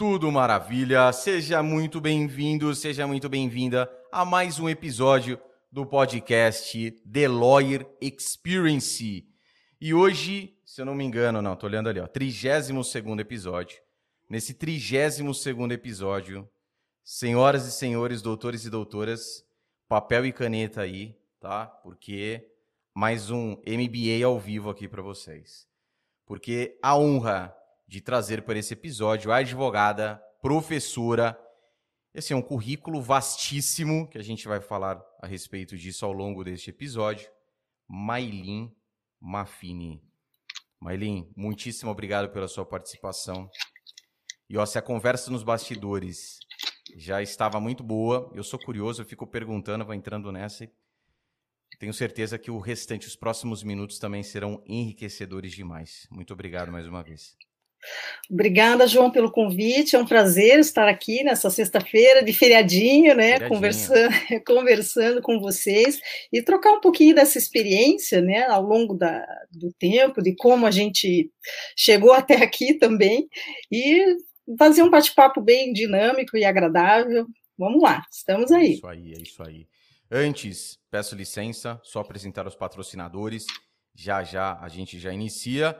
[0.00, 1.12] Tudo maravilha.
[1.12, 5.38] Seja muito bem-vindo, seja muito bem-vinda a mais um episódio
[5.70, 9.28] do podcast The Lawyer Experience.
[9.78, 13.78] E hoje, se eu não me engano, não, tô olhando ali, ó, 32 episódio.
[14.26, 16.48] Nesse 32 episódio,
[17.04, 19.44] senhoras e senhores, doutores e doutoras,
[19.86, 21.66] papel e caneta aí, tá?
[21.66, 22.48] Porque
[22.94, 25.68] mais um MBA ao vivo aqui para vocês.
[26.24, 27.54] Porque a honra
[27.90, 31.36] de trazer para esse episódio a advogada, professora.
[32.14, 36.44] Esse é um currículo vastíssimo que a gente vai falar a respeito disso ao longo
[36.44, 37.28] deste episódio.
[37.88, 38.72] Mailin
[39.20, 40.00] Mafini.
[40.78, 43.50] Mailin, muitíssimo obrigado pela sua participação.
[44.48, 46.38] E ó, se a conversa nos bastidores
[46.96, 50.70] já estava muito boa, eu sou curioso, eu fico perguntando, vou entrando nessa.
[51.80, 56.06] Tenho certeza que o restante, os próximos minutos também serão enriquecedores demais.
[56.08, 57.36] Muito obrigado mais uma vez.
[58.30, 59.96] Obrigada, João, pelo convite.
[59.96, 63.32] É um prazer estar aqui nessa sexta-feira de feriadinho, né?
[63.32, 63.48] Feriadinho.
[63.48, 64.14] Conversando,
[64.46, 66.00] conversando com vocês
[66.32, 68.46] e trocar um pouquinho dessa experiência, né?
[68.46, 71.30] Ao longo da, do tempo, de como a gente
[71.76, 73.28] chegou até aqui também
[73.70, 74.16] e
[74.58, 77.26] fazer um bate-papo bem dinâmico e agradável.
[77.58, 78.72] Vamos lá, estamos aí.
[78.72, 79.66] É isso aí, é isso aí.
[80.10, 83.46] Antes, peço licença, só apresentar os patrocinadores.
[83.94, 85.76] Já já a gente já inicia.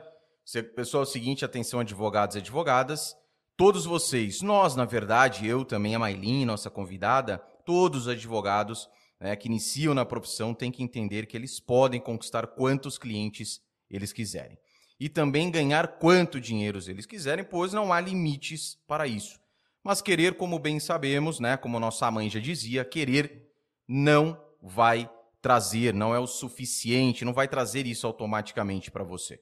[0.75, 3.15] Pessoal, é o seguinte, atenção advogados e advogadas,
[3.55, 8.89] todos vocês, nós, na verdade, eu também, a Mailin, nossa convidada, todos os advogados
[9.19, 14.11] né, que iniciam na profissão têm que entender que eles podem conquistar quantos clientes eles
[14.11, 14.57] quiserem.
[14.99, 19.39] E também ganhar quanto dinheiro eles quiserem, pois não há limites para isso.
[19.83, 23.47] Mas querer, como bem sabemos, né, como nossa mãe já dizia, querer
[23.87, 25.09] não vai
[25.41, 29.39] trazer, não é o suficiente, não vai trazer isso automaticamente para você.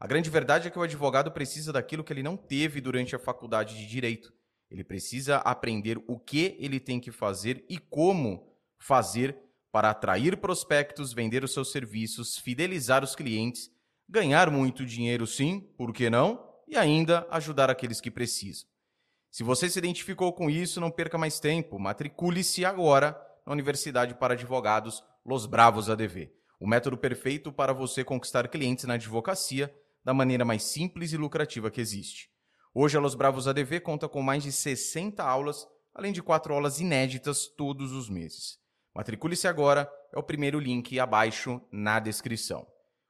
[0.00, 3.18] A grande verdade é que o advogado precisa daquilo que ele não teve durante a
[3.18, 4.32] faculdade de direito.
[4.70, 9.36] Ele precisa aprender o que ele tem que fazer e como fazer
[9.70, 13.70] para atrair prospectos, vender os seus serviços, fidelizar os clientes,
[14.08, 16.48] ganhar muito dinheiro, sim, por que não?
[16.66, 18.66] E ainda ajudar aqueles que precisam.
[19.30, 21.78] Se você se identificou com isso, não perca mais tempo.
[21.78, 26.32] Matricule-se agora na Universidade para Advogados Los Bravos ADV.
[26.58, 29.72] O método perfeito para você conquistar clientes na advocacia
[30.04, 32.30] da maneira mais simples e lucrativa que existe.
[32.72, 36.80] Hoje, a Los Bravos ADV conta com mais de 60 aulas, além de quatro aulas
[36.80, 38.58] inéditas todos os meses.
[38.94, 42.66] Matricule-se agora, é o primeiro link abaixo na descrição.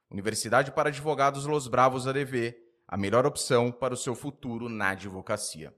[0.09, 2.55] Universidade para Advogados Los Bravos ADV,
[2.87, 5.73] a melhor opção para o seu futuro na advocacia.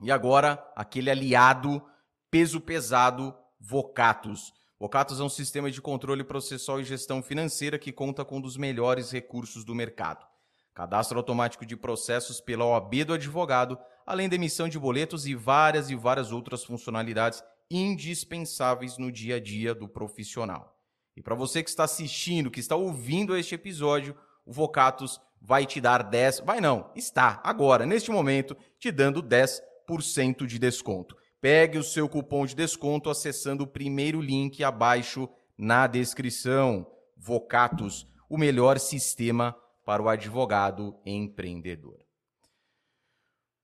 [0.00, 1.82] E agora, aquele aliado
[2.30, 4.52] peso pesado, Vocatus.
[4.78, 8.56] Vocatus é um sistema de controle processual e gestão financeira que conta com um dos
[8.56, 10.33] melhores recursos do mercado
[10.74, 15.88] cadastro automático de processos pela OAB do advogado, além da emissão de boletos e várias
[15.88, 20.76] e várias outras funcionalidades indispensáveis no dia a dia do profissional.
[21.16, 25.80] E para você que está assistindo, que está ouvindo este episódio, o Vocatus vai te
[25.80, 31.16] dar 10, vai não, está agora, neste momento, te dando 10% de desconto.
[31.40, 36.86] Pegue o seu cupom de desconto acessando o primeiro link abaixo na descrição.
[37.16, 39.54] Vocatus, o melhor sistema
[39.84, 42.04] para o advogado empreendedor.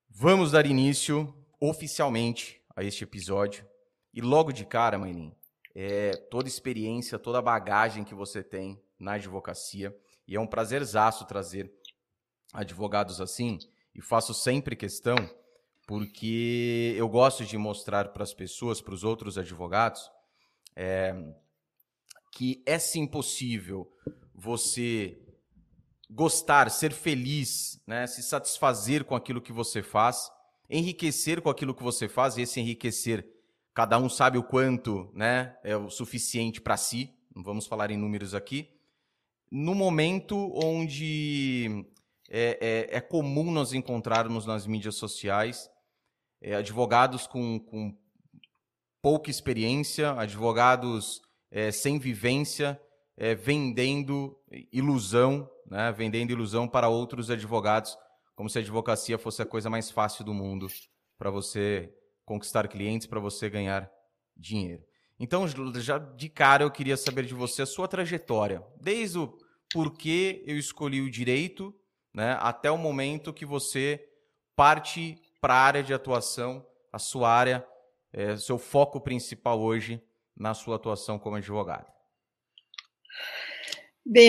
[0.09, 3.67] Vamos dar início oficialmente a este episódio.
[4.13, 5.35] E logo de cara, Maylin,
[5.75, 9.97] é toda experiência, toda bagagem que você tem na advocacia.
[10.27, 11.73] E é um prazerzaço trazer
[12.53, 13.59] advogados assim.
[13.95, 15.17] E faço sempre questão,
[15.87, 20.11] porque eu gosto de mostrar para as pessoas, para os outros advogados,
[20.77, 21.15] é,
[22.33, 23.91] que é sim possível
[24.35, 25.19] você
[26.11, 28.07] gostar, ser feliz, né?
[28.07, 30.31] se satisfazer com aquilo que você faz,
[30.69, 33.27] enriquecer com aquilo que você faz, e esse enriquecer,
[33.73, 37.97] cada um sabe o quanto né, é o suficiente para si, não vamos falar em
[37.97, 38.69] números aqui,
[39.51, 41.87] no momento onde
[42.29, 45.71] é, é, é comum nós encontrarmos nas mídias sociais
[46.41, 47.97] é, advogados com, com,
[49.03, 51.21] pouca experiência, advogados
[51.51, 52.81] é, sem vivência,
[53.17, 54.39] é, vendendo
[54.73, 57.97] ilusão, né, vendendo ilusão para outros advogados,
[58.35, 60.67] como se a advocacia fosse a coisa mais fácil do mundo
[61.17, 61.95] para você
[62.25, 63.91] conquistar clientes, para você ganhar
[64.37, 64.83] dinheiro.
[65.19, 69.37] Então, já de cara, eu queria saber de você a sua trajetória, desde o
[69.73, 71.75] porquê eu escolhi o direito,
[72.13, 74.03] né, até o momento que você
[74.57, 77.67] parte para a área de atuação, a sua área,
[78.13, 80.03] é, seu foco principal hoje
[80.37, 81.87] na sua atuação como advogado.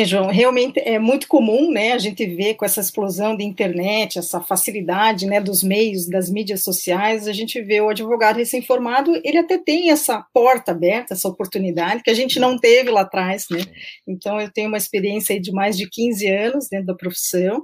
[0.06, 4.40] João, realmente é muito comum, né, a gente ver com essa explosão de internet, essa
[4.40, 9.58] facilidade, né, dos meios, das mídias sociais, a gente vê o advogado recém-formado, ele até
[9.58, 13.62] tem essa porta aberta, essa oportunidade, que a gente não teve lá atrás, né,
[14.08, 17.64] então eu tenho uma experiência de mais de 15 anos dentro da profissão,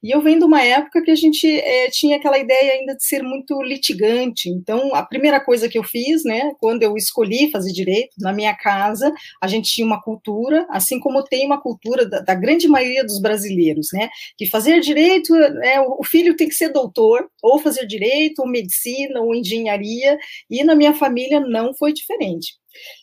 [0.00, 3.04] e eu venho de uma época que a gente é, tinha aquela ideia ainda de
[3.04, 7.72] ser muito litigante, então a primeira coisa que eu fiz, né, quando eu escolhi fazer
[7.72, 9.12] direito, na minha casa,
[9.42, 13.04] a gente tinha uma cultura, assim como tem uma uma cultura da, da, grande maioria
[13.04, 14.08] dos brasileiros, né?
[14.36, 19.20] Que fazer direito, é, o filho tem que ser doutor, ou fazer direito, ou medicina,
[19.20, 20.18] ou engenharia,
[20.50, 22.54] e na minha família não foi diferente.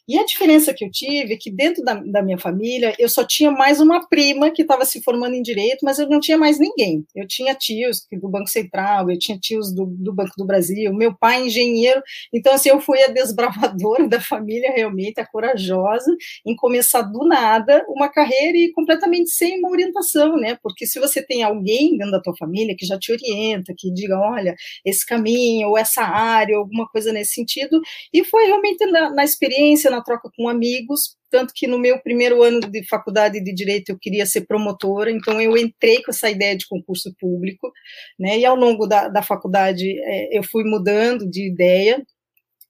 [0.07, 3.25] E a diferença que eu tive é que dentro da, da minha família eu só
[3.25, 6.59] tinha mais uma prima que estava se formando em direito, mas eu não tinha mais
[6.59, 7.05] ninguém.
[7.15, 11.15] Eu tinha tios do Banco Central, eu tinha tios do, do Banco do Brasil, meu
[11.15, 12.01] pai engenheiro.
[12.33, 16.13] Então, assim, eu fui a desbravadora da família, realmente, a corajosa,
[16.45, 20.57] em começar do nada uma carreira e completamente sem uma orientação, né?
[20.61, 24.17] Porque se você tem alguém dentro da tua família que já te orienta, que diga,
[24.19, 24.55] olha,
[24.85, 27.79] esse caminho, ou essa área, alguma coisa nesse sentido,
[28.13, 32.43] e foi realmente na, na experiência, na troca com amigos, tanto que no meu primeiro
[32.43, 36.55] ano de faculdade de direito eu queria ser promotora, então eu entrei com essa ideia
[36.55, 37.71] de concurso público,
[38.19, 38.37] né?
[38.39, 42.03] E ao longo da, da faculdade é, eu fui mudando de ideia,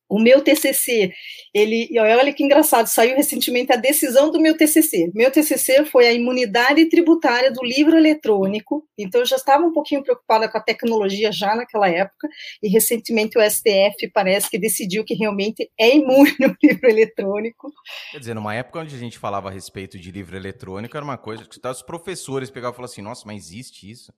[0.10, 1.12] o meu TCC,
[1.54, 5.12] ele, olha que engraçado, saiu recentemente a decisão do meu TCC.
[5.14, 10.04] Meu TCC foi a imunidade tributária do livro eletrônico, então eu já estava um pouquinho
[10.04, 12.28] preocupada com a tecnologia já naquela época,
[12.62, 17.72] e recentemente o STF parece que decidiu que realmente é imune o livro eletrônico.
[18.12, 21.18] Quer dizer, numa época onde a gente falava a respeito de livro eletrônico, era uma
[21.18, 24.14] coisa que os professores pegavam e falavam assim, nossa, mas existe isso?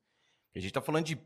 [0.56, 1.18] A gente está falando de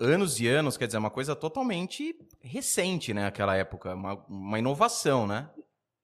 [0.00, 3.26] anos e anos, quer dizer, uma coisa totalmente recente, né?
[3.26, 5.48] Aquela época, uma, uma inovação, né?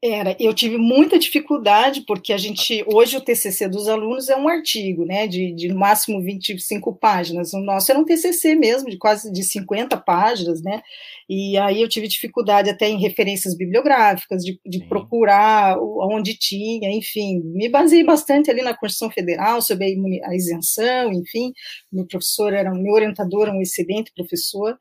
[0.05, 4.47] Era, eu tive muita dificuldade, porque a gente, hoje o TCC dos alunos é um
[4.47, 9.33] artigo, né, de, de máximo 25 páginas, o nosso era um TCC mesmo, de quase
[9.33, 10.83] de 50 páginas, né,
[11.29, 17.41] e aí eu tive dificuldade até em referências bibliográficas, de, de procurar onde tinha, enfim,
[17.45, 19.87] me baseei bastante ali na Constituição Federal, sobre
[20.25, 21.53] a, a isenção, enfim,
[21.93, 24.77] meu professor era, meu orientador um excelente professor,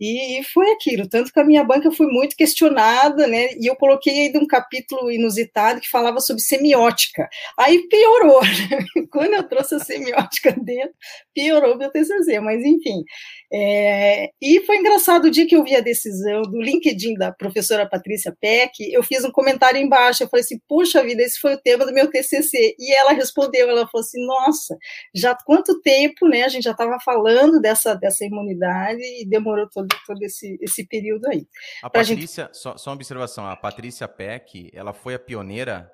[0.00, 3.76] e, e foi aquilo, tanto que a minha banca foi muito questionada, né, e eu
[3.76, 7.28] coloquei aí de um capítulo inusitado que falava sobre semiótica.
[7.58, 8.40] Aí piorou.
[8.66, 8.78] Né?
[9.10, 10.94] Quando eu trouxe a semiótica dentro,
[11.34, 13.04] piorou meu TCC, mas enfim.
[13.52, 17.88] É, e foi engraçado o dia que eu vi a decisão do LinkedIn da professora
[17.88, 21.60] Patrícia Peck, eu fiz um comentário embaixo, eu falei assim, puxa vida, esse foi o
[21.60, 24.76] tema do meu TCC, e ela respondeu, ela falou assim, nossa,
[25.14, 29.88] já quanto tempo, né, a gente já estava falando dessa, dessa imunidade e demorou todo,
[30.06, 31.46] todo esse, esse período aí.
[31.82, 32.58] A Patrícia, gente...
[32.58, 35.90] só, só uma observação, a Patrícia Peck, ela foi a pioneira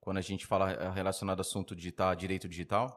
[0.00, 2.88] quando a gente fala relacionado ao assunto digital, direito digital?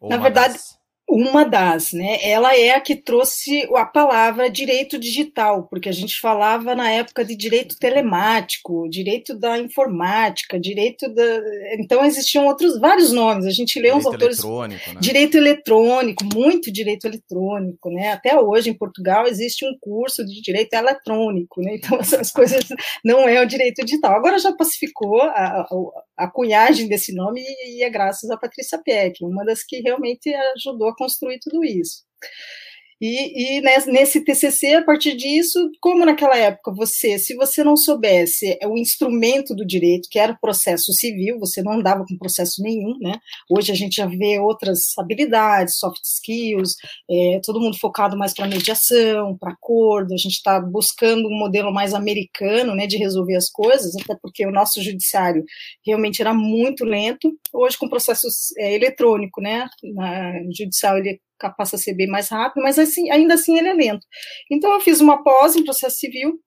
[0.00, 0.79] Ou Na verdade, das
[1.10, 2.18] uma das, né?
[2.22, 7.24] Ela é a que trouxe a palavra direito digital, porque a gente falava na época
[7.24, 11.22] de direito telemático, direito da informática, direito da.
[11.78, 13.44] Então existiam outros vários nomes.
[13.44, 14.38] A gente lê direito uns autores.
[14.38, 15.00] Eletrônico, né?
[15.00, 18.12] Direito eletrônico, muito direito eletrônico, né?
[18.12, 21.74] Até hoje em Portugal existe um curso de direito eletrônico, né?
[21.74, 22.64] Então essas coisas
[23.04, 24.14] não é o direito digital.
[24.14, 25.66] Agora já pacificou a, a,
[26.16, 30.88] a cunhagem desse nome e é graças a Patrícia Peck, uma das que realmente ajudou
[30.88, 32.04] a construir tudo isso.
[33.00, 38.58] E, e, nesse TCC, a partir disso, como naquela época você, se você não soubesse
[38.66, 42.98] o instrumento do direito, que era o processo civil, você não andava com processo nenhum,
[43.00, 43.18] né?
[43.50, 46.74] Hoje a gente já vê outras habilidades, soft skills,
[47.10, 51.72] é, todo mundo focado mais para mediação, para acordo, a gente está buscando um modelo
[51.72, 55.42] mais americano, né, de resolver as coisas, até porque o nosso judiciário
[55.86, 61.18] realmente era muito lento, hoje com processos é, eletrônico, né, na, judicial ele
[61.48, 64.06] passa a ser bem mais rápido, mas assim, ainda assim ele é lento.
[64.50, 66.40] Então eu fiz uma pós em processo civil,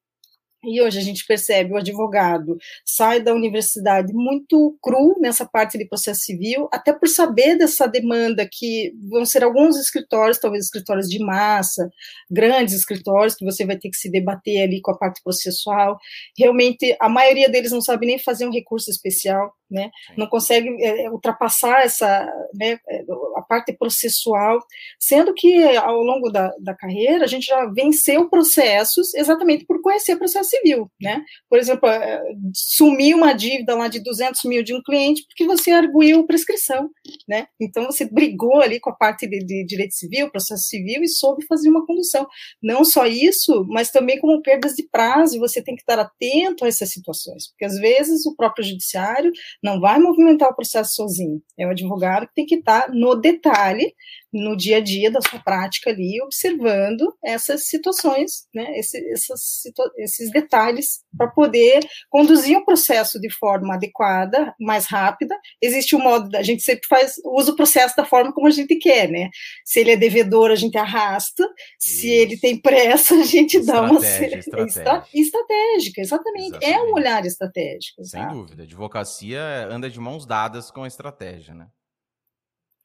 [0.65, 5.85] e hoje a gente percebe o advogado sai da universidade muito cru nessa parte de
[5.85, 11.19] processo civil, até por saber dessa demanda que vão ser alguns escritórios, talvez escritórios de
[11.19, 11.89] massa,
[12.31, 15.97] grandes escritórios que você vai ter que se debater ali com a parte processual.
[16.37, 19.89] Realmente a maioria deles não sabe nem fazer um recurso especial né?
[20.15, 23.03] Não consegue é, ultrapassar essa, né, é,
[23.35, 24.59] a parte processual,
[24.99, 30.15] sendo que ao longo da, da carreira a gente já venceu processos exatamente por conhecer
[30.15, 31.23] processo civil, né?
[31.49, 32.21] Por exemplo, é,
[32.53, 36.89] sumir uma dívida lá de 200 mil de um cliente porque você arguiu prescrição,
[37.27, 37.47] né?
[37.59, 41.45] Então você brigou ali com a parte de, de direito civil, processo civil e soube
[41.47, 42.27] fazer uma condução.
[42.61, 46.67] Não só isso, mas também como perdas de prazo, você tem que estar atento a
[46.67, 49.31] essas situações, porque às vezes o próprio judiciário
[49.63, 51.41] não vai movimentar o processo sozinho.
[51.57, 53.95] É o advogado que tem que estar no detalhe,
[54.33, 59.63] no dia a dia da sua prática ali, observando essas situações, né, esse, essas,
[59.97, 65.37] esses detalhes, para poder conduzir o processo de forma adequada, mais rápida.
[65.61, 68.75] Existe um modo, a gente sempre faz, usa o processo da forma como a gente
[68.77, 69.29] quer, né?
[69.63, 71.99] Se ele é devedor, a gente arrasta, Isso.
[71.99, 73.99] se ele tem pressa, a gente estratégia, dá uma.
[74.03, 75.11] Estratégia.
[75.13, 76.47] estratégica, exatamente.
[76.47, 76.65] exatamente.
[76.65, 78.03] É um olhar estratégico.
[78.03, 78.27] Sem tá?
[78.27, 78.63] dúvida.
[78.63, 81.67] A advocacia anda de mãos dadas com a estratégia, né?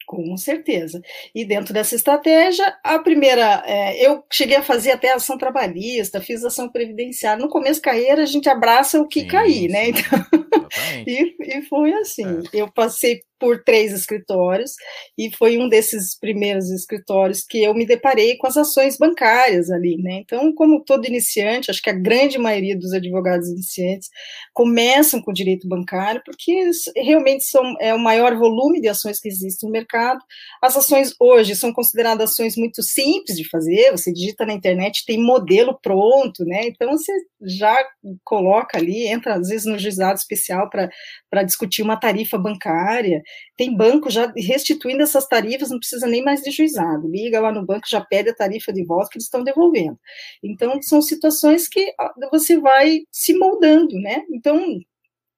[0.09, 1.03] Com certeza.
[1.35, 6.43] E dentro dessa estratégia, a primeira, é, eu cheguei a fazer até ação trabalhista, fiz
[6.43, 7.43] ação previdenciária.
[7.45, 9.91] No começo da carreira, a gente abraça o que sim, cair, né?
[9.91, 10.01] Então,
[11.07, 12.25] e, e, foi assim.
[12.55, 12.63] É.
[12.63, 14.73] Eu passei por três escritórios,
[15.17, 19.97] e foi um desses primeiros escritórios que eu me deparei com as ações bancárias ali,
[19.99, 20.21] né?
[20.25, 24.09] Então, como todo iniciante, acho que a grande maioria dos advogados iniciantes
[24.53, 29.65] começam com direito bancário, porque realmente são, é o maior volume de ações que existe
[29.65, 30.21] no mercado.
[30.63, 35.23] As ações hoje são consideradas ações muito simples de fazer, você digita na internet, tem
[35.23, 36.63] modelo pronto, né?
[36.65, 37.77] Então, você já
[38.25, 43.23] coloca ali, entra às vezes no juizado especial para discutir uma tarifa bancária,
[43.57, 47.09] tem banco já restituindo essas tarifas, não precisa nem mais de juizado.
[47.09, 49.99] Liga lá no banco, já pede a tarifa de volta que eles estão devolvendo.
[50.43, 51.93] Então, são situações que
[52.31, 54.25] você vai se moldando, né?
[54.31, 54.79] Então,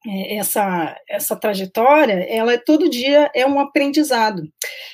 [0.07, 4.43] essa, essa trajetória, ela é, todo dia é um aprendizado.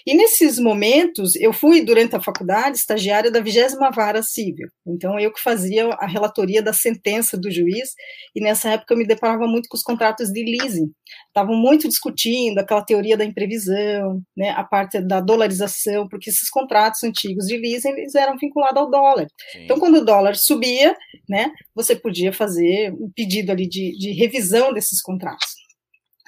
[0.05, 4.69] E nesses momentos, eu fui, durante a faculdade, estagiária da 20 Vara Civil.
[4.87, 7.91] Então, eu que fazia a relatoria da sentença do juiz,
[8.35, 10.91] e nessa época eu me deparava muito com os contratos de leasing.
[11.29, 17.05] Estavam muito discutindo aquela teoria da imprevisão, né, a parte da dolarização, porque esses contratos
[17.05, 19.27] antigos de leasing, eles eram vinculados ao dólar.
[19.53, 19.65] Sim.
[19.65, 20.97] Então, quando o dólar subia,
[21.29, 25.67] né, você podia fazer um pedido ali de, de revisão desses contratos.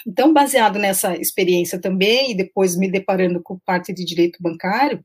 [0.06, 5.04] Então, baseado nessa experiência também, e depois me deparando com parte de direito bancário,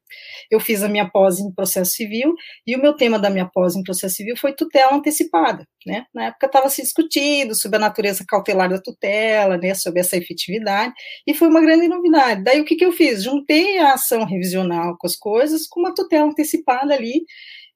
[0.50, 2.34] eu fiz a minha pós em processo civil,
[2.65, 6.05] e o meu tema da minha pós em processo civil foi tutela antecipada, né?
[6.13, 10.93] Na época estava se discutindo sobre a natureza cautelar da tutela, né, sobre essa efetividade,
[11.27, 12.43] e foi uma grande novidade.
[12.43, 13.24] Daí o que, que eu fiz?
[13.24, 17.25] Juntei a ação revisional com as coisas, com uma tutela antecipada ali,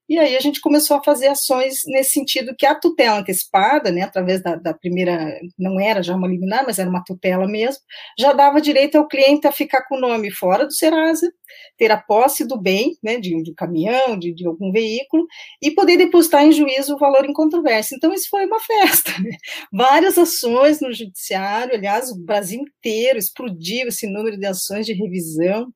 [0.10, 4.02] e aí a gente começou a fazer ações nesse sentido que a tutela antecipada, né,
[4.02, 7.82] através da, da, primeira, não era já uma liminar, mas era uma tutela mesmo,
[8.18, 11.30] já dava direito ao cliente a ficar com o nome fora do Serasa,
[11.78, 15.26] ter a posse do bem, né, de, de caminhão, de, de, algum veículo,
[15.62, 17.96] e poder depositar em juízo o valor em controvérsia.
[17.96, 19.12] Então isso foi uma festa.
[19.22, 19.38] Né?
[19.72, 25.72] Várias ações no judiciário, aliás, o Brasil inteiro explodiu esse número de ações de revisão,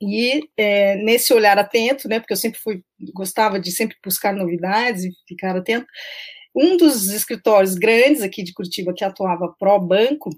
[0.00, 5.04] e é, nesse olhar atento, né, porque eu sempre fui, gostava de sempre buscar novidades
[5.04, 5.86] e ficar atento,
[6.54, 10.30] um dos escritórios grandes aqui de Curitiba que atuava pró-banco,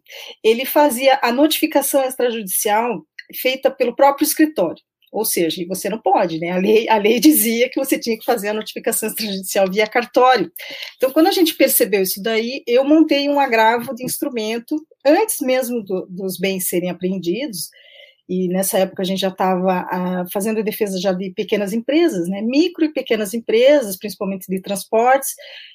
[0.42, 3.02] ele fazia a notificação extrajudicial
[3.40, 4.82] feita pelo próprio escritório.
[5.12, 6.50] Ou seja, você não pode, né?
[6.50, 10.52] A lei, a lei dizia que você tinha que fazer a notificação extrajudicial via cartório.
[10.96, 15.82] Então, quando a gente percebeu isso daí, eu montei um agravo de instrumento, antes mesmo
[15.82, 17.70] do, dos bens serem apreendidos,
[18.30, 22.40] e nessa época a gente já estava ah, fazendo defesa já de pequenas empresas, né,
[22.40, 25.34] micro e pequenas empresas, principalmente de transportes,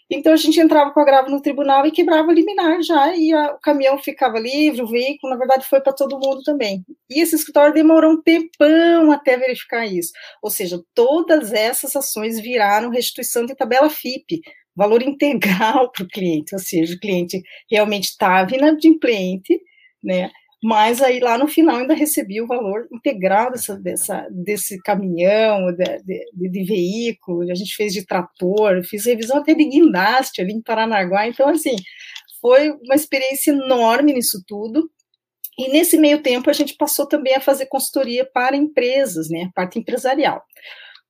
[0.10, 3.60] então a gente entrava com agravo no tribunal e quebrava liminar já, e a, o
[3.60, 6.86] caminhão ficava livre, o veículo, na verdade, foi para todo mundo também.
[7.10, 12.90] E esse escritório demorou um tempão até verificar isso, ou seja, todas essas ações viraram
[12.90, 14.40] restituição de tabela FIP,
[14.74, 19.60] valor integral para o cliente, ou seja, o cliente realmente estava inadimplente,
[20.02, 20.32] né,
[20.66, 26.00] mas aí lá no final ainda recebi o valor integral dessa, dessa, desse caminhão, de,
[26.34, 30.64] de, de, veículo, a gente fez de trator, fiz revisão até de guindaste ali em
[30.64, 31.76] Paranaguá, então assim,
[32.42, 34.90] foi uma experiência enorme nisso tudo,
[35.56, 39.78] e nesse meio tempo a gente passou também a fazer consultoria para empresas, né, parte
[39.78, 40.42] empresarial.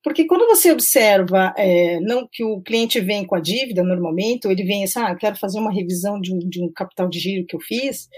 [0.04, 4.52] Porque quando você observa, é, não que o cliente vem com a dívida normalmente, ou
[4.52, 7.20] ele vem assim, ah, eu quero fazer uma revisão de um, de um capital de
[7.20, 8.10] giro que eu fiz,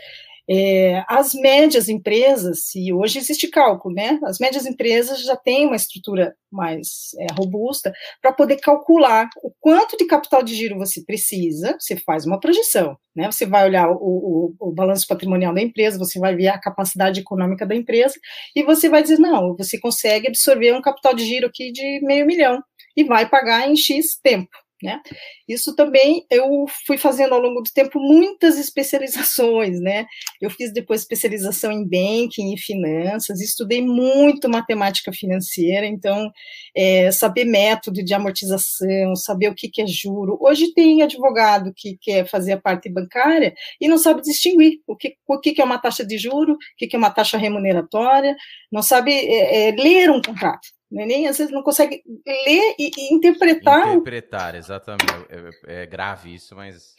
[0.50, 4.18] é, as médias empresas, e hoje existe cálculo, né?
[4.24, 9.98] As médias empresas já têm uma estrutura mais é, robusta para poder calcular o quanto
[9.98, 13.30] de capital de giro você precisa, você faz uma projeção, né?
[13.30, 17.20] Você vai olhar o, o, o balanço patrimonial da empresa, você vai ver a capacidade
[17.20, 18.16] econômica da empresa,
[18.56, 22.26] e você vai dizer, não, você consegue absorver um capital de giro aqui de meio
[22.26, 22.64] milhão,
[22.96, 24.50] e vai pagar em X tempo.
[24.82, 25.02] Né?
[25.48, 30.06] Isso também eu fui fazendo ao longo do tempo muitas especializações, né?
[30.40, 36.32] Eu fiz depois especialização em banking e finanças, estudei muito matemática financeira, então
[36.76, 40.38] é, saber método de amortização, saber o que, que é juro.
[40.40, 45.16] Hoje tem advogado que quer fazer a parte bancária e não sabe distinguir o que,
[45.28, 48.36] o que, que é uma taxa de juro, o que, que é uma taxa remuneratória,
[48.72, 50.77] não sabe é, é, ler um contrato.
[50.92, 51.06] Né?
[51.06, 53.90] Nem às vezes não consegue ler e, e interpretar.
[53.90, 55.06] Interpretar, exatamente.
[55.30, 56.96] É, é, é, grave isso, mas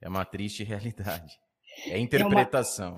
[0.00, 1.32] é uma triste realidade.
[1.88, 2.94] É interpretação.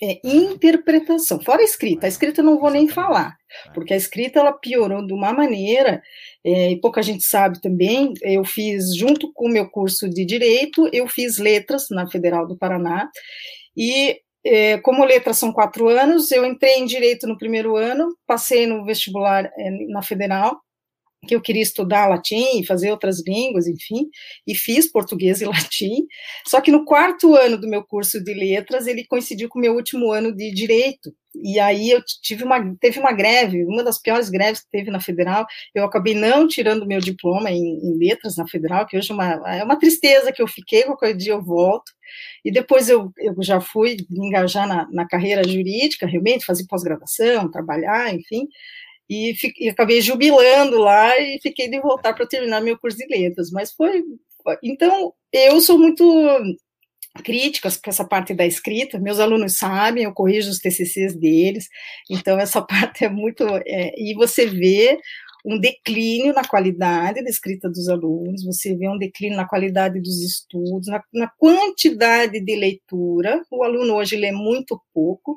[0.00, 0.32] É, uma...
[0.32, 2.06] é interpretação, fora a escrita.
[2.06, 2.86] A escrita eu não vou exatamente.
[2.86, 3.70] nem falar, é.
[3.72, 6.02] porque a escrita ela piorou de uma maneira,
[6.44, 8.12] é, e pouca gente sabe também.
[8.22, 12.56] Eu fiz, junto com o meu curso de Direito, eu fiz letras na Federal do
[12.56, 13.10] Paraná,
[13.76, 18.66] e é, como letras são quatro anos, eu entrei em direito no primeiro ano, passei
[18.66, 20.58] no vestibular é, na federal,
[21.26, 24.08] que eu queria estudar latim fazer outras línguas, enfim,
[24.46, 26.06] e fiz português e latim.
[26.46, 29.74] Só que no quarto ano do meu curso de letras, ele coincidiu com o meu
[29.74, 31.12] último ano de direito.
[31.42, 35.00] E aí eu tive uma, teve uma greve, uma das piores greves que teve na
[35.00, 35.46] federal.
[35.74, 39.56] Eu acabei não tirando meu diploma em, em letras na federal, que hoje é uma,
[39.56, 41.92] é uma tristeza que eu fiquei, qualquer dia eu volto.
[42.44, 47.50] E depois eu, eu já fui me engajar na, na carreira jurídica, realmente, fazer pós-graduação,
[47.50, 48.48] trabalhar, enfim
[49.08, 53.50] e, e, acabei jubilando lá e fiquei de voltar para terminar meu curso de letras.
[53.50, 54.04] Mas foi.
[54.62, 56.04] Então, eu sou muito
[57.22, 61.68] crítica com essa parte da escrita, meus alunos sabem, eu corrijo os TCCs deles,
[62.10, 63.44] então essa parte é muito.
[63.66, 64.98] É, e você vê
[65.44, 70.22] um declínio na qualidade da escrita dos alunos, você vê um declínio na qualidade dos
[70.22, 75.36] estudos, na, na quantidade de leitura, o aluno hoje lê muito pouco,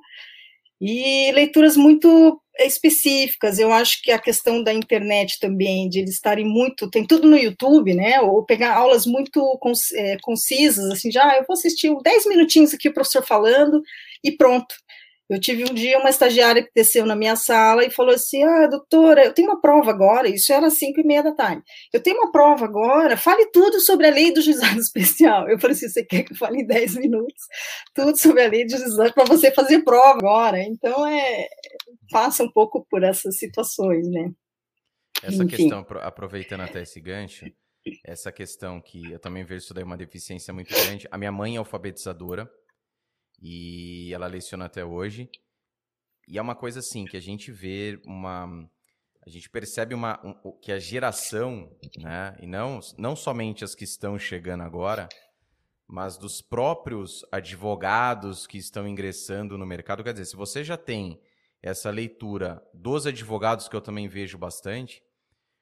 [0.82, 3.60] e leituras muito específicas.
[3.60, 7.38] Eu acho que a questão da internet também, de eles estarem muito, tem tudo no
[7.38, 8.20] YouTube, né?
[8.22, 9.60] Ou pegar aulas muito
[9.96, 13.82] é, concisas, assim, já ah, eu vou assistir 10 minutinhos aqui o professor falando
[14.24, 14.76] e pronto.
[15.32, 18.68] Eu tive um dia uma estagiária que desceu na minha sala e falou assim: Ah,
[18.68, 20.28] doutora, eu tenho uma prova agora.
[20.28, 21.64] Isso era cinco e meia da tarde.
[21.94, 25.50] Eu tenho uma prova agora, fale tudo sobre a lei do juizado especial.
[25.50, 27.46] Eu falei assim: Você quer que eu fale em dez minutos?
[27.96, 30.62] Tudo sobre a lei do juizado para você fazer prova agora.
[30.62, 31.48] Então, é,
[32.12, 34.32] passa um pouco por essas situações, né?
[35.24, 35.56] Essa Enfim.
[35.56, 37.46] questão, aproveitando até esse gancho,
[38.06, 41.08] essa questão que eu também vejo isso daí uma deficiência muito grande.
[41.10, 42.52] A minha mãe é alfabetizadora
[43.42, 45.30] e ela leciona até hoje.
[46.28, 48.70] E é uma coisa assim que a gente vê uma
[49.24, 53.84] a gente percebe uma um, que a geração, né, e não não somente as que
[53.84, 55.10] estão chegando agora,
[55.88, 61.22] mas dos próprios advogados que estão ingressando no mercado, quer dizer, se você já tem
[61.62, 65.04] essa leitura dos advogados que eu também vejo bastante,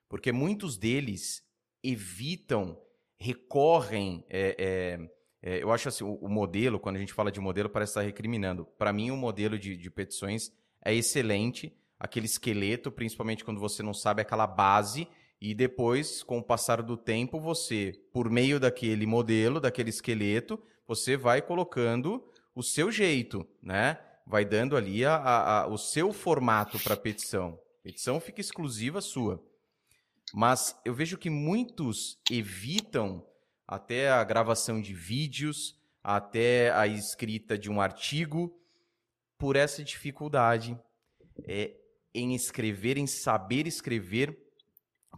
[0.07, 1.43] porque muitos deles
[1.83, 2.79] evitam,
[3.17, 7.39] recorrem é, é, é, eu acho assim, o, o, modelo, quando a gente fala de
[7.39, 8.65] modelo, parece estar recriminando.
[8.77, 10.51] Para mim, o modelo de, de petições
[10.83, 11.73] é excelente.
[11.99, 15.07] Aquele esqueleto, principalmente quando você não sabe aquela base,
[15.41, 21.15] e depois, com o passar do tempo, você, por meio daquele modelo, daquele esqueleto, você
[21.15, 22.23] vai colocando
[22.53, 23.97] o seu jeito, né?
[24.27, 27.57] Vai dando ali a, a, a o seu formato para a petição.
[27.81, 29.41] Petição fica exclusiva sua.
[30.33, 33.25] Mas eu vejo que muitos evitam
[33.69, 38.59] até a gravação de vídeos, até a escrita de um artigo,
[39.37, 40.75] por essa dificuldade
[41.47, 41.77] é,
[42.11, 44.35] em escrever, em saber escrever,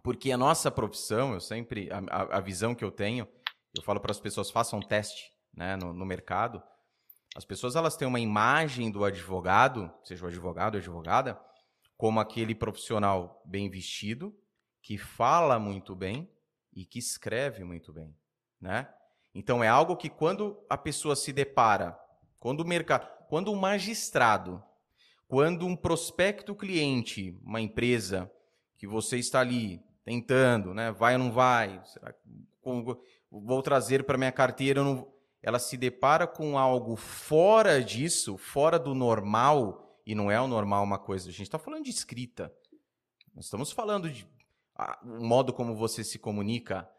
[0.04, 3.26] porque a nossa profissão, eu sempre, a, a visão que eu tenho,
[3.74, 6.62] eu falo para as pessoas, façam um teste né, no, no mercado,
[7.34, 11.40] as pessoas elas têm uma imagem do advogado, seja o advogado ou advogada,
[11.96, 14.38] como aquele profissional bem vestido,
[14.82, 16.30] que fala muito bem
[16.74, 18.14] e que escreve muito bem
[18.62, 18.88] né?
[19.34, 21.98] Então é algo que quando a pessoa se depara,
[22.40, 24.62] quando o mercado, quando um magistrado,
[25.28, 28.30] quando um prospecto cliente, uma empresa
[28.78, 30.92] que você está ali tentando, né?
[30.92, 31.82] Vai ou não vai?
[31.86, 32.14] Será,
[33.32, 35.08] vou trazer para minha carteira, não,
[35.42, 40.84] ela se depara com algo fora disso, fora do normal, e não é o normal
[40.84, 41.30] uma coisa.
[41.30, 42.54] A gente está falando de escrita.
[43.34, 44.28] Nós estamos falando de
[45.04, 46.90] o modo como você se comunica,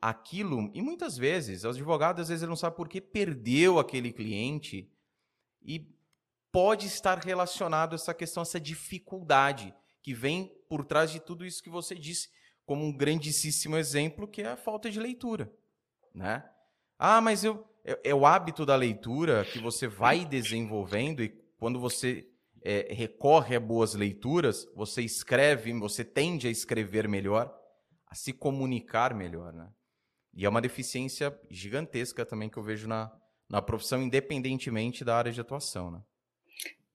[0.00, 4.90] aquilo, e muitas vezes, os advogados às vezes não sabem por que perdeu aquele cliente
[5.62, 5.86] e
[6.50, 11.62] pode estar relacionado a essa questão, essa dificuldade que vem por trás de tudo isso
[11.62, 12.30] que você disse,
[12.64, 15.52] como um grandíssimo exemplo, que é a falta de leitura,
[16.14, 16.48] né?
[16.98, 21.80] Ah, mas eu é, é o hábito da leitura que você vai desenvolvendo e quando
[21.80, 22.28] você
[22.62, 27.50] é, recorre a boas leituras, você escreve, você tende a escrever melhor,
[28.06, 29.70] a se comunicar melhor, né?
[30.34, 33.10] E é uma deficiência gigantesca também que eu vejo na,
[33.48, 36.00] na profissão, independentemente da área de atuação, né?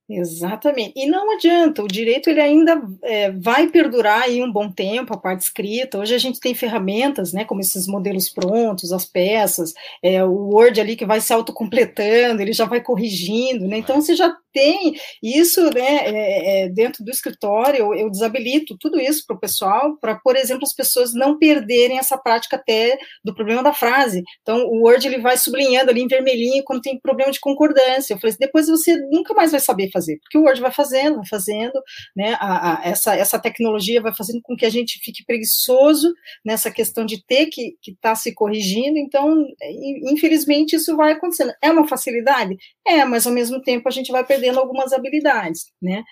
[0.08, 0.92] Exatamente.
[0.96, 5.16] E não adianta, o direito ele ainda é, vai perdurar aí um bom tempo, a
[5.16, 5.98] parte escrita.
[5.98, 10.78] Hoje a gente tem ferramentas, né, como esses modelos prontos, as peças, é, o Word
[10.78, 13.78] ali que vai se autocompletando, ele já vai corrigindo, né?
[13.78, 19.00] Então você já tem isso, né, é, é, dentro do escritório, eu, eu desabilito tudo
[19.00, 23.34] isso para o pessoal, para, por exemplo, as pessoas não perderem essa prática até do
[23.34, 24.22] problema da frase.
[24.40, 28.14] Então, o Word ele vai sublinhando ali em vermelhinho quando tem problema de concordância.
[28.14, 31.26] Eu falei, depois você nunca mais vai saber fazer, porque o Word vai fazendo, vai
[31.26, 31.82] fazendo,
[32.16, 36.14] né, a, a, essa, essa tecnologia vai fazendo com que a gente fique preguiçoso
[36.44, 39.44] nessa questão de ter que estar tá se corrigindo, então,
[40.04, 41.52] infelizmente, isso vai acontecendo.
[41.60, 42.56] É uma facilidade?
[42.86, 46.04] É, mas ao mesmo tempo a gente vai perdendo algumas habilidades, né?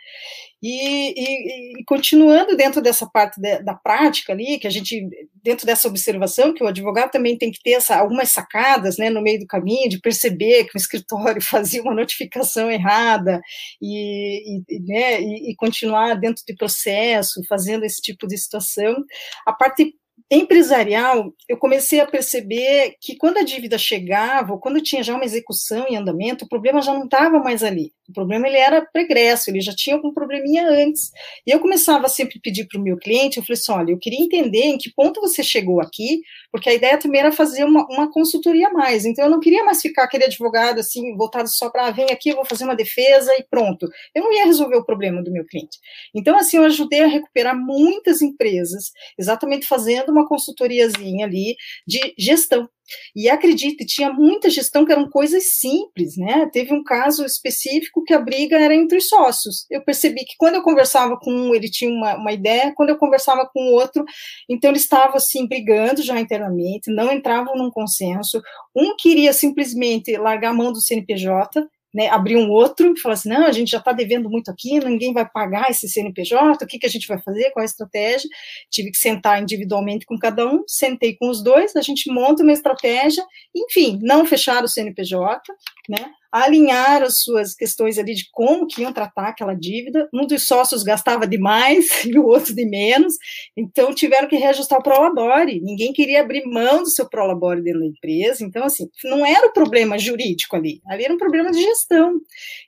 [0.62, 5.06] E, e, e continuando dentro dessa parte de, da prática ali, que a gente,
[5.42, 9.20] dentro dessa observação, que o advogado também tem que ter essa, algumas sacadas, né, no
[9.20, 13.40] meio do caminho, de perceber que o escritório fazia uma notificação errada
[13.80, 18.96] e, e né, e continuar dentro de processo, fazendo esse tipo de situação.
[19.44, 19.94] A parte
[20.34, 25.24] empresarial, eu comecei a perceber que quando a dívida chegava, ou quando tinha já uma
[25.24, 27.92] execução em andamento, o problema já não estava mais ali.
[28.08, 31.10] O problema ele era pregresso, ele já tinha algum probleminha antes.
[31.46, 33.98] E eu começava sempre a pedir para o meu cliente, eu falei assim, olha, eu
[33.98, 37.86] queria entender em que ponto você chegou aqui, porque a ideia também era fazer uma,
[37.90, 39.04] uma consultoria a mais.
[39.04, 42.30] Então eu não queria mais ficar aquele advogado assim, voltado só para, ah, vem aqui,
[42.30, 43.86] eu vou fazer uma defesa e pronto.
[44.14, 45.78] Eu não ia resolver o problema do meu cliente.
[46.14, 51.56] Então assim, eu ajudei a recuperar muitas empresas, exatamente fazendo uma consultoriazinha ali
[51.86, 52.68] de gestão.
[53.14, 56.48] E acredite, tinha muita gestão que eram coisas simples, né?
[56.52, 59.66] Teve um caso específico que a briga era entre os sócios.
[59.70, 62.98] Eu percebi que quando eu conversava com um, ele tinha uma, uma ideia, quando eu
[62.98, 64.04] conversava com o outro,
[64.48, 68.40] então eles estavam assim brigando já internamente, não entravam num consenso.
[68.74, 73.28] Um queria simplesmente largar a mão do CNPJ, né, abrir um outro e falar assim,
[73.28, 76.78] não, a gente já está devendo muito aqui, ninguém vai pagar esse CNPJ, o que,
[76.78, 78.28] que a gente vai fazer, qual é a estratégia?
[78.70, 82.52] Tive que sentar individualmente com cada um, sentei com os dois, a gente monta uma
[82.52, 83.24] estratégia,
[83.54, 85.40] enfim, não fechar o CNPJ,
[85.88, 90.08] né, alinhar as suas questões ali de como que iam tratar aquela dívida.
[90.12, 93.14] Um dos sócios gastava demais e o outro de menos,
[93.56, 95.60] então tiveram que reajustar o prolabore.
[95.60, 98.44] Ninguém queria abrir mão do seu prolabore dentro da empresa.
[98.44, 102.18] Então, assim, não era o problema jurídico ali, ali era um problema de gestão.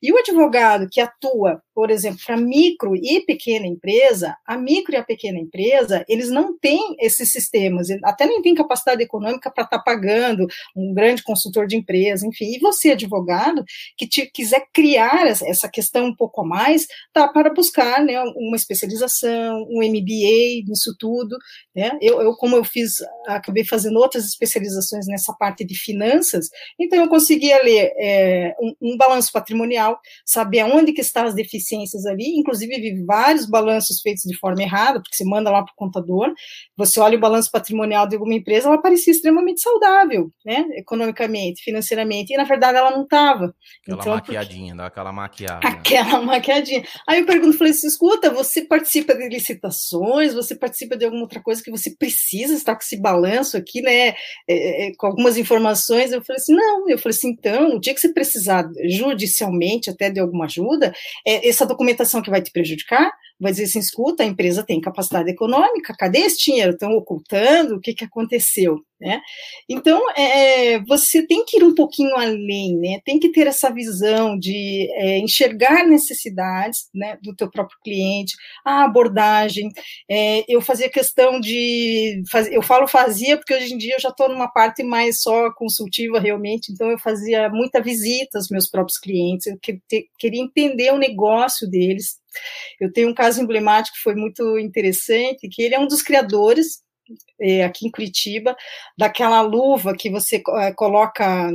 [0.03, 4.97] E o advogado que atua, por exemplo, para micro e pequena empresa, a micro e
[4.97, 9.79] a pequena empresa, eles não têm esses sistemas, até nem têm capacidade econômica para estar
[9.79, 12.55] tá pagando um grande consultor de empresa, enfim.
[12.55, 13.65] E você, advogado,
[13.97, 18.57] que te, quiser criar essa questão um pouco a mais, tá para buscar né, uma
[18.57, 21.37] especialização, um MBA nisso tudo.
[21.75, 21.99] Né?
[22.01, 27.09] Eu, eu, como eu fiz, acabei fazendo outras especializações nessa parte de finanças, então eu
[27.09, 31.64] conseguia ler é, um, um, balanço patrimonial, saber aonde que estão as deficiências
[32.07, 35.77] ali, inclusive vi vários balanços feitos de forma errada, porque você manda lá para o
[35.77, 36.33] contador,
[36.77, 42.33] você olha o balanço patrimonial de alguma empresa, ela parecia extremamente saudável, né, economicamente, financeiramente,
[42.33, 43.55] e na verdade ela não estava.
[43.83, 44.77] Aquela então, maquiadinha, porque...
[44.77, 45.69] dá aquela maquiada.
[45.69, 46.85] Aquela maquiadinha.
[47.09, 51.43] Aí eu pergunto, falei assim, escuta, você participa de licitações, você participa de alguma outra
[51.43, 54.15] coisa que você precisa estar com esse balanço aqui, né,
[54.49, 56.13] é, é com algumas informações?
[56.13, 56.89] Eu falei assim, não.
[56.89, 60.93] Eu falei assim, então, o dia que você precisar judicialmente até de alguma ajuda,
[61.27, 65.31] é essa documentação que vai te prejudicar, vai dizer assim, escuta, a empresa tem capacidade
[65.31, 66.73] econômica, cadê esse dinheiro?
[66.73, 68.79] Estão ocultando, o que, que aconteceu?
[69.05, 69.21] Né?
[69.69, 73.03] Então, é, você tem que ir um pouquinho além, né?
[73.05, 78.83] tem que ter essa visão de é, enxergar necessidades né, do teu próprio cliente, a
[78.83, 79.69] abordagem,
[80.11, 84.09] é, eu fazia questão de, faz, eu falo fazia porque hoje em dia eu já
[84.09, 88.97] estou numa parte mais só consultiva realmente, então eu fazia muita visita aos meus próprios
[88.97, 92.19] clientes, eu que, te, queria entender o negócio deles,
[92.81, 96.83] eu tenho um caso emblemático que foi muito interessante, que ele é um dos criadores
[96.85, 96.94] é,
[97.65, 98.57] aqui em Curitiba,
[98.97, 101.51] daquela luva que você é, coloca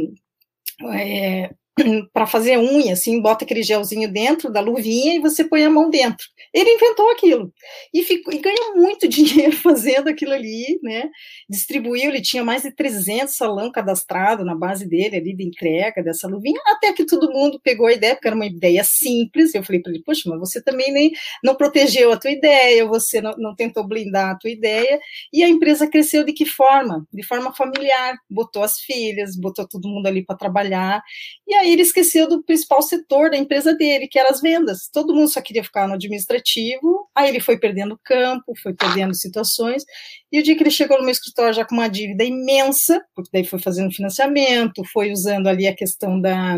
[0.93, 1.49] é,
[2.13, 5.89] para fazer unha, assim, bota aquele gelzinho dentro da luvinha e você põe a mão
[5.89, 6.25] dentro.
[6.53, 7.53] Ele inventou aquilo
[7.93, 11.09] e, ficou, e ganhou muito dinheiro fazendo aquilo ali, né?
[11.49, 16.27] Distribuiu, ele tinha mais de 300 salão cadastrado na base dele ali de entrega dessa
[16.27, 19.53] luvinha, até que todo mundo pegou a ideia, porque era uma ideia simples.
[19.53, 21.11] Eu falei para ele, poxa, mas você também nem
[21.43, 24.99] não protegeu a tua ideia, você não, não tentou blindar a tua ideia,
[25.31, 27.05] e a empresa cresceu de que forma?
[27.13, 31.01] De forma familiar, botou as filhas, botou todo mundo ali para trabalhar,
[31.47, 34.89] e aí ele esqueceu do principal setor da empresa dele, que era as vendas.
[34.91, 39.83] Todo mundo só queria ficar no administrativo, aí ele foi perdendo campo, foi perdendo situações,
[40.31, 43.29] e o dia que ele chegou no meu escritório já com uma dívida imensa, porque
[43.33, 46.57] daí foi fazendo financiamento, foi usando ali a questão da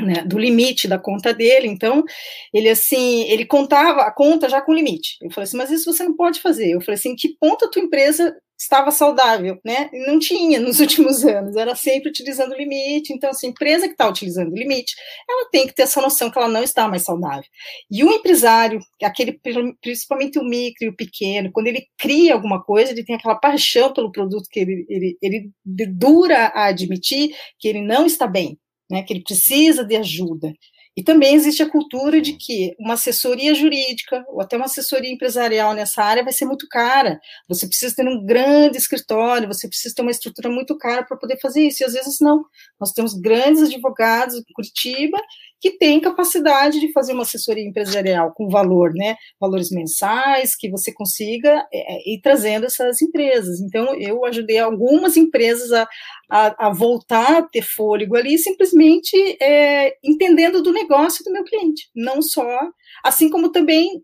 [0.00, 2.04] né, do limite da conta dele, então
[2.52, 5.16] ele assim, ele contava a conta já com limite.
[5.22, 6.70] Eu falei assim, mas isso você não pode fazer.
[6.70, 9.88] Eu falei assim, que ponto a tua empresa estava saudável, né?
[10.06, 13.12] Não tinha nos últimos anos, era sempre utilizando limite.
[13.12, 14.94] Então, assim, empresa que está utilizando limite,
[15.28, 17.48] ela tem que ter essa noção que ela não está mais saudável.
[17.90, 19.40] E o empresário, aquele
[19.80, 23.92] principalmente o micro e o pequeno, quando ele cria alguma coisa, ele tem aquela paixão
[23.92, 28.58] pelo produto que ele, ele, ele dura a admitir que ele não está bem,
[28.90, 30.52] né, que ele precisa de ajuda.
[30.96, 35.72] E também existe a cultura de que uma assessoria jurídica ou até uma assessoria empresarial
[35.72, 37.20] nessa área vai ser muito cara.
[37.48, 41.38] Você precisa ter um grande escritório, você precisa ter uma estrutura muito cara para poder
[41.40, 41.82] fazer isso.
[41.82, 42.44] E às vezes não.
[42.78, 45.18] Nós temos grandes advogados em Curitiba
[45.60, 49.16] que têm capacidade de fazer uma assessoria empresarial com valor, né?
[49.38, 53.60] Valores mensais, que você consiga é, é ir trazendo essas empresas.
[53.60, 55.88] Então, eu ajudei algumas empresas a,
[56.30, 61.90] a, a voltar a ter fôlego ali, simplesmente é, entendendo do negócio do meu cliente,
[61.94, 62.60] não só,
[63.04, 64.02] assim como também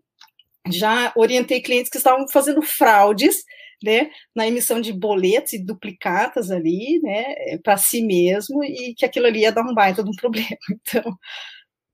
[0.69, 3.43] já orientei clientes que estavam fazendo fraudes,
[3.83, 9.27] né, na emissão de boletos e duplicatas ali, né, para si mesmo, e que aquilo
[9.27, 10.57] ali ia dar um baita de um problema.
[10.71, 11.17] Então,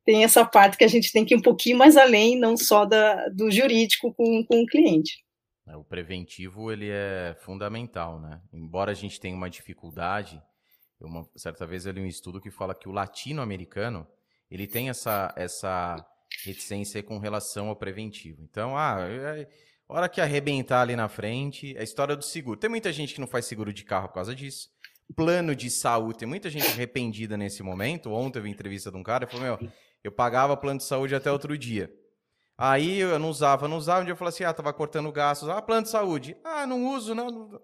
[0.05, 2.85] tem essa parte que a gente tem que ir um pouquinho mais além, não só
[2.85, 5.23] da, do jurídico com, com o cliente.
[5.67, 8.41] É, o preventivo, ele é fundamental, né?
[8.51, 10.41] Embora a gente tenha uma dificuldade,
[10.99, 14.05] uma certa vez eu li um estudo que fala que o latino-americano,
[14.51, 16.05] ele tem essa, essa
[16.45, 18.41] reticência com relação ao preventivo.
[18.41, 19.47] Então, ah, é,
[19.97, 22.59] hora que arrebentar ali na frente, é a história do seguro.
[22.59, 24.69] Tem muita gente que não faz seguro de carro por causa disso.
[25.15, 28.11] Plano de saúde, tem muita gente arrependida nesse momento.
[28.11, 29.69] Ontem eu vi entrevista de um cara e falou: Meu,
[30.03, 31.93] eu pagava plano de saúde até outro dia.
[32.57, 34.01] Aí eu não usava, não usava.
[34.01, 35.49] Um dia eu falei assim: Ah, tava cortando gastos.
[35.49, 36.35] Ah, plano de saúde.
[36.43, 37.29] Ah, não uso, não.
[37.29, 37.61] não.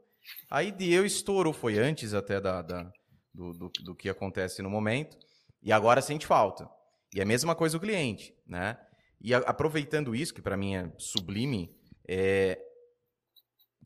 [0.50, 1.54] Aí deu, estourou.
[1.54, 2.92] Foi antes até da, da
[3.34, 5.18] do, do, do que acontece no momento.
[5.63, 6.70] E agora sente falta.
[7.13, 8.78] E é a mesma coisa o cliente, né?
[9.22, 11.76] E a, aproveitando isso, que para mim é sublime,
[12.12, 12.60] é,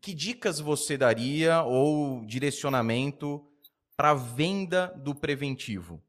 [0.02, 3.46] que dicas você daria ou direcionamento
[3.98, 6.02] para venda do preventivo?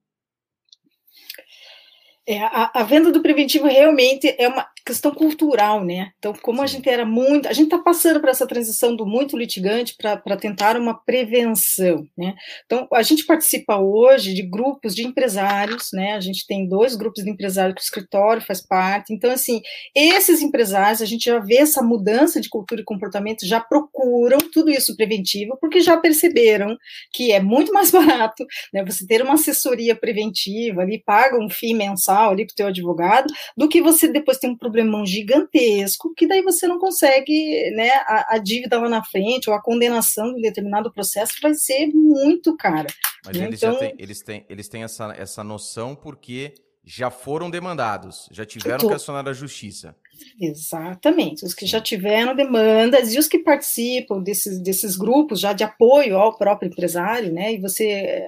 [2.25, 6.13] É, a, a, venda do preventivo realmente é uma questão cultural, né?
[6.19, 9.37] Então, como a gente era muito, a gente está passando por essa transição do muito
[9.37, 12.35] litigante para tentar uma prevenção, né?
[12.67, 16.13] Então, a gente participa hoje de grupos de empresários, né?
[16.13, 19.15] A gente tem dois grupos de empresários que o escritório faz parte.
[19.15, 19.63] Então, assim,
[19.95, 24.71] esses empresários, a gente já vê essa mudança de cultura e comportamento, já procuram tudo
[24.71, 26.77] isso preventivo, porque já perceberam
[27.11, 28.85] que é muito mais barato, né?
[28.85, 33.33] Você ter uma assessoria preventiva ali, paga um FII mensal ali para o teu advogado,
[33.57, 38.35] do que você depois tem um problemão gigantesco, que daí você não consegue, né, a,
[38.35, 42.89] a dívida lá na frente, ou a condenação de determinado processo vai ser muito cara.
[43.25, 43.47] Mas né?
[43.47, 48.45] eles, então, têm, eles, têm, eles têm essa, essa noção porque já foram demandados, já
[48.45, 48.89] tiveram tô...
[48.89, 49.95] que acionar a justiça.
[50.41, 55.63] Exatamente, os que já tiveram demandas e os que participam desses, desses grupos já de
[55.63, 57.55] apoio ao próprio empresário, né?
[57.55, 58.23] E você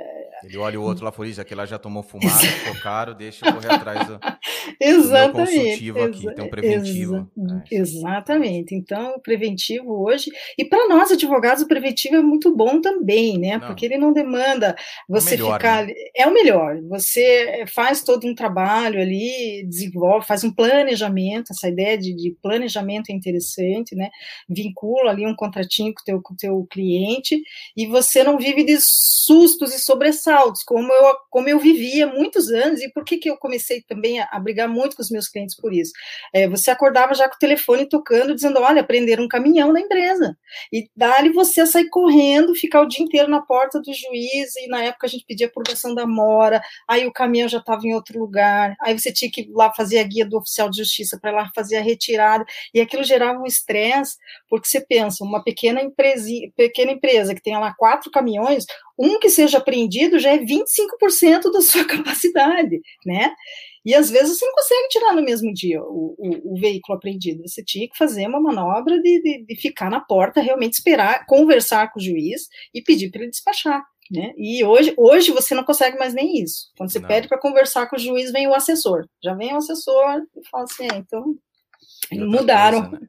[0.45, 3.55] ele olha o outro lá feliz, aquele lá já tomou fumada, ficou caro, deixa eu
[3.55, 4.21] correr atrás do,
[4.81, 7.31] exatamente, do consultivo aqui, tem um preventivo.
[7.71, 7.79] Exa é.
[7.81, 13.39] Exatamente, então o preventivo hoje, e para nós advogados o preventivo é muito bom também,
[13.39, 13.67] né, não.
[13.67, 14.77] porque ele não demanda
[15.09, 15.93] você é melhor, ficar, né?
[16.15, 21.97] é o melhor, você faz todo um trabalho ali, desenvolve, faz um planejamento, essa ideia
[21.97, 24.11] de, de planejamento é interessante, né,
[24.49, 27.43] vincula ali um contratinho com o teu, com teu cliente,
[27.75, 32.51] e você não vive de sustos e sobressaltos saltos, como eu, como eu vivia muitos
[32.51, 35.29] anos, e por que, que eu comecei também a, a brigar muito com os meus
[35.29, 35.93] clientes por isso?
[36.33, 40.37] É, você acordava já com o telefone tocando, dizendo, olha, prenderam um caminhão na empresa,
[40.73, 44.67] e dali você a sair correndo, ficar o dia inteiro na porta do juiz, e
[44.67, 48.19] na época a gente pedia purgação da mora, aí o caminhão já estava em outro
[48.19, 51.31] lugar, aí você tinha que ir lá fazer a guia do oficial de justiça para
[51.31, 54.17] lá fazer a retirada, e aquilo gerava um estresse,
[54.51, 58.65] porque você pensa, uma pequena empresa, pequena empresa que tenha lá quatro caminhões,
[58.99, 63.35] um que seja apreendido já é 25% da sua capacidade, né?
[63.85, 67.47] E às vezes você não consegue tirar no mesmo dia o, o, o veículo apreendido.
[67.47, 71.93] Você tinha que fazer uma manobra de, de, de, ficar na porta, realmente esperar, conversar
[71.93, 73.85] com o juiz e pedir para ele despachar.
[74.11, 74.33] Né?
[74.37, 76.73] E hoje, hoje você não consegue mais nem isso.
[76.77, 77.07] Quando você não.
[77.07, 79.07] pede para conversar com o juiz, vem o assessor.
[79.23, 81.37] Já vem o assessor e fala assim: é, então
[82.13, 82.91] mudaram.
[82.91, 83.09] Coisa, né?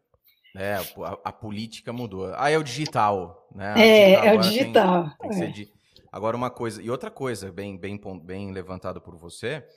[0.55, 2.33] É, a, a, política mudou.
[2.35, 3.75] Ah, é o digital, né?
[3.77, 5.11] É, é o digital.
[5.21, 5.76] Tem, tem é.
[6.11, 9.67] Agora, uma coisa, e outra coisa, bem, bem, bem levantado por você,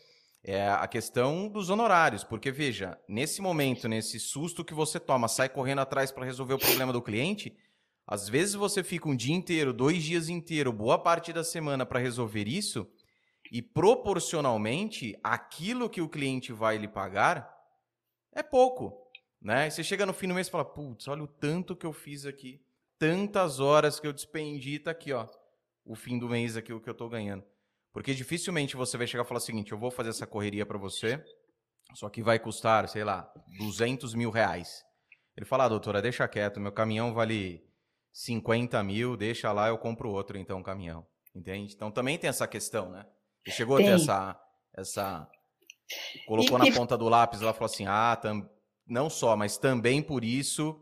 [0.43, 2.25] é a questão dos honorários.
[2.25, 6.59] Porque, veja, nesse momento, nesse susto que você toma, sai correndo atrás para resolver o
[6.59, 7.57] problema do cliente,
[8.07, 12.01] às vezes você fica um dia inteiro, dois dias inteiro, boa parte da semana para
[12.01, 12.91] resolver isso,
[13.53, 17.53] e proporcionalmente, aquilo que o cliente vai lhe pagar
[18.33, 19.11] é pouco.
[19.41, 19.71] Né?
[19.71, 22.27] Você chega no fim do mês e fala: putz, olha o tanto que eu fiz
[22.27, 22.61] aqui,
[22.99, 25.27] tantas horas que eu despendi, tá aqui, ó,
[25.85, 27.45] o fim do mês aqui, o que eu tô ganhando.
[27.93, 30.79] Porque dificilmente você vai chegar e falar o seguinte: eu vou fazer essa correria para
[30.79, 31.23] você,
[31.95, 34.85] só que vai custar, sei lá, 200 mil reais.
[35.37, 37.65] Ele fala: ah, doutora, deixa quieto, meu caminhão vale
[38.13, 41.07] 50 mil, deixa lá, eu compro outro então, caminhão.
[41.35, 41.75] Entende?
[41.75, 43.07] Então também tem essa questão, né?
[43.45, 43.87] Você chegou tem.
[43.87, 44.41] a ter essa.
[44.77, 45.29] essa
[46.27, 46.73] colocou e, na e...
[46.73, 48.49] ponta do lápis, ela falou assim: ah, tam...
[48.87, 50.81] não só, mas também por isso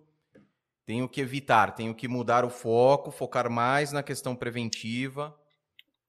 [0.88, 5.36] tenho que evitar, tenho que mudar o foco, focar mais na questão preventiva.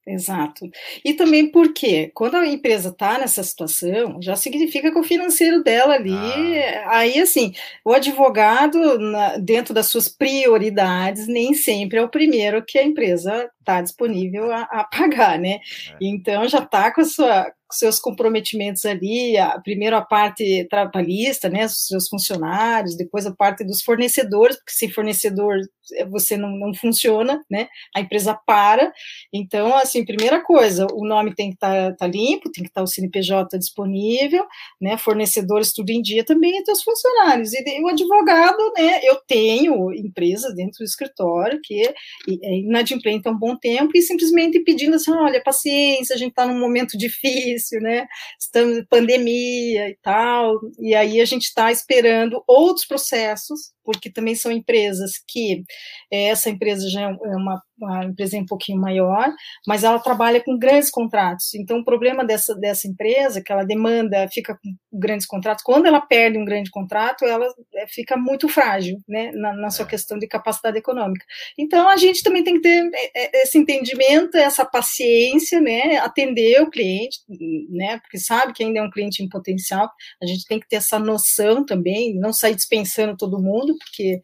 [0.08, 0.70] Exato.
[1.04, 5.96] E também porque, quando a empresa está nessa situação, já significa que o financeiro dela
[5.96, 6.98] ali, ah.
[6.98, 12.80] aí assim, o advogado, na, dentro das suas prioridades, nem sempre é o primeiro que
[12.80, 15.56] a empresa está disponível a, a, pagar, né?
[15.56, 15.98] É.
[16.00, 21.66] Então já está com a sua seus comprometimentos ali, a, primeiro a parte trabalhista, né,
[21.66, 25.58] os seus funcionários, depois a parte dos fornecedores, porque sem fornecedor
[26.10, 28.92] você não, não funciona, né, a empresa para,
[29.34, 32.82] então, assim, primeira coisa, o nome tem que estar tá, tá limpo, tem que estar
[32.82, 34.46] tá o CNPJ disponível,
[34.80, 39.94] né, fornecedores tudo em dia também, e os funcionários, e o advogado, né, eu tenho
[39.94, 45.12] empresas dentro do escritório que é inadimplente há um bom tempo e simplesmente pedindo assim,
[45.12, 48.08] olha, paciência, a gente está num momento difícil, né?
[48.40, 54.36] Estamos em pandemia e tal, e aí a gente está esperando outros processos porque também
[54.36, 55.64] são empresas que
[56.12, 59.32] essa empresa já é, é uma, uma empresa um pouquinho maior,
[59.68, 61.54] mas ela trabalha com grandes contratos.
[61.54, 66.02] Então, o problema dessa, dessa empresa, que ela demanda, fica com grandes contratos, quando ela
[66.02, 69.90] perde um grande contrato, ela eh, fica muito frágil, né, na, na sua é.
[69.90, 71.26] questão de capacidade econômica.
[71.58, 72.90] Então, a gente também tem que ter
[73.34, 77.20] esse entendimento, essa paciência, né, atender o cliente,
[77.70, 79.90] né, porque sabe que ainda é um cliente em potencial,
[80.22, 84.20] a gente tem que ter essa noção também, não sair dispensando todo mundo, porque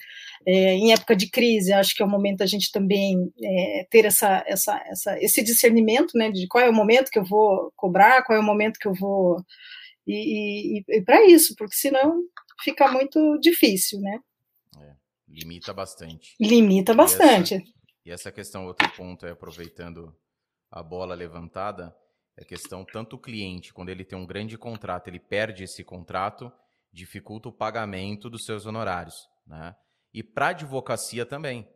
[0.48, 4.06] é, em época de crise, acho que é o momento da gente também é, ter
[4.06, 8.24] essa, essa, essa, esse discernimento, né, de qual é o momento que eu vou cobrar,
[8.24, 9.44] qual é o momento que eu vou.
[10.06, 12.22] E, e, e para isso, porque senão
[12.64, 14.20] fica muito difícil, né?
[14.80, 14.94] É,
[15.28, 16.36] limita bastante.
[16.40, 17.56] Limita bastante.
[17.56, 17.66] E essa,
[18.06, 20.16] e essa questão, outro ponto, é aproveitando
[20.70, 21.96] a bola levantada,
[22.38, 25.84] é a questão, tanto o cliente, quando ele tem um grande contrato, ele perde esse
[25.84, 26.52] contrato,
[26.94, 29.28] dificulta o pagamento dos seus honorários.
[29.48, 29.76] Né?
[30.16, 31.68] E para advocacia também.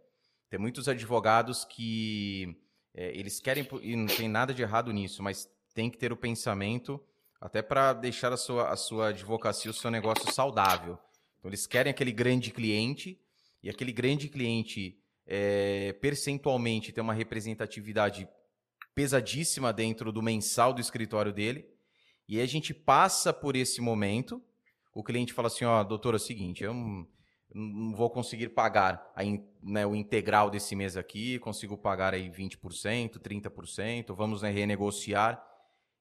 [0.50, 2.56] Tem muitos advogados que
[2.94, 6.16] é, eles querem, e não tem nada de errado nisso, mas tem que ter o
[6.16, 7.04] pensamento
[7.42, 10.98] até para deixar a sua, a sua advocacia, o seu negócio saudável.
[11.38, 13.20] Então, eles querem aquele grande cliente,
[13.62, 14.98] e aquele grande cliente,
[15.28, 18.26] é, percentualmente, tem uma representatividade
[18.96, 21.68] pesadíssima dentro do mensal do escritório dele.
[22.26, 24.42] E a gente passa por esse momento,
[24.94, 26.74] o cliente fala assim, ó, oh, doutor, é o seguinte, eu
[27.54, 29.22] não vou conseguir pagar a,
[29.64, 35.44] né, o integral desse mês aqui, consigo pagar aí 20%, 30%, vamos né, renegociar.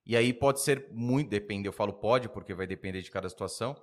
[0.04, 3.76] E aí pode ser muito, depende, eu falo pode, porque vai depender de cada situação,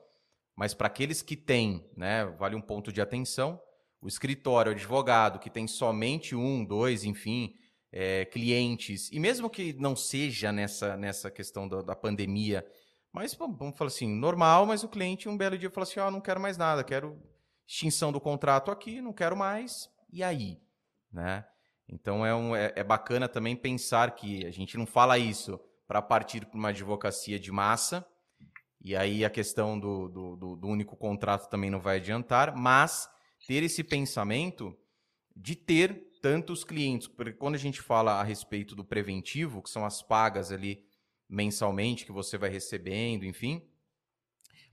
[0.56, 3.60] mas para aqueles que têm, né, vale um ponto de atenção,
[4.02, 7.56] o escritório, o advogado, que tem somente um, dois, enfim,
[7.92, 12.66] é, clientes, e mesmo que não seja nessa, nessa questão da, da pandemia,
[13.12, 16.12] mas vamos falar assim, normal, mas o cliente um belo dia fala assim, ó, oh,
[16.12, 17.18] não quero mais nada, quero
[17.68, 20.60] extinção do contrato aqui, não quero mais, e aí?
[21.12, 21.46] Né?
[21.88, 26.02] Então é, um, é, é bacana também pensar que a gente não fala isso para
[26.02, 28.06] partir para uma advocacia de massa,
[28.82, 33.10] e aí a questão do, do, do, único contrato também não vai adiantar, mas
[33.48, 34.78] ter esse pensamento
[35.36, 39.86] de ter tantos clientes, porque quando a gente fala a respeito do preventivo, que são
[39.86, 40.84] as pagas ali
[41.28, 43.68] mensalmente que você vai recebendo, enfim,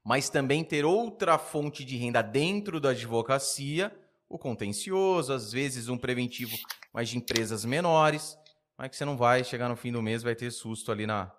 [0.05, 3.95] mas também ter outra fonte de renda dentro da advocacia,
[4.29, 6.57] o contencioso, às vezes um preventivo,
[6.93, 8.37] mas de empresas menores,
[8.77, 11.31] mas que você não vai chegar no fim do mês vai ter susto ali na,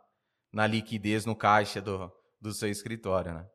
[0.52, 3.48] na liquidez no caixa do, do seu escritório, né?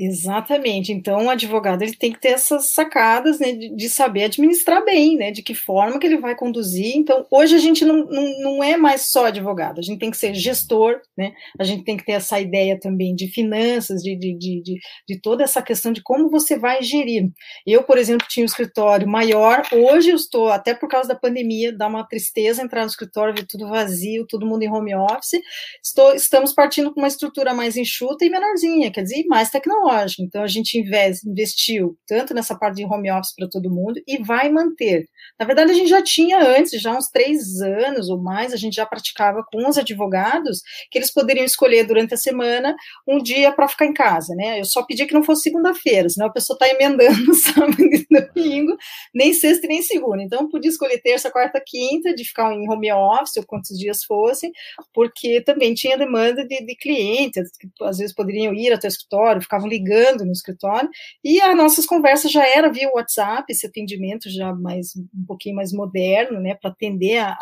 [0.00, 0.92] Exatamente.
[0.92, 5.16] Então, o advogado ele tem que ter essas sacadas né, de, de, saber administrar bem,
[5.16, 5.32] né?
[5.32, 6.96] De que forma que ele vai conduzir.
[6.96, 10.16] Então, hoje a gente não, não, não é mais só advogado, a gente tem que
[10.16, 11.32] ser gestor, né?
[11.58, 14.78] A gente tem que ter essa ideia também de finanças, de, de, de, de,
[15.08, 17.28] de toda essa questão de como você vai gerir.
[17.66, 21.76] Eu, por exemplo, tinha um escritório maior, hoje eu estou, até por causa da pandemia,
[21.76, 25.40] dá uma tristeza entrar no escritório, ver tudo vazio, todo mundo em home office.
[25.82, 30.22] Estou, estamos partindo com uma estrutura mais enxuta e menorzinha, quer dizer, mais tecnológica tecnológica.
[30.22, 34.50] Então, a gente investiu tanto nessa parte de home office para todo mundo e vai
[34.50, 35.06] manter.
[35.38, 38.74] Na verdade, a gente já tinha antes, já uns três anos ou mais, a gente
[38.74, 40.60] já praticava com os advogados
[40.90, 42.74] que eles poderiam escolher durante a semana
[43.06, 44.60] um dia para ficar em casa, né?
[44.60, 48.76] Eu só pedia que não fosse segunda-feira, senão a pessoa está emendando sábado e domingo,
[49.14, 50.22] nem sexta e nem segunda.
[50.22, 54.50] Então, podia escolher terça, quarta, quinta, de ficar em home office, ou quantos dias fossem,
[54.92, 59.42] porque também tinha demanda de, de clientes, que às vezes poderiam ir até o escritório,
[59.42, 60.88] ficavam ligando no escritório,
[61.24, 65.72] e as nossas conversas já era via WhatsApp, esse atendimento já mais um pouquinho mais
[65.72, 67.36] moderno, né, para atender a,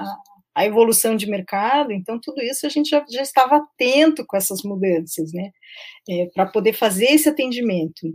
[0.55, 4.63] a, evolução de mercado, então tudo isso a gente já, já estava atento com essas
[4.63, 5.51] mudanças, né,
[6.09, 8.15] é, para poder fazer esse atendimento.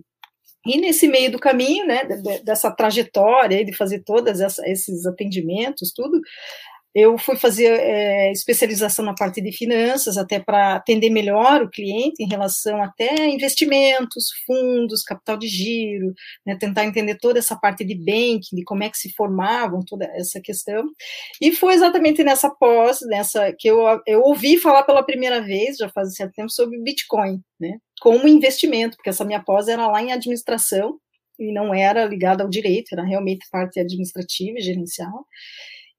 [0.66, 2.04] E nesse meio do caminho, né,
[2.44, 6.22] dessa trajetória de fazer todos esses atendimentos, tudo,
[6.94, 12.22] eu fui fazer é, especialização na parte de finanças, até para atender melhor o cliente
[12.22, 16.14] em relação até investimentos, fundos, capital de giro,
[16.46, 20.06] né, tentar entender toda essa parte de banking, de como é que se formavam toda
[20.16, 20.84] essa questão.
[21.42, 25.90] E foi exatamente nessa pós, nessa que eu, eu ouvi falar pela primeira vez, já
[25.90, 30.12] faz certo tempo, sobre Bitcoin, né, como investimento, porque essa minha pós era lá em
[30.12, 31.00] administração,
[31.40, 35.26] e não era ligada ao direito, era realmente parte administrativa e gerencial.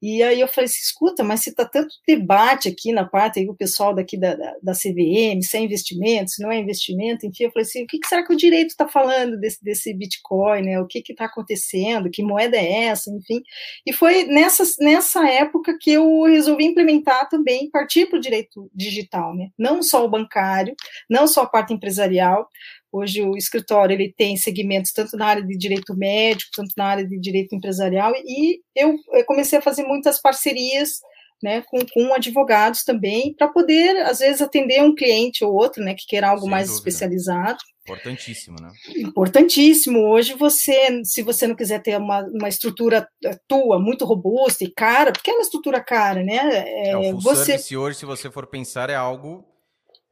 [0.03, 3.49] E aí eu falei assim, escuta, mas se está tanto debate aqui na parte, aí
[3.49, 7.45] o pessoal daqui da, da, da, CVM, se é investimento, se não é investimento, enfim,
[7.45, 10.63] eu falei assim, o que, que será que o direito está falando desse, desse Bitcoin,
[10.63, 10.81] né?
[10.81, 13.43] O que está acontecendo, que moeda é essa, enfim.
[13.87, 19.37] E foi nessa, nessa época que eu resolvi implementar também, partir para o direito digital,
[19.37, 19.51] né?
[19.57, 20.75] Não só o bancário,
[21.09, 22.49] não só a parte empresarial,
[22.93, 27.07] Hoje o escritório ele tem segmentos tanto na área de direito médico, tanto na área
[27.07, 31.01] de direito empresarial, e eu, eu comecei a fazer muitas parcerias
[31.43, 35.95] né, com, com advogados também, para poder, às vezes, atender um cliente ou outro, né,
[35.95, 36.89] que queira algo Sem mais dúvida.
[36.89, 37.59] especializado.
[37.83, 38.71] Importantíssimo, né?
[38.97, 39.99] Importantíssimo.
[40.09, 44.71] Hoje, você, se você não quiser ter uma, uma estrutura eh, tua muito robusta e
[44.71, 46.39] cara, porque é uma estrutura cara, né?
[46.65, 47.45] É, é o full você...
[47.45, 49.45] service hoje, se você for pensar, é algo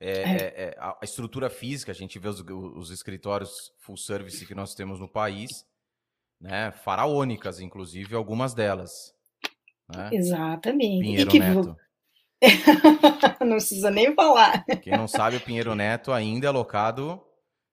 [0.01, 0.13] é, é.
[0.13, 4.75] é, é a estrutura física, a gente vê os, os, escritórios full service que nós
[4.75, 5.67] temos no país,
[6.41, 6.73] né?
[6.73, 9.15] Faraônicas, inclusive, algumas delas.
[9.95, 10.09] Né?
[10.13, 11.03] Exatamente.
[11.03, 11.77] Pinheiro Neto.
[13.45, 14.65] não precisa nem falar.
[14.83, 17.23] Quem não sabe, o Pinheiro Neto ainda é alocado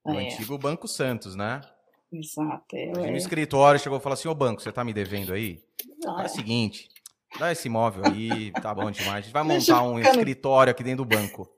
[0.05, 0.25] no é.
[0.25, 1.61] antigo Banco Santos, né?
[2.11, 2.75] Exato.
[2.75, 5.63] É, no escritório chegou e falou assim: Ô banco, você tá me devendo aí?
[6.05, 6.89] Ah, é o seguinte,
[7.39, 9.17] dá esse imóvel aí, tá bom demais.
[9.17, 11.56] A gente vai montar um escritório aqui dentro do banco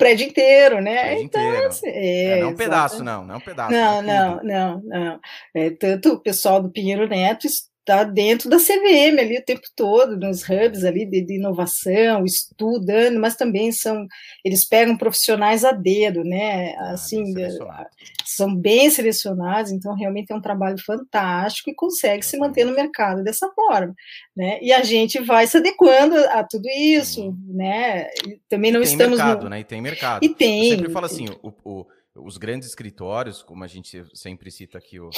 [0.00, 1.00] prédio inteiro, né?
[1.02, 1.66] Prédio então, inteiro.
[1.68, 3.72] Assim, é, é, não é um pedaço, não, não é um pedaço.
[3.72, 5.20] Não, não, não, não.
[5.54, 7.46] É, tanto o pessoal do Pinheiro Neto
[7.90, 13.18] está dentro da CVM ali o tempo todo, nos hubs ali de, de, inovação, estudando,
[13.18, 14.06] mas também são,
[14.44, 17.50] eles pegam profissionais a dedo, né, ah, assim, bem
[18.24, 23.24] são bem selecionados, então realmente é um trabalho fantástico e consegue se manter no mercado
[23.24, 23.94] dessa forma,
[24.36, 27.36] né, e a gente vai se adequando a tudo isso, Sim.
[27.48, 29.18] né, e também não e tem estamos...
[29.18, 29.50] mercado, no...
[29.50, 30.24] né, e tem mercado.
[30.24, 30.70] E tem.
[30.70, 35.00] Eu sempre falo assim, o, o, os grandes escritórios, como a gente sempre cita aqui
[35.00, 35.10] o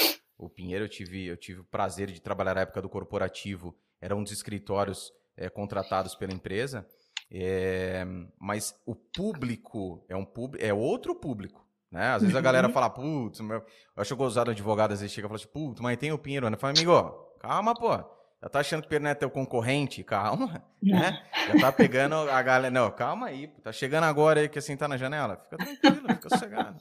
[0.44, 4.16] o Pinheiro, eu tive, eu tive o prazer de trabalhar na época do corporativo, era
[4.16, 6.86] um dos escritórios é, contratados pela empresa,
[7.30, 8.04] é,
[8.40, 10.26] mas o público é um
[10.58, 11.64] é outro público.
[11.90, 12.08] Né?
[12.08, 12.72] Às vezes a galera uhum.
[12.72, 13.64] fala, putz, eu
[13.96, 16.56] acho gozado advogado, às vezes chega e fala assim, putz, mas tem o Pinheiro, né?
[16.56, 16.92] Fala, amigo,
[17.38, 17.90] calma, pô.
[18.42, 20.02] Já tá achando que o Pinheiro é teu concorrente?
[20.02, 21.22] Calma, né?
[21.46, 22.72] Já tá pegando a galera.
[22.72, 23.60] Não, calma aí, pô.
[23.60, 25.36] Tá chegando agora aí, quer sentar na janela?
[25.36, 26.78] Fica tranquilo, fica sossegado.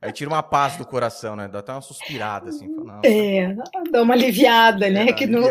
[0.00, 1.48] Aí tira uma paz do coração, né?
[1.48, 2.68] Dá até uma suspirada, assim.
[2.74, 3.56] Fala, é,
[3.90, 5.08] dá uma aliviada, né?
[5.08, 5.48] É, que no,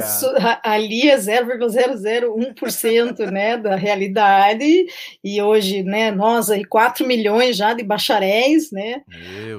[0.64, 4.86] ali é 0,001% né, da realidade,
[5.24, 9.02] e hoje, né, nós aí, 4 milhões já de bacharéis, né?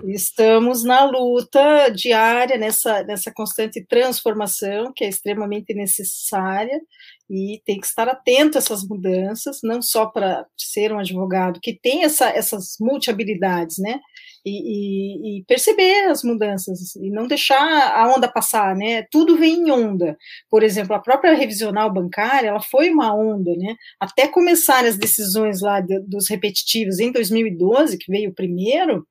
[0.07, 6.81] Estamos na luta diária, nessa, nessa constante transformação, que é extremamente necessária,
[7.29, 11.75] e tem que estar atento a essas mudanças, não só para ser um advogado que
[11.75, 13.99] tem essa, essas multi-habilidades, né?
[14.47, 19.03] E, e, e, perceber as mudanças e não deixar a onda passar, né?
[19.11, 20.17] Tudo vem em onda.
[20.49, 23.75] Por exemplo, a própria revisional bancária, ela foi uma onda, né?
[23.99, 29.05] Até começar as decisões lá de, dos repetitivos em 2012, que veio o primeiro,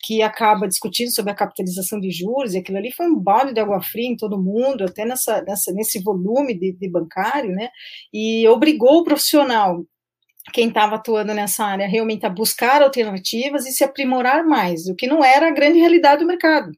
[0.00, 3.60] que acaba discutindo sobre a capitalização de juros, e aquilo ali foi um balde de
[3.60, 7.70] água fria em todo mundo, até nessa, nessa nesse volume de, de bancário, né?
[8.12, 9.82] E obrigou o profissional
[10.52, 15.06] quem estava atuando nessa área realmente a buscar alternativas e se aprimorar mais, o que
[15.06, 16.70] não era a grande realidade do mercado,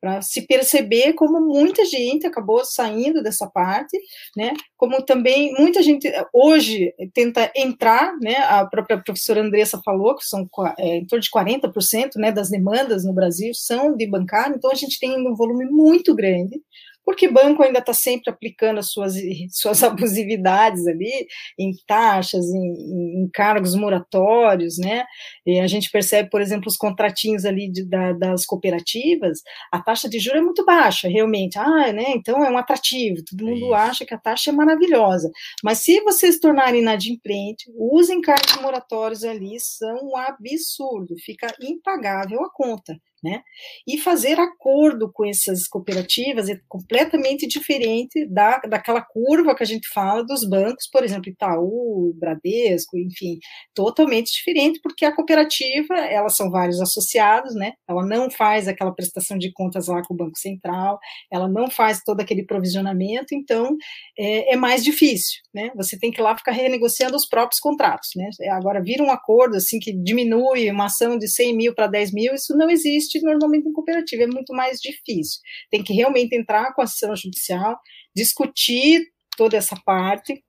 [0.00, 3.96] para se perceber como muita gente acabou saindo dessa parte,
[4.36, 4.52] né?
[4.76, 8.34] Como também muita gente hoje tenta entrar, né?
[8.38, 13.04] A própria professora Andressa falou que são é, em torno de 40% né, das demandas
[13.04, 16.60] no Brasil são de bancário, então a gente tem um volume muito grande
[17.04, 19.14] porque banco ainda está sempre aplicando as suas,
[19.50, 21.26] suas abusividades ali
[21.58, 25.04] em taxas, em, em cargos moratórios, né?
[25.46, 29.40] E a gente percebe, por exemplo, os contratinhos ali de, da, das cooperativas,
[29.70, 31.58] a taxa de juros é muito baixa, realmente.
[31.58, 32.04] Ah, né?
[32.08, 33.74] Então é um atrativo, todo mundo Isso.
[33.74, 35.30] acha que a taxa é maravilhosa.
[35.62, 42.50] Mas se vocês tornarem inadimplente, os encargos moratórios ali são um absurdo, fica impagável a
[42.52, 43.42] conta né?
[43.86, 49.88] E fazer acordo com essas cooperativas é completamente diferente da, daquela curva que a gente
[49.88, 53.38] fala dos bancos, por exemplo, Itaú, Bradesco, enfim,
[53.74, 57.72] totalmente diferente, porque a cooperativa, elas são vários associados, né?
[57.88, 60.98] Ela não faz aquela prestação de contas lá com o Banco Central,
[61.30, 63.76] ela não faz todo aquele provisionamento, então
[64.18, 65.70] é, é mais difícil, né?
[65.76, 68.28] Você tem que ir lá ficar renegociando os próprios contratos, né?
[68.50, 72.34] Agora, vira um acordo assim que diminui uma ação de 100 mil para 10 mil,
[72.34, 75.40] isso não existe existe normalmente em cooperativa, é muito mais difícil.
[75.70, 77.78] Tem que realmente entrar com a assistência judicial,
[78.14, 79.06] discutir
[79.36, 80.42] toda essa parte,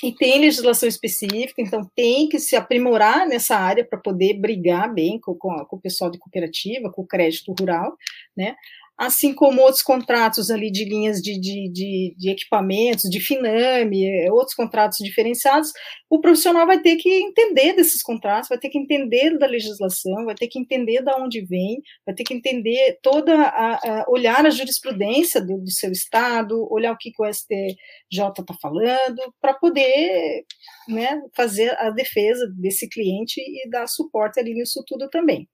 [0.00, 5.18] e tem legislação específica, então tem que se aprimorar nessa área para poder brigar bem
[5.18, 7.96] com, com, com, o pessoal de cooperativa, com o crédito rural,
[8.36, 8.54] né?
[8.98, 14.32] Assim como outros contratos ali de linhas de, de, de, de, equipamentos, de Finame, é,
[14.32, 15.72] outros contratos diferenciados,
[16.10, 20.34] o profissional vai ter que entender desses contratos, vai ter que entender da legislação, vai
[20.34, 24.50] ter que entender de onde vem, vai ter que entender toda a, a olhar a
[24.50, 27.68] jurisprudência do, do, seu estado, olhar o que, que o STJ
[28.10, 30.44] está falando, para poder
[30.88, 35.48] né, fazer a defesa desse cliente e dar suporte ali nisso tudo também.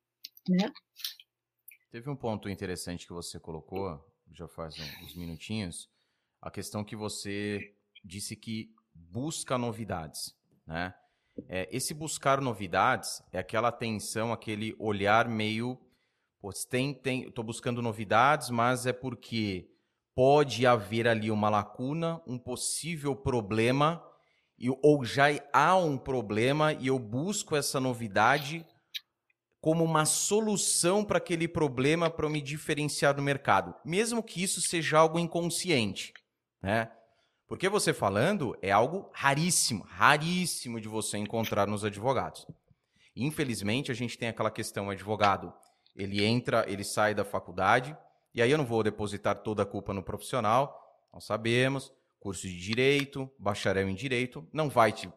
[0.48, 0.70] Né?
[1.94, 5.88] Teve um ponto interessante que você colocou, já faz uns minutinhos,
[6.42, 7.72] a questão que você
[8.04, 10.36] disse que busca novidades,
[10.66, 10.92] né?
[11.48, 15.78] É, esse buscar novidades é aquela atenção, aquele olhar meio,
[16.40, 19.70] pô, tem, tem, estou buscando novidades, mas é porque
[20.16, 24.04] pode haver ali uma lacuna, um possível problema,
[24.58, 28.66] e, ou já há um problema e eu busco essa novidade
[29.64, 34.98] como uma solução para aquele problema para me diferenciar do mercado, mesmo que isso seja
[34.98, 36.12] algo inconsciente,
[36.60, 36.92] né?
[37.48, 42.46] Porque você falando é algo raríssimo, raríssimo de você encontrar nos advogados.
[43.16, 45.50] Infelizmente, a gente tem aquela questão, o advogado,
[45.96, 47.96] ele entra, ele sai da faculdade,
[48.34, 50.78] e aí eu não vou depositar toda a culpa no profissional,
[51.10, 51.90] nós sabemos,
[52.20, 55.10] curso de direito, bacharel em direito, não vai te,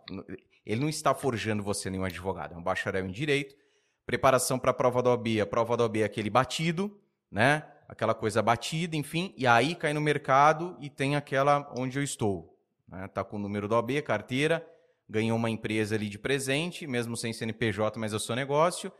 [0.65, 3.66] ele não está forjando você nenhum advogado, é um bacharel em direito,
[4.08, 5.41] preparação para a prova da OB.
[5.41, 6.97] A prova da OB é aquele batido,
[7.30, 7.68] né?
[7.89, 12.58] Aquela coisa batida, enfim, e aí cai no mercado e tem aquela onde eu estou.
[12.88, 13.08] Né?
[13.10, 14.66] Tá com o número da OB, carteira,
[15.08, 18.91] ganhou uma empresa ali de presente, mesmo sem CNPJ, mas é o seu negócio,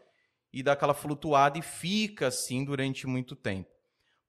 [0.54, 3.70] e dá aquela flutuada e fica assim durante muito tempo.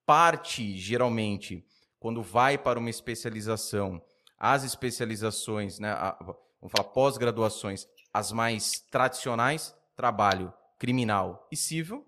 [0.05, 1.64] Parte, geralmente,
[2.01, 4.03] quando vai para uma especialização,
[4.37, 12.07] as especializações, né, a, vamos falar pós-graduações, as mais tradicionais, trabalho criminal e civil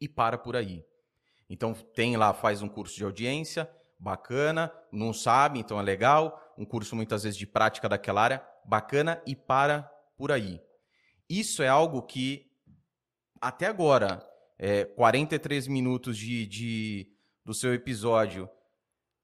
[0.00, 0.84] e para por aí.
[1.48, 6.64] Então tem lá, faz um curso de audiência, bacana, não sabe, então é legal, um
[6.64, 9.82] curso muitas vezes de prática daquela área, bacana e para
[10.16, 10.60] por aí.
[11.28, 12.50] Isso é algo que
[13.40, 14.24] até agora,
[14.58, 17.12] é, 43 minutos de, de,
[17.44, 18.48] do seu episódio,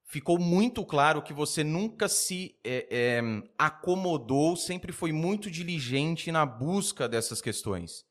[0.05, 3.21] ficou muito claro que você nunca se é, é,
[3.57, 8.08] acomodou, sempre foi muito diligente na busca dessas questões.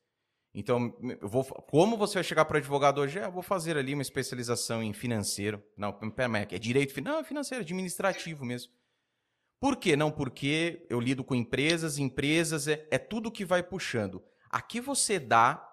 [0.53, 3.19] Então, vou, como você vai chegar para advogado hoje?
[3.19, 5.63] É, eu vou fazer ali uma especialização em financeiro.
[5.77, 5.97] Não,
[6.49, 8.71] é direito não, é financeiro, administrativo mesmo.
[9.59, 9.95] Por quê?
[9.95, 14.23] Não, porque eu lido com empresas, empresas é, é tudo que vai puxando.
[14.49, 15.65] Aqui você dá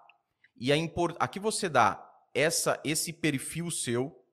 [0.55, 2.03] e a import, aqui você dá
[2.33, 4.23] essa esse perfil seu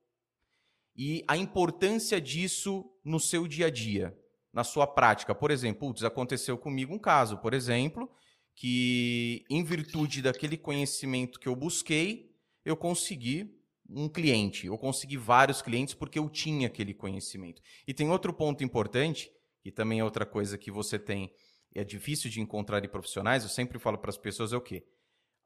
[0.96, 4.16] e a importância disso no seu dia a dia,
[4.52, 5.34] na sua prática.
[5.34, 8.10] Por exemplo, putz, aconteceu comigo um caso, por exemplo,
[8.54, 12.32] que, em virtude daquele conhecimento que eu busquei,
[12.64, 17.60] eu consegui um cliente, eu consegui vários clientes porque eu tinha aquele conhecimento.
[17.86, 19.30] E tem outro ponto importante,
[19.62, 21.32] que também é outra coisa que você tem,
[21.74, 24.86] é difícil de encontrar em profissionais, eu sempre falo para as pessoas é o quê?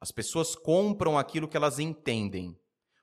[0.01, 2.57] As pessoas compram aquilo que elas entendem.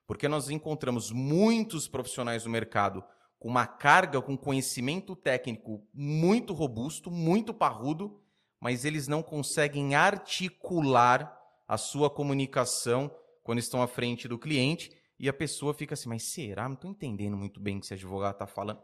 [0.08, 3.03] Porque nós encontramos muitos profissionais no mercado
[3.39, 8.22] com uma carga, com conhecimento técnico muito robusto, muito parrudo,
[8.60, 15.30] mas eles não conseguem articular a sua comunicação quando estão à frente do cliente e
[15.30, 16.68] a pessoa fica assim, mas será?
[16.68, 18.82] Não estou entendendo muito bem o que esse advogado está falando.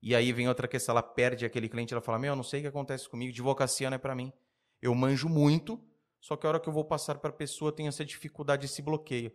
[0.00, 2.60] E aí vem outra questão, ela perde aquele cliente, ela fala, meu, eu não sei
[2.60, 4.32] o que acontece comigo, advocacia não é para mim.
[4.80, 5.82] Eu manjo muito,
[6.20, 8.80] só que a hora que eu vou passar para a pessoa tem essa dificuldade, esse
[8.80, 9.32] bloqueio.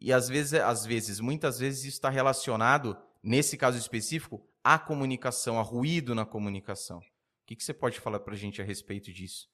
[0.00, 5.58] E às vezes, às vezes, muitas vezes isso está relacionado, nesse caso específico, à comunicação,
[5.58, 7.02] a ruído na comunicação.
[7.50, 9.48] O que, que você pode falar para a gente a respeito disso?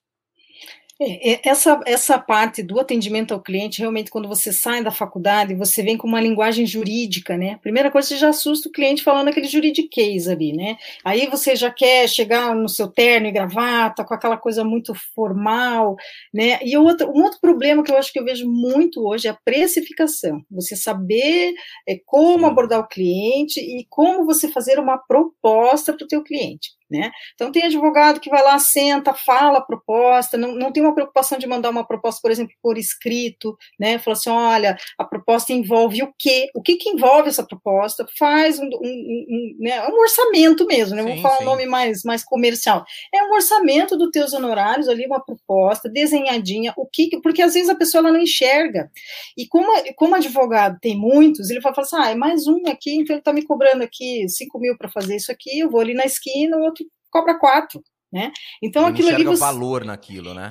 [1.00, 5.82] É, essa, essa parte do atendimento ao cliente, realmente, quando você sai da faculdade, você
[5.82, 7.58] vem com uma linguagem jurídica, né?
[7.62, 10.76] Primeira coisa, você já assusta o cliente falando aquele juridiquês ali, né?
[11.02, 15.96] Aí você já quer chegar no seu terno e gravata, com aquela coisa muito formal,
[16.32, 16.58] né?
[16.62, 19.38] E outro, um outro problema que eu acho que eu vejo muito hoje é a
[19.42, 20.42] precificação.
[20.50, 21.54] Você saber
[21.86, 26.76] é, como abordar o cliente e como você fazer uma proposta para o teu cliente.
[26.88, 27.10] Né?
[27.34, 31.36] Então, tem advogado que vai lá, senta, fala a proposta, não, não tem uma preocupação
[31.36, 33.98] de mandar uma proposta, por exemplo, por escrito, né?
[33.98, 36.48] Fala assim: olha, a proposta envolve o quê?
[36.54, 38.06] O que, que envolve essa proposta?
[38.16, 41.02] Faz um, um, um, né, um orçamento mesmo, né?
[41.02, 42.84] Sim, Vamos falar um nome mais, mais comercial.
[43.12, 47.68] É um orçamento dos teus honorários ali, uma proposta desenhadinha, o que, porque às vezes
[47.68, 48.90] a pessoa ela não enxerga.
[49.36, 49.66] E como,
[49.96, 53.20] como advogado tem muitos, ele vai falar assim: ah, é mais um aqui, então ele
[53.20, 56.56] está me cobrando aqui 5 mil para fazer isso aqui, eu vou ali na esquina,
[56.56, 56.75] o outro
[57.16, 58.32] cobra quatro, né?
[58.62, 59.40] Então ele aquilo ali você...
[59.40, 60.48] valor naquilo, né?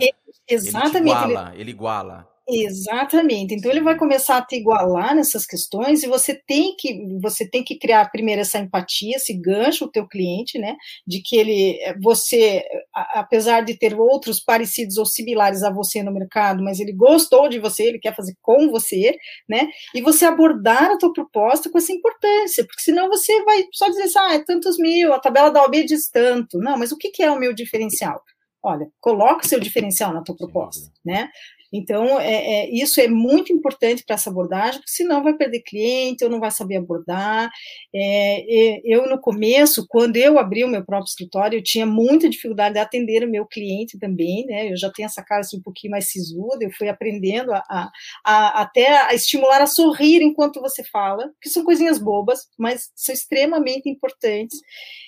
[0.47, 0.97] exatamente.
[0.97, 1.61] Ele iguala, ele...
[1.61, 2.34] ele iguala.
[2.47, 3.55] Exatamente.
[3.55, 7.63] Então ele vai começar a te igualar nessas questões e você tem que você tem
[7.63, 10.75] que criar primeiro essa empatia, esse gancho o teu cliente, né,
[11.07, 16.63] de que ele você apesar de ter outros parecidos ou similares a você no mercado,
[16.63, 19.17] mas ele gostou de você, ele quer fazer com você,
[19.49, 19.67] né?
[19.95, 24.03] E você abordar a tua proposta com essa importância, porque senão você vai só dizer
[24.03, 26.59] assim, ah, é tantos mil, a tabela da OB diz tanto.
[26.59, 28.21] Não, mas o que, é o meu diferencial?
[28.63, 31.29] Olha, coloca o seu diferencial na tua proposta, né?
[31.77, 36.23] Então, é, é, isso é muito importante para essa abordagem, porque senão vai perder cliente,
[36.23, 37.49] eu não vai saber abordar.
[37.93, 42.75] É, eu, no começo, quando eu abri o meu próprio escritório, eu tinha muita dificuldade
[42.75, 44.71] de atender o meu cliente também, né?
[44.71, 47.91] Eu já tenho essa cara assim, um pouquinho mais sisuda, eu fui aprendendo a, a,
[48.23, 53.13] a, até a estimular a sorrir enquanto você fala, que são coisinhas bobas, mas são
[53.13, 54.59] extremamente importantes.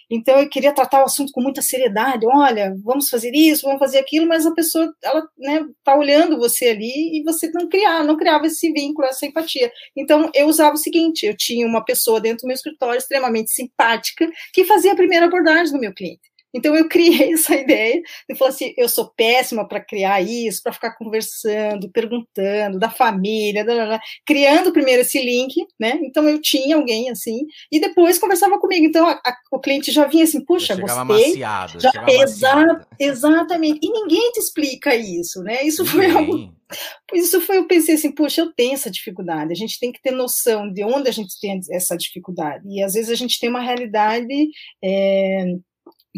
[0.10, 2.26] Então eu queria tratar o assunto com muita seriedade.
[2.26, 6.68] Olha, vamos fazer isso, vamos fazer aquilo, mas a pessoa ela né, tá olhando você
[6.70, 9.72] ali e você não criar, não criava esse vínculo, essa empatia.
[9.96, 14.30] Então eu usava o seguinte: eu tinha uma pessoa dentro do meu escritório extremamente simpática
[14.54, 16.37] que fazia a primeira abordagem do meu cliente.
[16.54, 20.74] Então eu criei essa ideia e falei assim: eu sou péssima para criar isso, para
[20.74, 23.66] ficar conversando, perguntando da família,
[24.26, 26.00] criando primeiro esse link, né?
[26.04, 28.86] Então eu tinha alguém assim e depois conversava comigo.
[28.86, 31.28] Então a, a, o cliente já vinha assim: puxa, já gostei.
[31.30, 33.80] Maciado, já, exa exatamente.
[33.84, 35.64] E ninguém te explica isso, né?
[35.64, 36.58] Isso foi algo
[37.14, 40.12] isso foi, eu pensei assim, puxa, eu tenho essa dificuldade, a gente tem que ter
[40.12, 43.62] noção de onde a gente tem essa dificuldade, e às vezes a gente tem uma
[43.62, 44.50] realidade
[44.84, 45.46] é,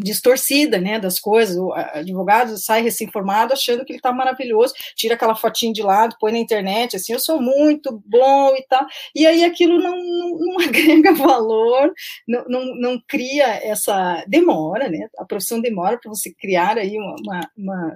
[0.02, 5.34] distorcida, né, das coisas, o advogado sai recém-formado achando que ele está maravilhoso, tira aquela
[5.34, 9.44] fotinho de lado, põe na internet, assim, eu sou muito bom e tal, e aí
[9.44, 11.92] aquilo não, não, não agrega valor,
[12.26, 17.14] não, não, não, cria essa, demora, né, a profissão demora para você criar aí uma,
[17.24, 17.94] uma, uma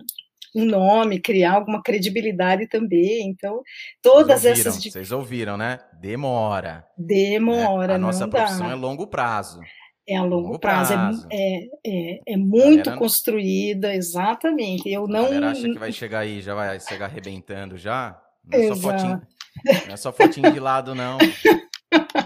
[0.54, 3.28] um nome, criar alguma credibilidade também.
[3.28, 3.60] Então,
[4.00, 4.92] todas vocês ouviram, essas.
[4.92, 5.80] Vocês ouviram, né?
[6.00, 6.86] Demora.
[6.96, 7.88] Demora.
[7.88, 7.94] Né?
[7.94, 9.60] A nossa profissão é longo prazo.
[10.06, 11.26] É a longo, prazo, é prazo.
[11.32, 14.88] É, é, é, muito galera, construída, exatamente.
[14.90, 15.20] Eu não.
[15.20, 18.20] A galera acha que vai chegar aí, já vai chegar arrebentando já?
[18.44, 19.22] Não é, só fotinho,
[19.86, 21.16] não é só fotinho de lado, não.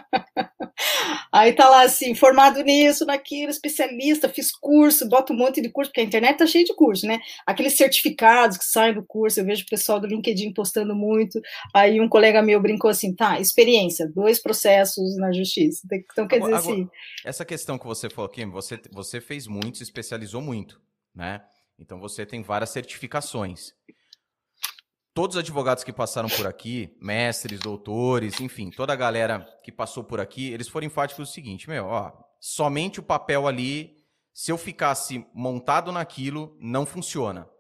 [1.39, 5.89] Aí tá lá assim, formado nisso, naquilo, especialista, fiz curso, bota um monte de curso,
[5.89, 7.20] porque a internet tá cheia de curso, né?
[7.47, 11.41] Aqueles certificados que saem do curso, eu vejo o pessoal do LinkedIn postando muito.
[11.72, 15.86] Aí um colega meu brincou assim, tá, experiência, dois processos na justiça.
[16.11, 16.89] Então quer dizer agora, assim.
[17.24, 20.80] Essa questão que você falou, Kim, você, você fez muito, se especializou muito,
[21.14, 21.41] né?
[21.78, 23.72] Então você tem várias certificações
[25.18, 30.04] todos os advogados que passaram por aqui, mestres, doutores, enfim, toda a galera que passou
[30.04, 33.96] por aqui, eles foram enfáticos o seguinte, meu, ó, somente o papel ali,
[34.32, 37.50] se eu ficasse montado naquilo, não funciona.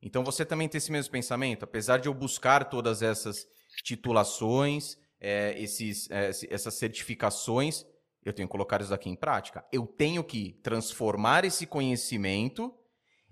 [0.00, 1.64] Então você também tem esse mesmo pensamento?
[1.64, 3.48] Apesar de eu buscar todas essas
[3.82, 7.84] titulações, é, esses, é, essas certificações,
[8.24, 9.64] eu tenho que colocar isso aqui em prática.
[9.72, 12.72] Eu tenho que transformar esse conhecimento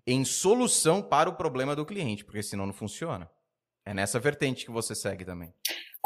[0.04, 3.30] em solução para o problema do cliente, porque senão não funciona.
[3.86, 5.54] É nessa vertente que você segue também.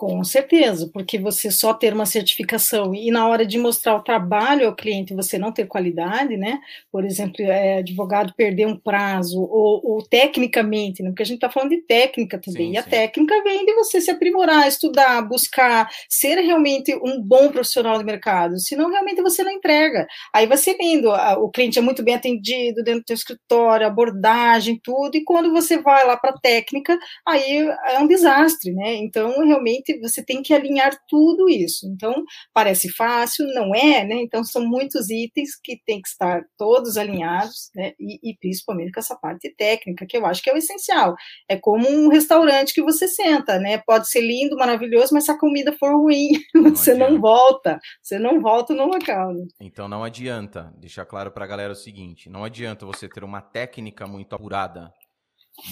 [0.01, 4.67] Com certeza, porque você só ter uma certificação e na hora de mostrar o trabalho
[4.67, 6.59] ao cliente você não ter qualidade, né?
[6.91, 11.11] Por exemplo, é, advogado perder um prazo, ou, ou tecnicamente, né?
[11.11, 12.89] Porque a gente está falando de técnica também, sim, e a sim.
[12.89, 18.59] técnica vem de você se aprimorar, estudar, buscar, ser realmente um bom profissional do mercado,
[18.59, 20.07] senão realmente você não entrega.
[20.33, 24.81] Aí vai ser lindo, o cliente é muito bem atendido dentro do seu escritório, abordagem,
[24.83, 26.99] tudo, e quando você vai lá para a técnica,
[27.29, 28.95] aí é um desastre, né?
[28.95, 31.87] Então, realmente você tem que alinhar tudo isso.
[31.87, 34.17] Então, parece fácil, não é, né?
[34.23, 37.93] Então, são muitos itens que tem que estar todos alinhados, né?
[37.99, 41.15] E, e, principalmente com essa parte técnica, que eu acho que é o essencial.
[41.49, 43.79] É como um restaurante que você senta, né?
[43.79, 47.11] Pode ser lindo, maravilhoso, mas se a comida for ruim, não você adianta.
[47.11, 47.79] não volta.
[48.03, 49.33] Você não volta no local.
[49.33, 49.47] Né?
[49.61, 53.41] Então, não adianta, deixar claro para a galera o seguinte: não adianta você ter uma
[53.41, 54.93] técnica muito apurada,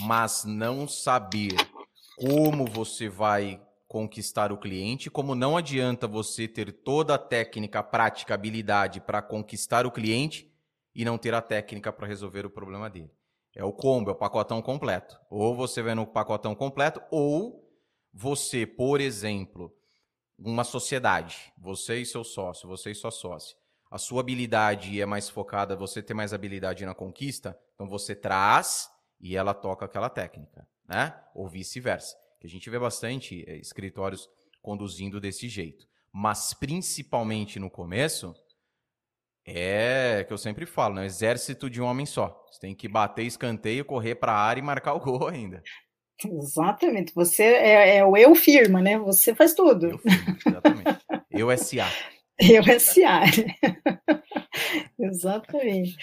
[0.01, 1.55] mas não saber
[2.17, 8.35] como você vai conquistar o cliente, como não adianta você ter toda a técnica, prática,
[8.35, 10.53] habilidade para conquistar o cliente
[10.95, 13.11] e não ter a técnica para resolver o problema dele.
[13.57, 15.19] É o combo, é o pacotão completo.
[15.31, 17.67] Ou você vai no pacotão completo, ou
[18.13, 19.75] você, por exemplo,
[20.39, 23.57] uma sociedade, você e seu sócio, você e sua sócia,
[23.91, 28.91] a sua habilidade é mais focada, você tem mais habilidade na conquista, então você traz
[29.19, 31.19] e ela toca aquela técnica, né?
[31.35, 34.29] Ou vice-versa que a gente vê bastante é, escritórios
[34.63, 35.87] conduzindo desse jeito.
[36.13, 38.35] Mas principalmente no começo,
[39.47, 41.07] é que eu sempre falo, né?
[41.07, 42.45] Exército de um homem só.
[42.51, 45.63] Você tem que bater escanteio, correr para a área e marcar o gol ainda.
[46.25, 47.15] Exatamente.
[47.15, 48.99] Você é, é, o eu firma, né?
[48.99, 49.91] Você faz tudo.
[49.91, 50.99] Eu firma, exatamente.
[51.31, 51.87] eu SA.
[52.41, 53.23] Eu SA.
[54.97, 55.97] exatamente.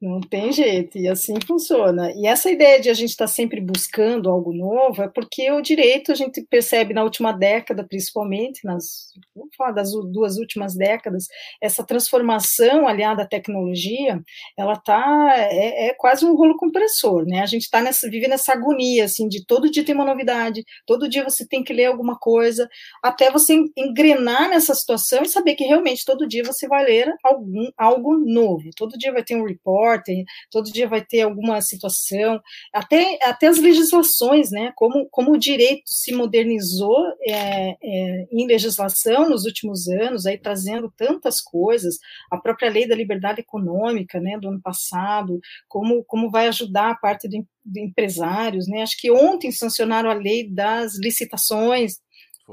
[0.00, 2.12] Não tem jeito, e assim funciona.
[2.12, 5.62] E essa ideia de a gente estar tá sempre buscando algo novo é porque o
[5.62, 9.12] direito a gente percebe na última década, principalmente, nas,
[9.56, 11.26] falar das duas últimas décadas,
[11.60, 14.22] essa transformação aliada à tecnologia,
[14.56, 17.40] ela tá, é, é quase um rolo compressor, né?
[17.40, 21.08] A gente está nessa, vive nessa agonia, assim, de todo dia tem uma novidade, todo
[21.08, 22.68] dia você tem que ler alguma coisa,
[23.02, 27.68] até você engrenar nessa situação e saber que realmente todo dia você vai ler algum,
[27.76, 32.40] algo novo, todo dia vai ter um report, repórter, todo dia vai ter alguma situação,
[32.72, 36.96] até, até as legislações, né, como, como o direito se modernizou
[37.26, 41.98] é, é, em legislação nos últimos anos, aí trazendo tantas coisas,
[42.30, 46.96] a própria lei da liberdade econômica, né, do ano passado, como, como vai ajudar a
[46.96, 51.98] parte de, de empresários, né, acho que ontem sancionaram a lei das licitações,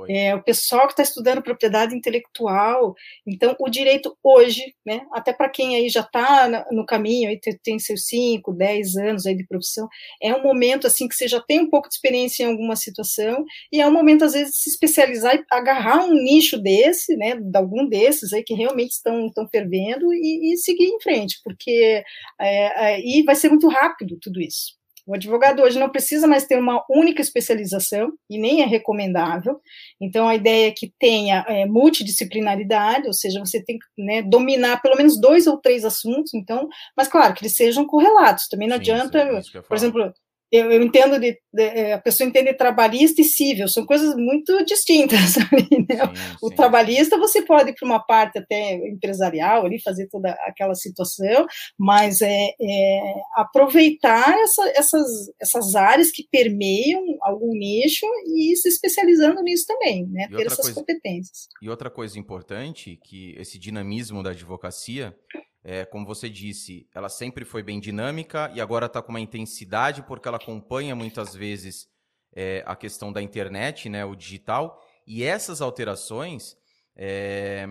[0.07, 2.95] é, o pessoal que está estudando propriedade intelectual.
[3.25, 7.57] Então, o direito hoje, né, até para quem aí já está no caminho, aí tem,
[7.63, 9.87] tem seus 5, 10 anos aí de profissão,
[10.21, 13.43] é um momento assim que você já tem um pouco de experiência em alguma situação,
[13.71, 17.35] e é um momento, às vezes, de se especializar e agarrar um nicho desse, né,
[17.35, 22.03] de algum desses aí que realmente estão, estão fervendo e, e seguir em frente, porque
[22.39, 24.80] é, é, e vai ser muito rápido tudo isso.
[25.05, 29.59] O advogado hoje não precisa mais ter uma única especialização e nem é recomendável.
[29.99, 34.81] Então, a ideia é que tenha é, multidisciplinaridade, ou seja, você tem que né, dominar
[34.81, 36.33] pelo menos dois ou três assuntos.
[36.33, 38.47] Então, mas claro que eles sejam correlatos.
[38.47, 40.13] Também não sim, adianta, sim, por exemplo,
[40.51, 44.63] eu, eu entendo de, de, é, a pessoa entende trabalhista e civil, são coisas muito
[44.65, 45.35] distintas.
[45.71, 45.97] Né?
[45.97, 46.55] sim, o sim.
[46.55, 51.45] trabalhista você pode ir para uma parte até empresarial ali fazer toda aquela situação,
[51.77, 55.07] mas é, é aproveitar essa, essas,
[55.39, 60.27] essas áreas que permeiam algum nicho e ir se especializando nisso também, né?
[60.29, 61.47] ter essas coisa, competências.
[61.61, 65.15] E outra coisa importante que esse dinamismo da advocacia
[65.63, 70.01] é, como você disse, ela sempre foi bem dinâmica e agora está com uma intensidade
[70.03, 71.87] porque ela acompanha muitas vezes
[72.33, 74.81] é, a questão da internet, né, o digital.
[75.05, 76.57] E essas alterações,
[76.95, 77.67] é,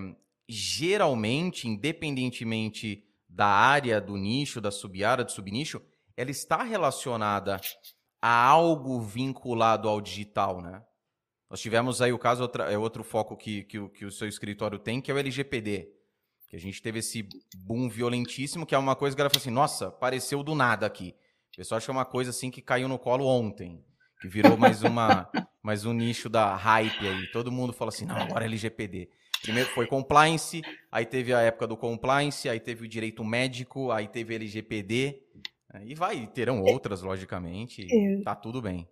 [0.49, 5.83] geralmente, independentemente da área, do nicho, da sub-área, do subnicho,
[6.17, 7.61] ela está relacionada
[8.21, 10.83] a algo vinculado ao digital, né?
[11.49, 14.79] Nós tivemos aí o caso, outra, é outro foco que, que, que o seu escritório
[14.79, 16.00] tem, que é o LGPD.
[16.51, 17.29] Que a gente teve esse
[17.65, 21.15] boom violentíssimo, que é uma coisa que ela falou assim, nossa, apareceu do nada aqui.
[21.55, 23.85] O pessoal acha uma coisa assim que caiu no colo ontem,
[24.21, 25.31] que virou mais uma
[25.63, 27.31] mais um nicho da hype aí.
[27.31, 29.09] Todo mundo fala assim, não, agora é LGPD.
[29.43, 34.09] Primeiro foi compliance, aí teve a época do compliance, aí teve o direito médico, aí
[34.09, 35.23] teve LGPD.
[35.73, 38.23] É, e vai, terão outras, logicamente, é.
[38.23, 38.89] tá tudo bem.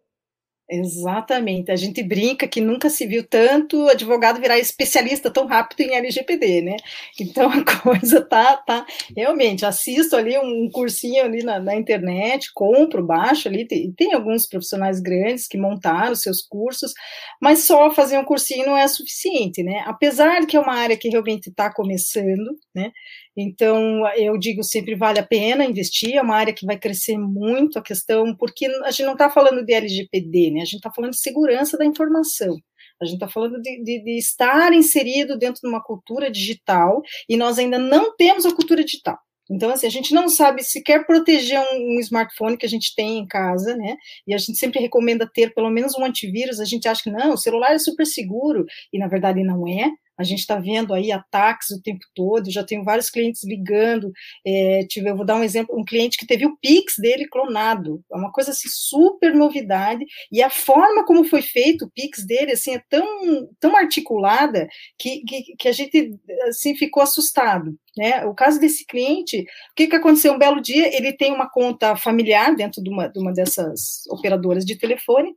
[0.70, 1.70] Exatamente.
[1.70, 6.60] A gente brinca que nunca se viu tanto advogado virar especialista tão rápido em LGPD,
[6.60, 6.76] né?
[7.18, 9.64] Então a coisa tá, tá realmente.
[9.64, 13.66] Assisto ali um cursinho ali na, na internet, compro, baixo ali.
[13.66, 16.92] Tem, tem, alguns profissionais grandes que montaram seus cursos,
[17.40, 19.82] mas só fazer um cursinho não é suficiente, né?
[19.86, 22.92] Apesar de que é uma área que realmente está começando, né?
[23.40, 27.78] Então, eu digo sempre vale a pena investir, é uma área que vai crescer muito
[27.78, 30.62] a questão, porque a gente não está falando de LGPD, né?
[30.62, 32.56] A gente está falando de segurança da informação.
[33.00, 37.36] A gente está falando de, de, de, estar inserido dentro de uma cultura digital e
[37.36, 39.16] nós ainda não temos a cultura digital.
[39.48, 42.92] Então, assim, a gente não sabe se quer proteger um, um, smartphone que a gente
[42.96, 43.96] tem em casa, né?
[44.26, 46.58] E a gente sempre recomenda ter pelo menos um antivírus.
[46.58, 49.88] A gente acha que não, o celular é super seguro, e na verdade não é.
[50.18, 54.10] A gente está vendo aí ataques o tempo todo, já tenho vários clientes ligando.
[54.46, 58.02] É, tive, eu vou dar um exemplo, um cliente que teve o Pix dele clonado.
[58.12, 60.04] É uma coisa assim, super novidade.
[60.32, 65.22] E a forma como foi feito o Pix dele assim, é tão, tão articulada que,
[65.22, 67.78] que, que a gente assim, ficou assustado.
[67.96, 68.24] Né?
[68.26, 70.32] O caso desse cliente, o que, que aconteceu?
[70.32, 74.64] Um belo dia, ele tem uma conta familiar dentro de uma, de uma dessas operadoras
[74.64, 75.34] de telefone,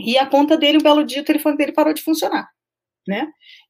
[0.00, 2.48] e a conta dele, um belo dia, o telefone dele parou de funcionar.
[3.06, 3.28] Né?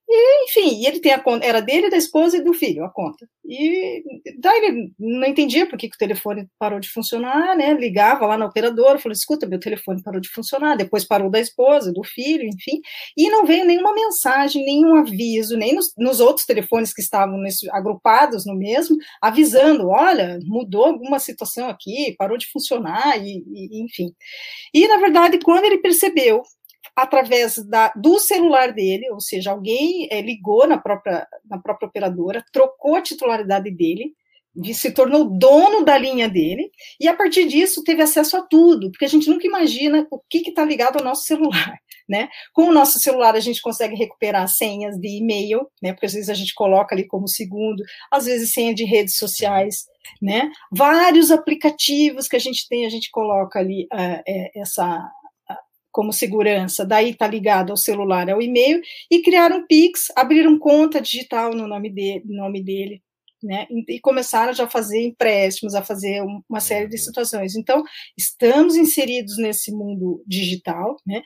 [0.09, 3.29] E, enfim, ele tem a conta, era dele, da esposa e do filho, a conta.
[3.45, 4.03] E
[4.39, 7.73] daí ele não entendia por que, que o telefone parou de funcionar, né?
[7.75, 11.93] Ligava lá na operadora, falou: escuta, meu telefone parou de funcionar, depois parou da esposa,
[11.93, 12.81] do filho, enfim.
[13.17, 17.69] E não veio nenhuma mensagem, nenhum aviso, nem nos, nos outros telefones que estavam nesse,
[17.71, 24.13] agrupados no mesmo, avisando: olha, mudou alguma situação aqui, parou de funcionar, e, e enfim.
[24.73, 26.43] E, na verdade, quando ele percebeu
[26.95, 32.45] através da, do celular dele, ou seja, alguém é, ligou na própria, na própria operadora,
[32.53, 34.15] trocou a titularidade dele,
[34.73, 36.71] se tornou dono da linha dele,
[37.01, 40.39] e a partir disso teve acesso a tudo, porque a gente nunca imagina o que
[40.39, 41.79] está ligado ao nosso celular,
[42.09, 42.29] né?
[42.53, 45.93] Com o nosso celular a gente consegue recuperar senhas de e-mail, né?
[45.93, 49.85] Porque às vezes a gente coloca ali como segundo, às vezes senha de redes sociais,
[50.23, 50.51] né?
[50.71, 54.23] Vários aplicativos que a gente tem, a gente coloca ali uh,
[54.55, 55.11] essa
[55.97, 61.55] como segurança, daí está ligado ao celular, ao e-mail, e criaram Pix, abriram conta digital
[61.55, 63.03] no nome, de, nome dele,
[63.43, 67.57] né, e começaram já a fazer empréstimos, a fazer uma série de situações.
[67.57, 67.83] Então,
[68.15, 71.23] estamos inseridos nesse mundo digital, né,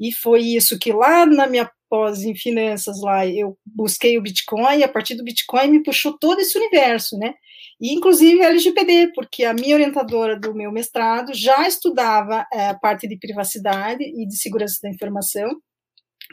[0.00, 4.78] e foi isso que lá na minha pós em finanças lá, eu busquei o Bitcoin,
[4.78, 7.34] e a partir do Bitcoin me puxou todo esse universo, né,
[7.80, 13.06] e inclusive LGPD, porque a minha orientadora do meu mestrado já estudava é, a parte
[13.08, 15.48] de privacidade e de segurança da informação,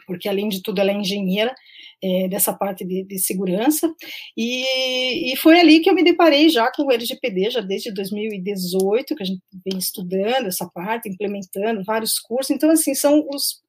[0.07, 1.53] porque além de tudo ela é engenheira
[2.03, 3.93] é, dessa parte de, de segurança,
[4.35, 9.15] e, e, foi ali que eu me deparei já com o LGPD, já desde 2018,
[9.15, 13.61] que a gente vem estudando essa parte, implementando vários cursos, então assim, são os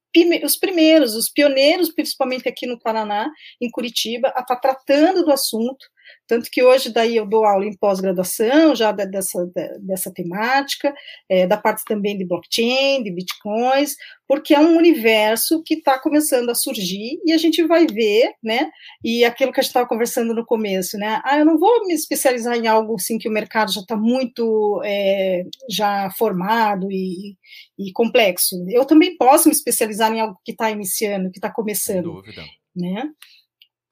[0.43, 5.31] os primeiros, os pioneiros, principalmente aqui no Paraná, em Curitiba, a estar tá tratando do
[5.31, 5.83] assunto,
[6.27, 9.45] tanto que hoje daí eu dou aula em pós-graduação já dessa,
[9.79, 10.93] dessa temática,
[11.29, 13.95] é, da parte também de blockchain, de bitcoins,
[14.27, 18.69] porque é um universo que está começando a surgir e a gente vai ver, né?
[19.03, 21.21] E aquilo que a gente estava conversando no começo, né?
[21.25, 24.81] Ah, eu não vou me especializar em algo assim que o mercado já está muito
[24.83, 27.37] é, já formado e,
[27.77, 28.55] e complexo.
[28.69, 32.05] Eu também posso me especializar em algo que está iniciando, que está começando.
[32.05, 32.43] Sem dúvida.
[32.75, 33.07] Né?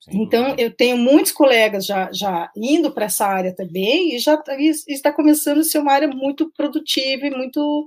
[0.09, 4.41] Então, eu tenho muitos colegas já, já indo para essa área também, e já
[4.87, 7.85] está começando a ser uma área muito produtiva e muito,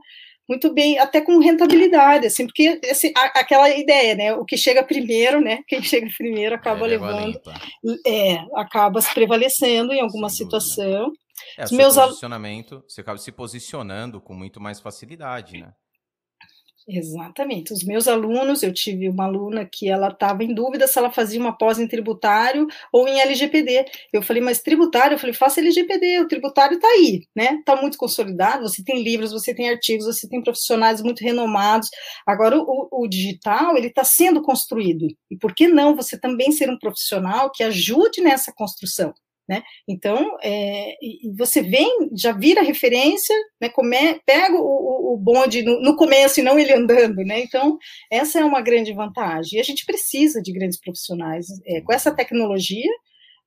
[0.48, 4.34] muito bem, até com rentabilidade, assim, porque esse, a, aquela ideia, né?
[4.34, 5.60] O que chega primeiro, né?
[5.66, 7.40] Quem chega primeiro acaba é, levando,
[8.06, 11.12] é, acaba se prevalecendo em alguma Sem situação.
[11.58, 15.72] É, Os meus posicionamento, você acaba se posicionando com muito mais facilidade, né?
[16.86, 17.72] Exatamente.
[17.72, 21.40] Os meus alunos, eu tive uma aluna que ela estava em dúvida se ela fazia
[21.40, 23.86] uma pós em tributário ou em LGPD.
[24.12, 25.14] Eu falei, mas tributário?
[25.14, 27.54] Eu falei, faça LGPD, o tributário está aí, né?
[27.54, 31.88] Está muito consolidado, você tem livros, você tem artigos, você tem profissionais muito renomados.
[32.26, 35.06] Agora, o, o digital, ele está sendo construído.
[35.30, 39.14] E por que não você também ser um profissional que ajude nessa construção?
[39.48, 39.62] Né?
[39.86, 40.94] Então, é,
[41.36, 46.42] você vem, já vira referência, né, come, pega o, o bonde no, no, começo e
[46.42, 47.16] não ele andando.
[47.18, 47.40] Né?
[47.42, 47.78] Então,
[48.10, 49.58] essa é uma grande vantagem.
[49.58, 51.46] E a gente precisa de grandes profissionais.
[51.66, 52.90] É, com essa tecnologia,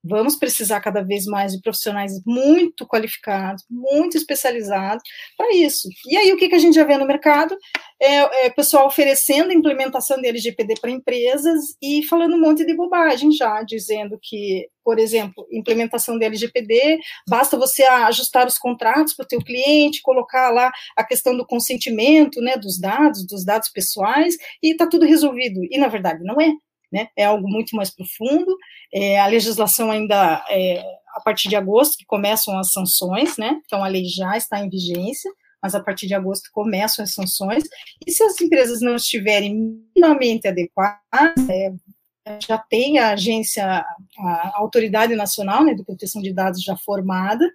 [0.08, 5.04] Vamos precisar cada vez mais de profissionais muito qualificados, muito especializados
[5.38, 5.88] para isso.
[6.08, 7.56] E aí, o que, que a gente já vê no mercado?
[8.02, 13.32] É, é pessoal oferecendo implementação de LGPD para empresas e falando um monte de bobagem
[13.32, 19.28] já, dizendo que, por exemplo, implementação de LGPD, basta você ajustar os contratos para o
[19.28, 24.72] teu cliente, colocar lá a questão do consentimento, né, dos dados, dos dados pessoais, e
[24.72, 25.60] está tudo resolvido.
[25.70, 26.52] E, na verdade, não é
[26.92, 27.10] né?
[27.16, 28.56] É algo muito mais profundo.
[28.94, 30.84] É, a legislação ainda é,
[31.16, 33.60] a partir de agosto que começam as sanções, né?
[33.66, 35.32] Então a lei já está em vigência,
[35.62, 37.64] mas a partir de agosto começam as sanções.
[38.06, 41.74] E se as empresas não estiverem minimamente adequadas, é,
[42.46, 47.50] já tem a agência, a Autoridade Nacional né, de Proteção de Dados já formada,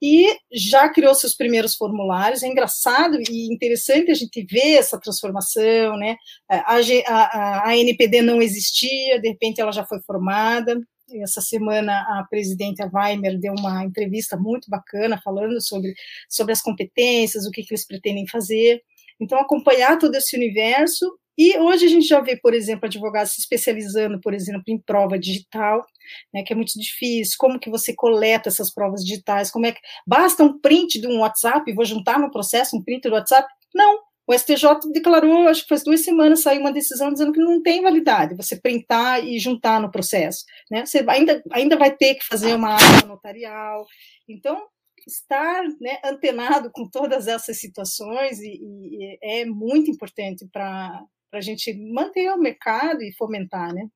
[0.00, 2.42] e já criou seus primeiros formulários.
[2.42, 6.16] É engraçado e interessante a gente ver essa transformação, né?
[6.48, 6.76] A,
[7.06, 10.80] a, a NPD não existia, de repente ela já foi formada.
[11.22, 15.94] Essa semana a presidente Weimer deu uma entrevista muito bacana falando sobre,
[16.28, 18.82] sobre as competências, o que, que eles pretendem fazer.
[19.20, 23.40] Então, acompanhar todo esse universo e hoje a gente já vê, por exemplo, advogados se
[23.40, 25.84] especializando, por exemplo, em prova digital,
[26.32, 27.36] né, que é muito difícil.
[27.38, 29.50] Como que você coleta essas provas digitais?
[29.50, 31.72] Como é que basta um print de um WhatsApp?
[31.72, 33.48] Vou juntar no processo um print do WhatsApp?
[33.74, 34.00] Não.
[34.26, 37.82] O STJ declarou, acho que faz duas semanas saiu uma decisão dizendo que não tem
[37.82, 40.44] validade você printar e juntar no processo.
[40.70, 40.86] Né?
[40.86, 43.84] Você ainda, ainda vai ter que fazer uma ata notarial.
[44.26, 44.66] Então,
[45.06, 51.74] estar né, antenado com todas essas situações e, e é muito importante para a gente
[51.92, 53.88] manter o mercado e fomentar, né?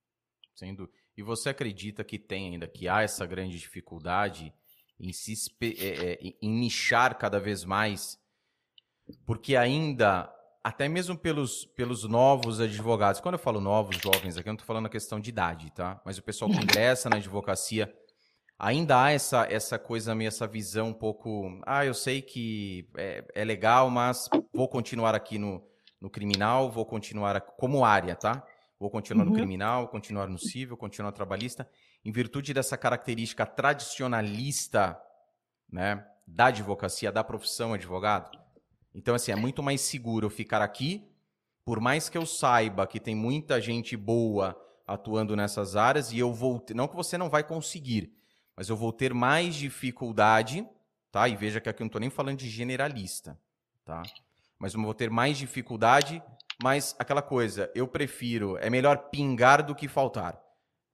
[0.55, 0.91] Sendo.
[1.19, 4.55] E você acredita que tem ainda, que há essa grande dificuldade
[5.01, 8.17] em se é, é, em nichar cada vez mais?
[9.27, 14.53] Porque ainda, até mesmo pelos, pelos novos advogados, quando eu falo novos, jovens aqui, eu
[14.53, 16.01] não estou falando a questão de idade, tá?
[16.05, 17.93] Mas o pessoal que ingressa na advocacia,
[18.57, 23.25] ainda há essa, essa coisa meio, essa visão um pouco, ah, eu sei que é,
[23.35, 25.67] é legal, mas vou continuar aqui no,
[26.01, 28.47] no criminal, vou continuar como área, tá?
[28.79, 29.31] Vou continuar uhum.
[29.31, 31.69] no criminal, continuar no civil, continuar trabalhista,
[32.05, 35.01] em virtude dessa característica tradicionalista,
[35.71, 38.39] né, da advocacia, da profissão advogado.
[38.95, 41.11] Então, assim, é muito mais seguro eu ficar aqui,
[41.65, 44.57] por mais que eu saiba que tem muita gente boa
[44.87, 48.15] atuando nessas áreas e eu vou, ter, não que você não vai conseguir,
[48.57, 50.67] mas eu vou ter mais dificuldade,
[51.13, 51.29] tá?
[51.29, 53.39] E veja que aqui eu não estou nem falando de generalista,
[53.85, 54.03] tá?
[54.59, 56.23] mas eu vou ter mais dificuldade.
[56.61, 60.41] Mas aquela coisa, eu prefiro, é melhor pingar do que faltar.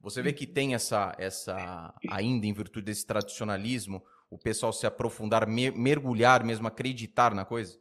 [0.01, 5.47] Você vê que tem essa, essa ainda em virtude desse tradicionalismo, o pessoal se aprofundar,
[5.47, 7.79] mergulhar mesmo, acreditar na coisa?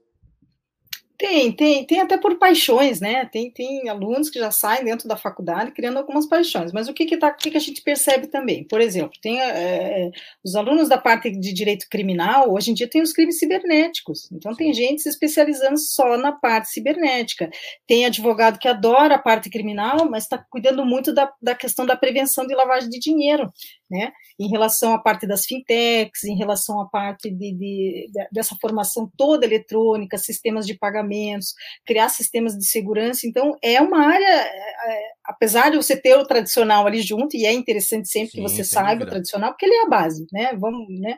[1.18, 3.26] Tem, tem, tem até por paixões, né?
[3.26, 6.72] Tem, tem alunos que já saem dentro da faculdade criando algumas paixões.
[6.72, 8.64] Mas o que que, tá, o que, que a gente percebe também?
[8.64, 10.12] Por exemplo, tem é,
[10.44, 14.30] os alunos da parte de direito criminal, hoje em dia tem os crimes cibernéticos.
[14.32, 17.50] Então tem gente se especializando só na parte cibernética.
[17.88, 21.96] Tem advogado que adora a parte criminal, mas está cuidando muito da, da questão da
[21.96, 23.52] prevenção de lavagem de dinheiro
[23.94, 24.12] né?
[24.40, 29.08] Em relação à parte das fintechs, em relação à parte de, de, de, dessa formação
[29.16, 31.54] toda eletrônica, sistemas de pagamentos,
[31.86, 33.28] criar sistemas de segurança.
[33.28, 37.46] Então, é uma área, é, é apesar de você ter o tradicional ali junto, e
[37.46, 40.54] é interessante sempre Sim, que você saiba o tradicional, porque ele é a base, né?
[40.56, 41.18] Vamos, né?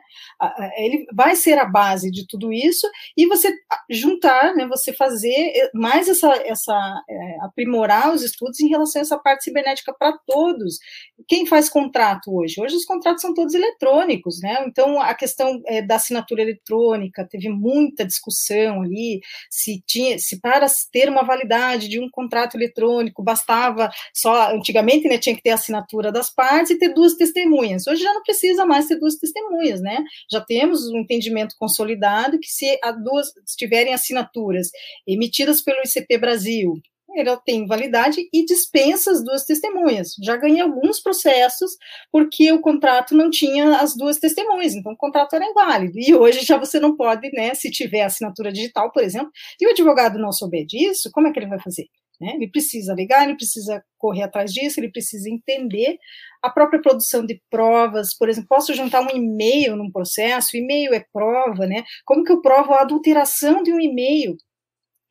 [0.76, 3.52] Ele vai ser a base de tudo isso, e você
[3.90, 4.66] juntar, né?
[4.68, 9.94] Você fazer mais essa, essa é, aprimorar os estudos em relação a essa parte cibernética
[9.98, 10.78] para todos.
[11.26, 12.60] Quem faz contrato hoje?
[12.60, 14.64] Hoje os contratos são todos eletrônicos, né?
[14.66, 20.66] Então a questão é, da assinatura eletrônica teve muita discussão ali, se tinha, se para
[20.92, 25.54] ter uma validade de um contrato eletrônico bastava só antigamente né, tinha que ter a
[25.54, 27.86] assinatura das partes e ter duas testemunhas.
[27.86, 30.04] Hoje já não precisa mais ter duas testemunhas, né?
[30.30, 34.70] Já temos um entendimento consolidado que se as duas tiverem assinaturas
[35.06, 36.80] emitidas pelo ICP Brasil
[37.18, 40.14] ela tem validade e dispensa as duas testemunhas.
[40.22, 41.72] Já ganhei alguns processos
[42.12, 45.98] porque o contrato não tinha as duas testemunhas, então o contrato era inválido.
[45.98, 49.70] E hoje já você não pode, né, se tiver assinatura digital, por exemplo, e o
[49.70, 51.86] advogado não souber disso, como é que ele vai fazer?
[52.20, 52.32] Né?
[52.34, 55.98] Ele precisa ligar, ele precisa correr atrás disso, ele precisa entender
[56.42, 58.16] a própria produção de provas.
[58.16, 61.84] Por exemplo, posso juntar um e-mail num processo, e-mail é prova, né?
[62.04, 64.36] Como que eu provo a adulteração de um e-mail?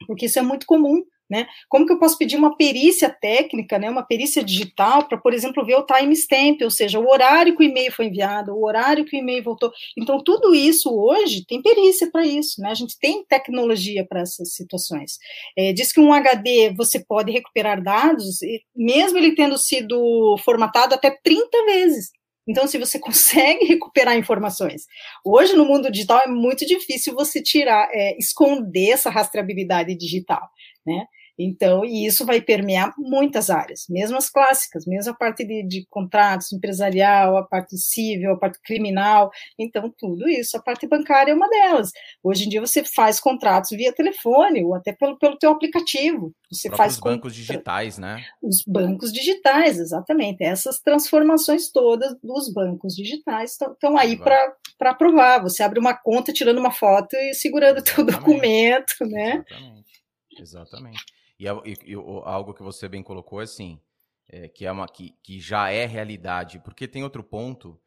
[0.07, 1.03] Porque isso é muito comum.
[1.29, 1.47] Né?
[1.67, 5.65] Como que eu posso pedir uma perícia técnica, né, uma perícia digital, para, por exemplo,
[5.65, 9.17] ver o timestamp, ou seja, o horário que o e-mail foi enviado, o horário que
[9.17, 9.71] o e-mail voltou.
[9.97, 12.69] Então, tudo isso hoje tem perícia para isso, né?
[12.69, 15.17] A gente tem tecnologia para essas situações.
[15.57, 18.39] É, diz que um HD você pode recuperar dados,
[18.75, 22.11] mesmo ele tendo sido formatado até 30 vezes.
[22.47, 24.85] Então, se você consegue recuperar informações,
[25.23, 30.41] hoje no mundo digital é muito difícil você tirar, é, esconder essa rastreabilidade digital,
[30.85, 31.05] né?
[31.37, 35.85] Então, e isso vai permear muitas áreas, mesmo as clássicas, mesmo a parte de, de,
[35.89, 39.29] contratos, empresarial, a parte civil, a parte criminal,
[39.59, 41.91] então tudo isso, a parte bancária é uma delas.
[42.23, 46.33] Hoje em dia você faz contratos via telefone ou até pelo, pelo teu aplicativo.
[46.51, 48.23] Você faz os bancos digitais, né?
[48.41, 50.43] Os bancos digitais, exatamente.
[50.43, 55.41] Essas transformações todas dos bancos digitais estão aí para provar.
[55.41, 59.43] Você abre uma conta tirando uma foto e segurando o teu documento, né?
[59.49, 60.05] Exatamente.
[60.39, 61.03] Exatamente.
[61.39, 63.79] E, e, e, algo que você bem colocou, assim,
[64.27, 66.59] é, que, é uma, que, que já é realidade.
[66.59, 67.79] Porque tem outro ponto,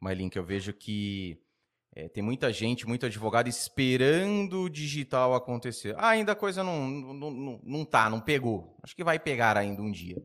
[0.00, 1.40] Mailin, que eu vejo que
[1.94, 5.94] é, tem muita gente, muito advogado esperando o digital acontecer.
[5.96, 8.76] Ah, ainda a coisa não, não, não, não tá, não pegou.
[8.82, 10.22] Acho que vai pegar ainda um dia.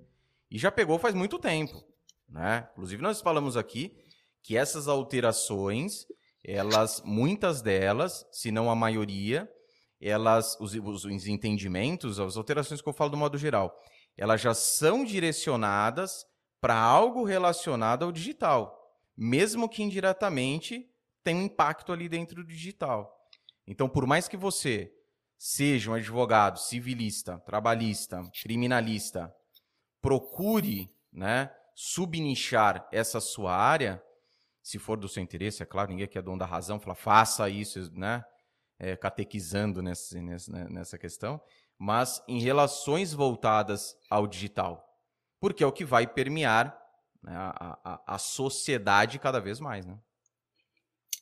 [0.49, 1.82] E já pegou faz muito tempo.
[2.27, 2.67] Né?
[2.73, 3.95] Inclusive, nós falamos aqui
[4.43, 6.05] que essas alterações,
[6.43, 9.49] elas, muitas delas, se não a maioria,
[10.02, 13.76] elas, os, os, os entendimentos, as alterações que eu falo do modo geral,
[14.18, 16.26] elas já são direcionadas
[16.60, 18.78] para algo relacionado ao digital,
[19.16, 20.89] mesmo que indiretamente
[21.24, 23.16] tenha um impacto ali dentro do digital.
[23.68, 24.91] Então, por mais que você
[25.38, 29.34] seja um advogado civilista, trabalhista, criminalista,
[30.02, 34.02] procure né, subnichar essa sua área,
[34.62, 37.49] se for do seu interesse, é claro, ninguém aqui é dono da razão, fala, faça
[37.49, 38.24] isso, né?
[38.82, 41.39] É, catequizando nessa, né, nessa questão,
[41.77, 44.84] mas em relações voltadas ao digital,
[45.39, 46.75] porque é o que vai permear
[47.21, 49.99] né, a, a, a sociedade cada vez mais, né?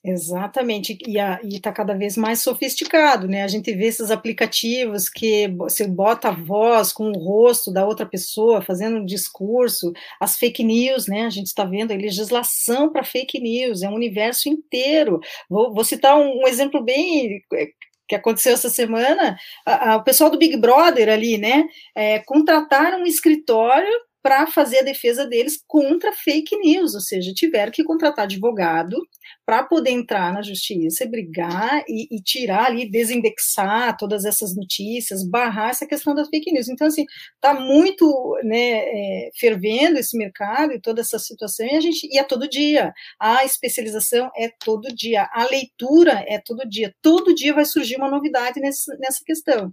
[0.01, 3.43] Exatamente, e está cada vez mais sofisticado, né?
[3.43, 8.05] A gente vê esses aplicativos que você bota a voz com o rosto da outra
[8.05, 11.25] pessoa fazendo um discurso, as fake news, né?
[11.25, 15.19] A gente está vendo a legislação para fake news, é um universo inteiro.
[15.49, 17.67] Vou, vou citar um, um, exemplo bem é,
[18.07, 21.65] que aconteceu essa semana, a, a, o pessoal do Big Brother ali, né?
[21.93, 27.71] É, contrataram um escritório para fazer a defesa deles contra fake news, ou seja, tiveram
[27.71, 28.97] que contratar advogado
[29.45, 35.27] para poder entrar na justiça e brigar e, e, tirar ali, desindexar todas essas notícias,
[35.27, 36.67] barrar essa questão das fake news.
[36.67, 37.05] Então, assim,
[37.35, 42.19] está muito né, é, fervendo esse mercado e toda essa situação, e a gente e
[42.19, 42.93] é todo dia.
[43.19, 46.93] A especialização é todo dia, a leitura é todo dia.
[47.01, 49.69] Todo dia vai surgir uma novidade nesse, nessa questão.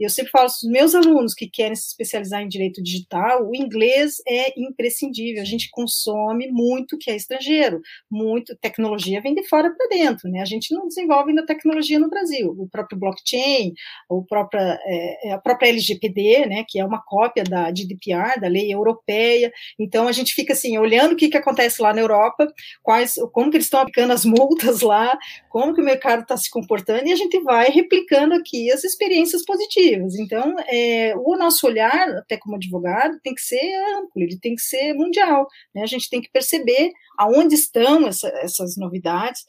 [0.00, 3.54] Eu sempre falo para os meus alunos que querem se especializar em direito digital, o
[3.54, 3.81] inglês
[4.28, 5.42] é imprescindível.
[5.42, 7.80] A gente consome muito que é estrangeiro,
[8.10, 10.40] muito tecnologia vem de fora para dentro, né?
[10.40, 12.54] A gente não desenvolve ainda tecnologia no Brasil.
[12.58, 13.72] O próprio blockchain,
[14.08, 16.64] o próprio, é, é, a própria LGPD, né?
[16.68, 19.52] Que é uma cópia da GDPR, da lei europeia.
[19.78, 22.46] Então a gente fica assim olhando o que, que acontece lá na Europa,
[22.82, 25.16] quais, como que eles estão aplicando as multas lá,
[25.48, 29.44] como que o mercado está se comportando e a gente vai replicando aqui as experiências
[29.44, 30.14] positivas.
[30.18, 34.62] Então, é, o nosso olhar, até como advogado, tem que ser amplo, ele tem que
[34.62, 35.46] ser mundial.
[35.74, 35.82] Né?
[35.82, 39.42] A gente tem que perceber aonde estão essa, essas novidades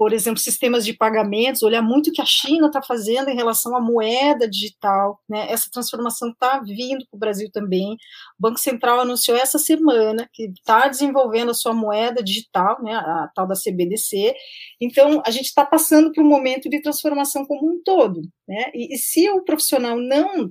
[0.00, 3.76] por exemplo, sistemas de pagamentos, olhar muito o que a China está fazendo em relação
[3.76, 5.46] à moeda digital, né?
[5.52, 7.92] Essa transformação está vindo para o Brasil também.
[7.92, 7.96] O
[8.38, 12.94] Banco Central anunciou essa semana que está desenvolvendo a sua moeda digital, né?
[12.94, 14.34] A tal da CBDC.
[14.80, 18.70] Então, a gente está passando por um momento de transformação como um todo, né?
[18.72, 20.50] E, e se o profissional não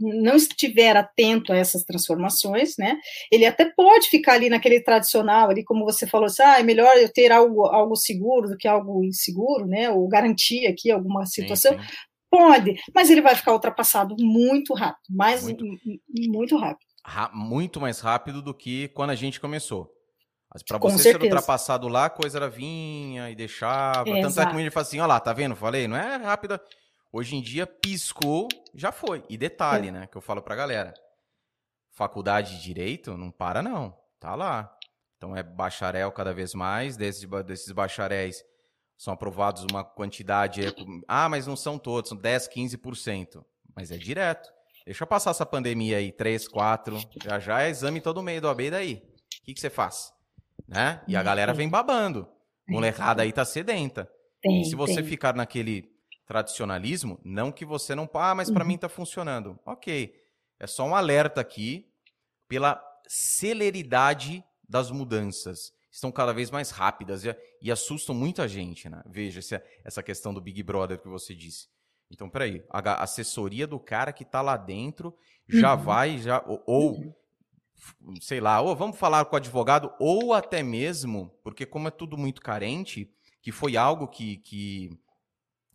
[0.00, 2.98] não estiver atento a essas transformações, né,
[3.30, 6.96] ele até pode ficar ali naquele tradicional, ali como você falou, assim, ah, é melhor
[6.96, 11.72] eu ter algo, algo seguro do que algo inseguro, né, ou garantir aqui alguma situação,
[11.72, 11.94] sim, sim.
[12.30, 15.64] pode, mas ele vai ficar ultrapassado muito rápido, mais muito,
[16.28, 16.86] muito rápido.
[17.32, 19.90] muito mais rápido do que quando a gente começou.
[20.52, 24.06] Mas para você ser ultrapassado lá, a coisa era vinha e deixava.
[24.06, 24.34] Exato.
[24.34, 25.56] Tanto é que gente fala assim, olha lá, tá vendo?
[25.56, 26.60] Falei, não é rápida.
[27.12, 29.22] Hoje em dia, piscou, já foi.
[29.28, 29.92] E detalhe, é.
[29.92, 30.94] né, que eu falo pra galera.
[31.90, 34.74] Faculdade de Direito não para não, tá lá.
[35.18, 38.42] Então é bacharel cada vez mais, desses, desses bacharéis
[38.96, 40.62] são aprovados uma quantidade...
[41.06, 43.44] Ah, mas não são todos, são 10, 15%.
[43.74, 44.50] Mas é direto.
[44.86, 48.48] Deixa eu passar essa pandemia aí, 3, 4, já já é exame todo meio do
[48.48, 48.94] AB, daí?
[49.40, 50.12] O que, que você faz?
[50.66, 51.02] Né?
[51.06, 52.28] E a galera vem babando.
[52.68, 54.10] Molecada aí tá sedenta.
[54.40, 55.04] Tem, e se você tem.
[55.04, 55.91] ficar naquele
[56.32, 58.08] tradicionalismo, não que você não.
[58.14, 58.68] Ah, mas para uhum.
[58.68, 59.58] mim está funcionando.
[59.66, 60.14] Ok.
[60.58, 61.92] É só um alerta aqui
[62.48, 65.74] pela celeridade das mudanças.
[65.90, 69.02] Estão cada vez mais rápidas e, e assustam muita gente, né?
[69.06, 71.68] Veja essa, essa questão do Big Brother que você disse.
[72.10, 75.14] Então, peraí, a assessoria do cara que está lá dentro
[75.46, 75.82] já uhum.
[75.82, 77.14] vai, já ou, ou uhum.
[78.22, 82.16] sei lá, ou vamos falar com o advogado, ou até mesmo, porque como é tudo
[82.16, 83.12] muito carente,
[83.42, 84.98] que foi algo que, que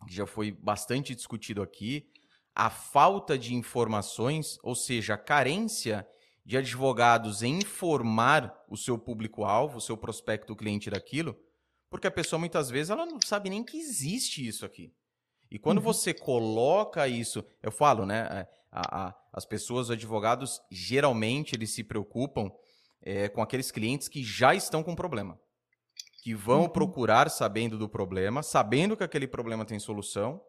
[0.06, 2.08] já foi bastante discutido aqui,
[2.54, 6.06] a falta de informações, ou seja, a carência
[6.44, 11.38] de advogados em informar o seu público-alvo, o seu prospecto cliente daquilo,
[11.90, 14.92] porque a pessoa muitas vezes ela não sabe nem que existe isso aqui.
[15.50, 15.84] E quando uhum.
[15.84, 18.28] você coloca isso, eu falo, né?
[18.30, 22.50] É, a, a, as pessoas, os advogados, geralmente eles se preocupam
[23.02, 25.40] é, com aqueles clientes que já estão com problema.
[26.18, 26.68] Que vão uhum.
[26.68, 30.40] procurar sabendo do problema, sabendo que aquele problema tem solução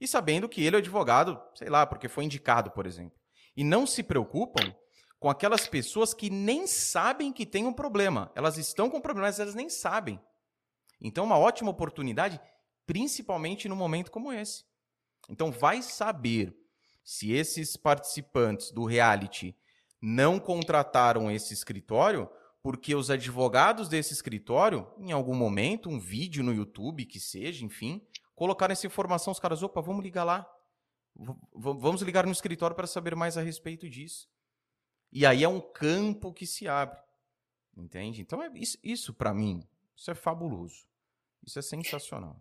[0.00, 3.18] e sabendo que ele é advogado, sei lá, porque foi indicado, por exemplo.
[3.56, 4.74] E não se preocupam
[5.18, 8.32] com aquelas pessoas que nem sabem que tem um problema.
[8.34, 10.18] Elas estão com problemas, elas nem sabem.
[10.98, 12.40] Então, uma ótima oportunidade,
[12.86, 14.64] principalmente num momento como esse.
[15.28, 16.56] Então, vai saber
[17.04, 19.54] se esses participantes do reality
[20.00, 22.30] não contrataram esse escritório,
[22.62, 28.06] porque os advogados desse escritório, em algum momento, um vídeo no YouTube, que seja, enfim,
[28.34, 30.50] colocaram essa informação, os caras, opa, vamos ligar lá.
[31.16, 34.28] V vamos ligar no escritório para saber mais a respeito disso.
[35.12, 37.00] E aí é um campo que se abre.
[37.76, 38.20] Entende?
[38.20, 39.66] Então, é isso, isso para mim,
[39.96, 40.84] isso é fabuloso.
[41.44, 42.40] Isso é sensacional.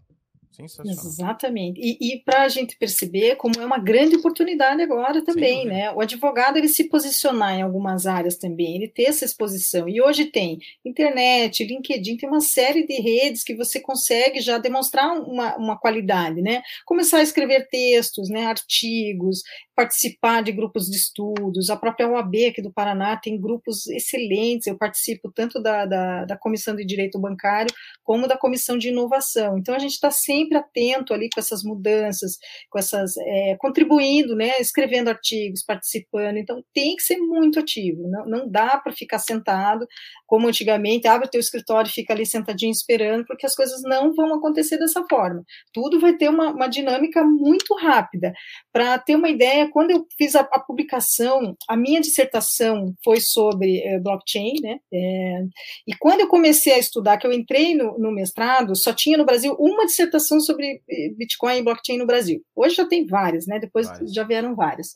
[0.51, 1.05] Sensacional.
[1.05, 1.79] Exatamente.
[1.79, 5.91] E, e para a gente perceber como é uma grande oportunidade agora também, né?
[5.91, 9.87] O advogado ele se posicionar em algumas áreas também, ele ter essa exposição.
[9.87, 15.13] E hoje tem internet, LinkedIn, tem uma série de redes que você consegue já demonstrar
[15.21, 16.63] uma, uma qualidade, né?
[16.85, 18.45] Começar a escrever textos, né?
[18.45, 19.43] Artigos,
[19.75, 21.69] participar de grupos de estudos.
[21.69, 24.67] A própria OAB aqui do Paraná tem grupos excelentes.
[24.67, 27.73] Eu participo tanto da, da, da comissão de direito bancário
[28.03, 29.57] como da comissão de inovação.
[29.57, 32.37] Então a gente está sempre sempre atento ali com essas mudanças,
[32.69, 36.37] com essas é, contribuindo, né, escrevendo artigos, participando.
[36.37, 38.07] Então tem que ser muito ativo.
[38.07, 39.85] Não, não dá para ficar sentado
[40.29, 44.35] como antigamente, abre o teu escritório fica ali sentadinho esperando, porque as coisas não vão
[44.35, 45.43] acontecer dessa forma.
[45.73, 48.31] Tudo vai ter uma, uma dinâmica muito rápida.
[48.71, 53.79] Para ter uma ideia, quando eu fiz a, a, publicação, a minha dissertação foi sobre
[53.79, 54.77] é, blockchain, né?
[54.93, 55.43] É,
[55.87, 59.25] e quando eu comecei a estudar, que eu entrei no, no mestrado, só tinha no
[59.25, 62.41] Brasil uma dissertação informação sobre eh, Bitcoin e blockchain no Brasil.
[62.55, 63.59] Hoje já tem várias, né?
[63.59, 64.13] Depois várias.
[64.13, 64.93] já vieram várias.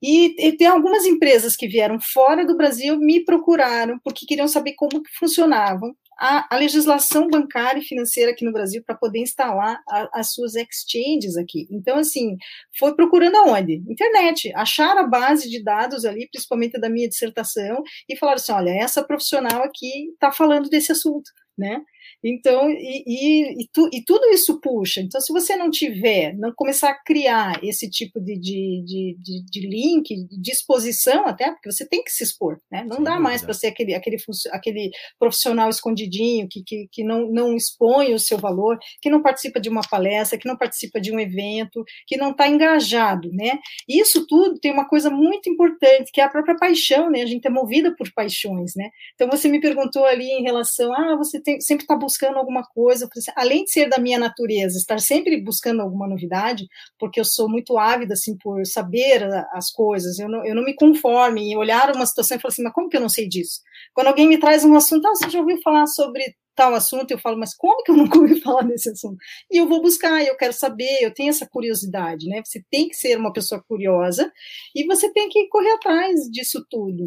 [0.00, 4.74] E, e, tem algumas empresas que vieram fora do Brasil me procuraram porque queriam saber
[4.74, 9.80] como que funcionavam a, a legislação bancária e financeira aqui no Brasil para poder instalar
[9.88, 11.66] a, as suas exchanges aqui.
[11.70, 12.36] Então, assim,
[12.78, 13.82] foi procurando aonde?
[13.88, 14.52] Internet.
[14.54, 19.02] Acharam a base de dados ali, principalmente da minha dissertação, e falaram assim: olha, essa
[19.02, 21.80] profissional aqui está falando desse assunto, né?
[22.22, 25.00] Então, e, e, e, tu, e, tudo isso puxa.
[25.00, 29.68] Então, se você não tiver, não começar a criar esse tipo de, de, de, de,
[29.68, 32.84] link, de exposição até, porque você tem que se expor, né?
[32.84, 34.16] Não Sem dá mais para ser aquele, aquele,
[34.50, 39.60] aquele profissional escondidinho que, que, que não, não expõe o seu valor, que não participa
[39.60, 43.58] de uma palestra, que não participa de um evento, que não está engajado, né?
[43.88, 47.22] Isso tudo tem uma coisa muito importante, que é a própria paixão, né?
[47.22, 48.90] A gente é movida por paixões, né?
[49.14, 53.06] Então, você me perguntou ali em relação, ah, você tem, sempre está buscando alguma coisa,
[53.14, 56.66] assim, além de ser da minha natureza, estar sempre buscando alguma novidade,
[56.98, 59.22] porque eu sou muito ávida, assim, por saber
[59.52, 62.62] as coisas, eu não, eu não me conformo em olhar uma situação e falar assim,
[62.62, 63.60] mas como que eu não sei disso?
[63.92, 67.18] Quando alguém me traz um assunto, ah, você já ouviu falar sobre tal assunto, eu
[67.18, 69.18] falo, mas como que eu nunca ouvi falar desse assunto?
[69.50, 72.42] E eu vou buscar, eu quero saber, eu tenho essa curiosidade, né?
[72.42, 74.32] Você tem que ser uma pessoa curiosa
[74.74, 77.04] e você tem que correr atrás disso tudo.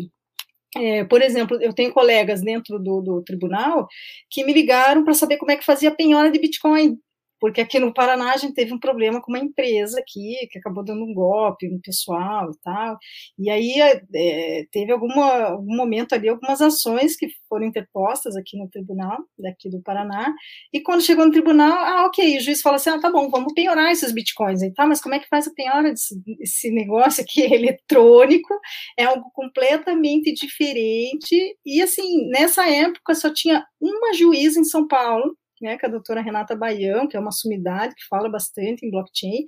[0.76, 3.88] É, por exemplo, eu tenho colegas dentro do, do tribunal
[4.30, 6.98] que me ligaram para saber como é que fazia penhora de Bitcoin
[7.42, 10.86] porque aqui no Paraná a gente teve um problema com uma empresa aqui que acabou
[10.86, 12.98] dando um golpe no pessoal e tal,
[13.38, 18.70] e aí é, teve alguma, algum momento ali, algumas ações que foram interpostas aqui no
[18.70, 20.32] tribunal, daqui do Paraná,
[20.72, 23.54] e quando chegou no tribunal, ah, ok, o juiz falou assim, ah, tá bom, vamos
[23.54, 27.24] penhorar esses bitcoins, e tá, mas como é que faz a penhora desse, desse negócio
[27.24, 28.54] aqui eletrônico,
[28.96, 35.36] é algo completamente diferente, e assim, nessa época só tinha uma juíza em São Paulo,
[35.62, 39.46] né, é a doutora Renata Baião, que é uma sumidade que fala bastante em blockchain,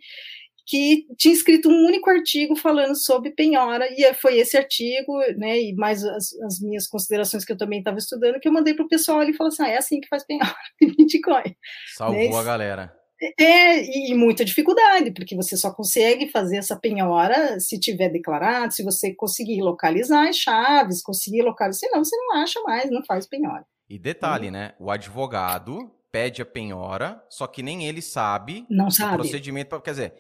[0.66, 5.76] que tinha escrito um único artigo falando sobre penhora, e foi esse artigo, né, e
[5.76, 8.90] mais as, as minhas considerações que eu também estava estudando, que eu mandei para o
[8.90, 11.56] pessoal ali e falou assim, ah, é assim que faz penhora de Bitcoin.
[11.96, 12.38] Salvou né?
[12.38, 13.04] a galera.
[13.40, 18.84] É, e muita dificuldade, porque você só consegue fazer essa penhora se tiver declarado, se
[18.84, 23.66] você conseguir localizar as chaves, conseguir localizar, senão você não acha mais, não faz penhora.
[23.90, 24.74] E detalhe, né?
[24.78, 29.14] O advogado pede a penhora, só que nem ele sabe Não sabe.
[29.14, 29.82] o procedimento.
[29.82, 30.14] Quer dizer,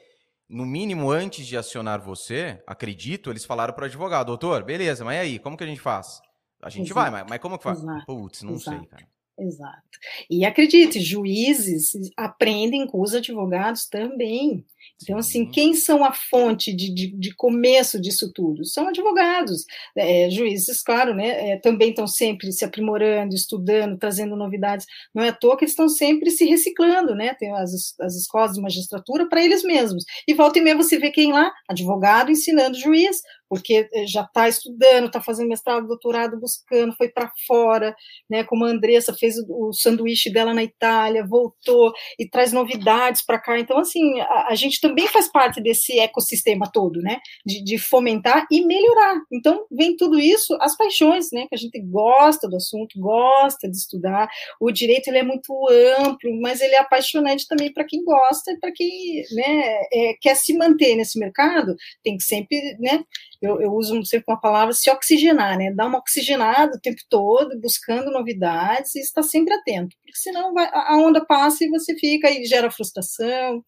[0.49, 5.17] no mínimo, antes de acionar você, acredito, eles falaram para o advogado, doutor, beleza, mas
[5.17, 6.19] e aí, como que a gente faz?
[6.63, 6.95] a gente Exato.
[6.95, 7.79] vai, mas, mas como que faz?
[8.05, 8.77] Putz, não Exato.
[8.79, 9.12] sei, cara.
[9.37, 9.81] Exato.
[10.29, 14.63] E acredite, juízes aprendem com os advogados também.
[15.01, 18.63] Então, assim, quem são a fonte de, de, de começo disso tudo?
[18.63, 19.65] São advogados,
[19.97, 21.51] é, juízes, claro, né?
[21.51, 24.85] É, também estão sempre se aprimorando, estudando, trazendo novidades.
[25.13, 27.33] Não é à toa que eles estão sempre se reciclando, né?
[27.33, 30.05] Tem as, as escolas de magistratura para eles mesmos.
[30.27, 31.51] E volta e meia você vê quem lá?
[31.67, 33.21] Advogado ensinando juiz,
[33.53, 37.95] porque eh, já está estudando, está fazendo mestrado, doutorado, buscando, foi para fora,
[38.27, 38.43] né?
[38.43, 43.59] Como a Andressa fez o, sanduíche dela na Itália, voltou e traz novidades para cá.
[43.59, 47.19] Então, assim, a, a, gente também faz parte desse ecossistema todo, né?
[47.45, 49.21] De, de, fomentar e melhorar.
[49.31, 51.45] Então, vem tudo isso, as paixões, né?
[51.47, 54.27] Que a gente gosta do assunto, gosta de estudar.
[54.59, 55.53] O direito ele é muito
[55.99, 60.35] amplo, mas ele é apaixonante também para quem gosta e para quem né, é, quer
[60.35, 63.03] se manter nesse mercado, tem que sempre, né?
[63.43, 65.69] Eu, eu uso sempre uma palavra se oxigenar, né?
[65.69, 70.69] Dar uma oxigenada o tempo todo, buscando novidades e estar sempre atento, porque senão vai,
[70.71, 73.63] a onda passa e você fica e gera frustração,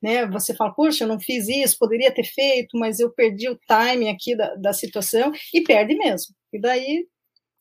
[0.00, 0.26] né?
[0.26, 4.10] Você fala, poxa, eu não fiz isso, poderia ter feito, mas eu perdi o timing
[4.10, 6.32] aqui da, da situação e perde mesmo.
[6.52, 7.08] E daí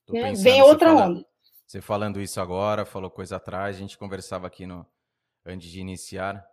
[0.09, 1.25] né, vem outra falando, onda.
[1.65, 4.85] Você falando isso agora, falou coisa atrás, a gente conversava aqui no
[5.43, 6.47] antes de iniciar.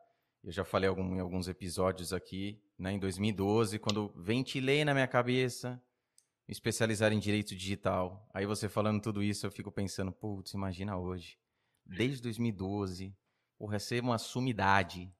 [0.46, 5.08] Eu já falei algum, em alguns episódios aqui né, em 2012, quando ventilei na minha
[5.08, 5.82] cabeça
[6.46, 8.24] me especializar em direito digital.
[8.32, 11.36] Aí você falando tudo isso, eu fico pensando, putz, imagina hoje.
[11.84, 13.12] Desde 2012,
[13.58, 15.12] eu recebo uma sumidade.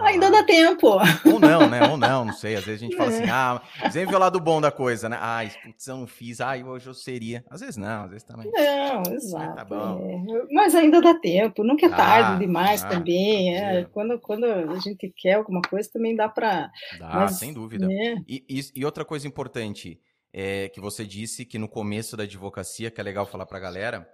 [0.00, 0.98] Ainda dá tempo.
[1.24, 1.88] Ou não, né?
[1.88, 2.54] Ou não, não sei.
[2.54, 3.30] Às vezes a gente fala assim, é.
[3.30, 5.16] ah, sempre o lado bom da coisa, né?
[5.18, 7.44] Ah, putz, eu não fiz, ah, hoje eu seria.
[7.48, 8.50] Às vezes não, às vezes também.
[8.50, 9.56] Não, exato.
[9.56, 10.54] Tá é.
[10.54, 13.56] Mas ainda dá tempo, nunca é tarde ah, demais ah, também.
[13.56, 13.84] É.
[13.84, 16.70] Quando, quando a gente quer alguma coisa, também dá para.
[16.98, 17.86] Dá, Mas, sem dúvida.
[17.86, 18.22] Né?
[18.28, 19.98] E, e, e, outra coisa importante
[20.32, 23.60] é que você disse que no começo da advocacia, que é legal falar para a
[23.60, 24.08] galera,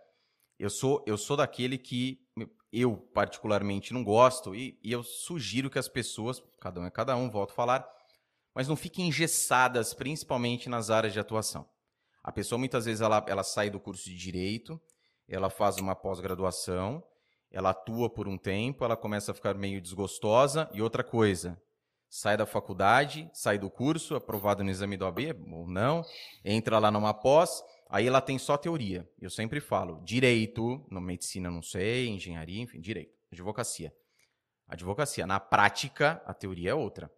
[0.58, 2.20] eu sou, eu sou daquele que
[2.72, 7.16] eu particularmente não gosto, e, e, eu sugiro que as pessoas, cada um é cada
[7.16, 7.88] um, volto a falar,
[8.54, 11.68] mas não fiquem engessadas, principalmente nas áreas de atuação.
[12.22, 14.80] A pessoa muitas vezes ela, ela sai do curso de direito,
[15.28, 17.02] ela faz uma pós-graduação,
[17.50, 21.60] ela atua por um tempo, ela começa a ficar meio desgostosa, e outra coisa,
[22.08, 26.04] sai da faculdade, sai do curso, aprovado no exame do AB ou não,
[26.44, 29.08] entra lá numa pós, Aí ela tem só teoria.
[29.20, 33.92] Eu sempre falo, direito, no medicina não sei, engenharia, enfim, direito, advocacia.
[34.68, 37.10] Advocacia, na prática, a teoria é outra.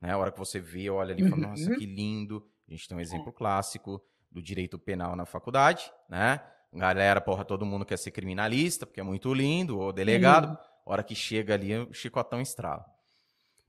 [0.00, 0.12] Né?
[0.12, 2.48] A hora que você vê, olha ali e fala, nossa, que lindo.
[2.66, 3.32] A gente tem um exemplo é.
[3.32, 6.40] clássico do direito penal na faculdade, né?
[6.72, 10.50] Galera, porra, todo mundo quer ser criminalista, porque é muito lindo, ou delegado.
[10.50, 10.56] Uhum.
[10.86, 12.84] hora que chega ali, o chicotão estrala.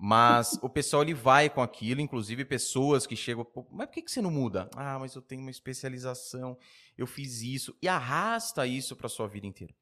[0.01, 4.09] Mas o pessoal ele vai com aquilo, inclusive pessoas que chegam, mas por que, que
[4.09, 4.69] você não muda?
[4.73, 6.57] Ah, mas eu tenho uma especialização,
[6.97, 9.73] eu fiz isso, e arrasta isso para sua vida inteira.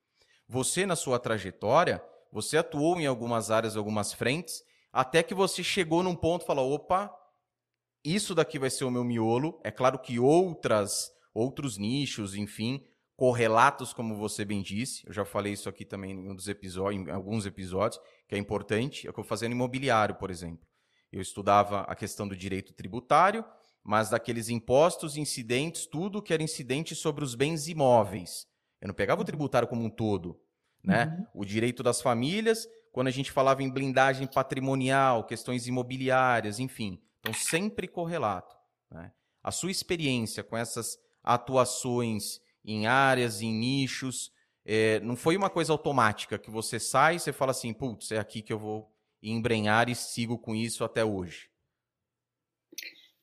[0.49, 6.01] Você, na sua trajetória, você atuou em algumas áreas, algumas frentes, até que você chegou
[6.01, 7.15] num ponto e falou: opa,
[8.03, 9.61] isso daqui vai ser o meu miolo.
[9.63, 12.83] É claro que outras, outros nichos, enfim,
[13.17, 15.05] correlatos, como você bem disse.
[15.07, 18.37] Eu já falei isso aqui também em, um dos episódios, em alguns episódios que é
[18.37, 20.65] importante, é o que eu fazia no imobiliário, por exemplo.
[21.11, 23.43] Eu estudava a questão do direito tributário,
[23.83, 28.45] mas daqueles impostos, incidentes, tudo que era incidente sobre os bens imóveis.
[28.79, 29.25] Eu não pegava o uhum.
[29.25, 30.39] tributário como um todo,
[30.83, 31.05] né?
[31.33, 31.41] Uhum.
[31.41, 37.01] O direito das famílias, quando a gente falava em blindagem patrimonial, questões imobiliárias, enfim.
[37.19, 38.55] Então, sempre correlato.
[38.91, 39.11] Né?
[39.41, 44.31] A sua experiência com essas atuações em áreas, em nichos,
[44.65, 48.19] é, não foi uma coisa automática que você sai e você fala assim, putz, é
[48.19, 48.91] aqui que eu vou
[49.23, 51.49] embrenhar e sigo com isso até hoje.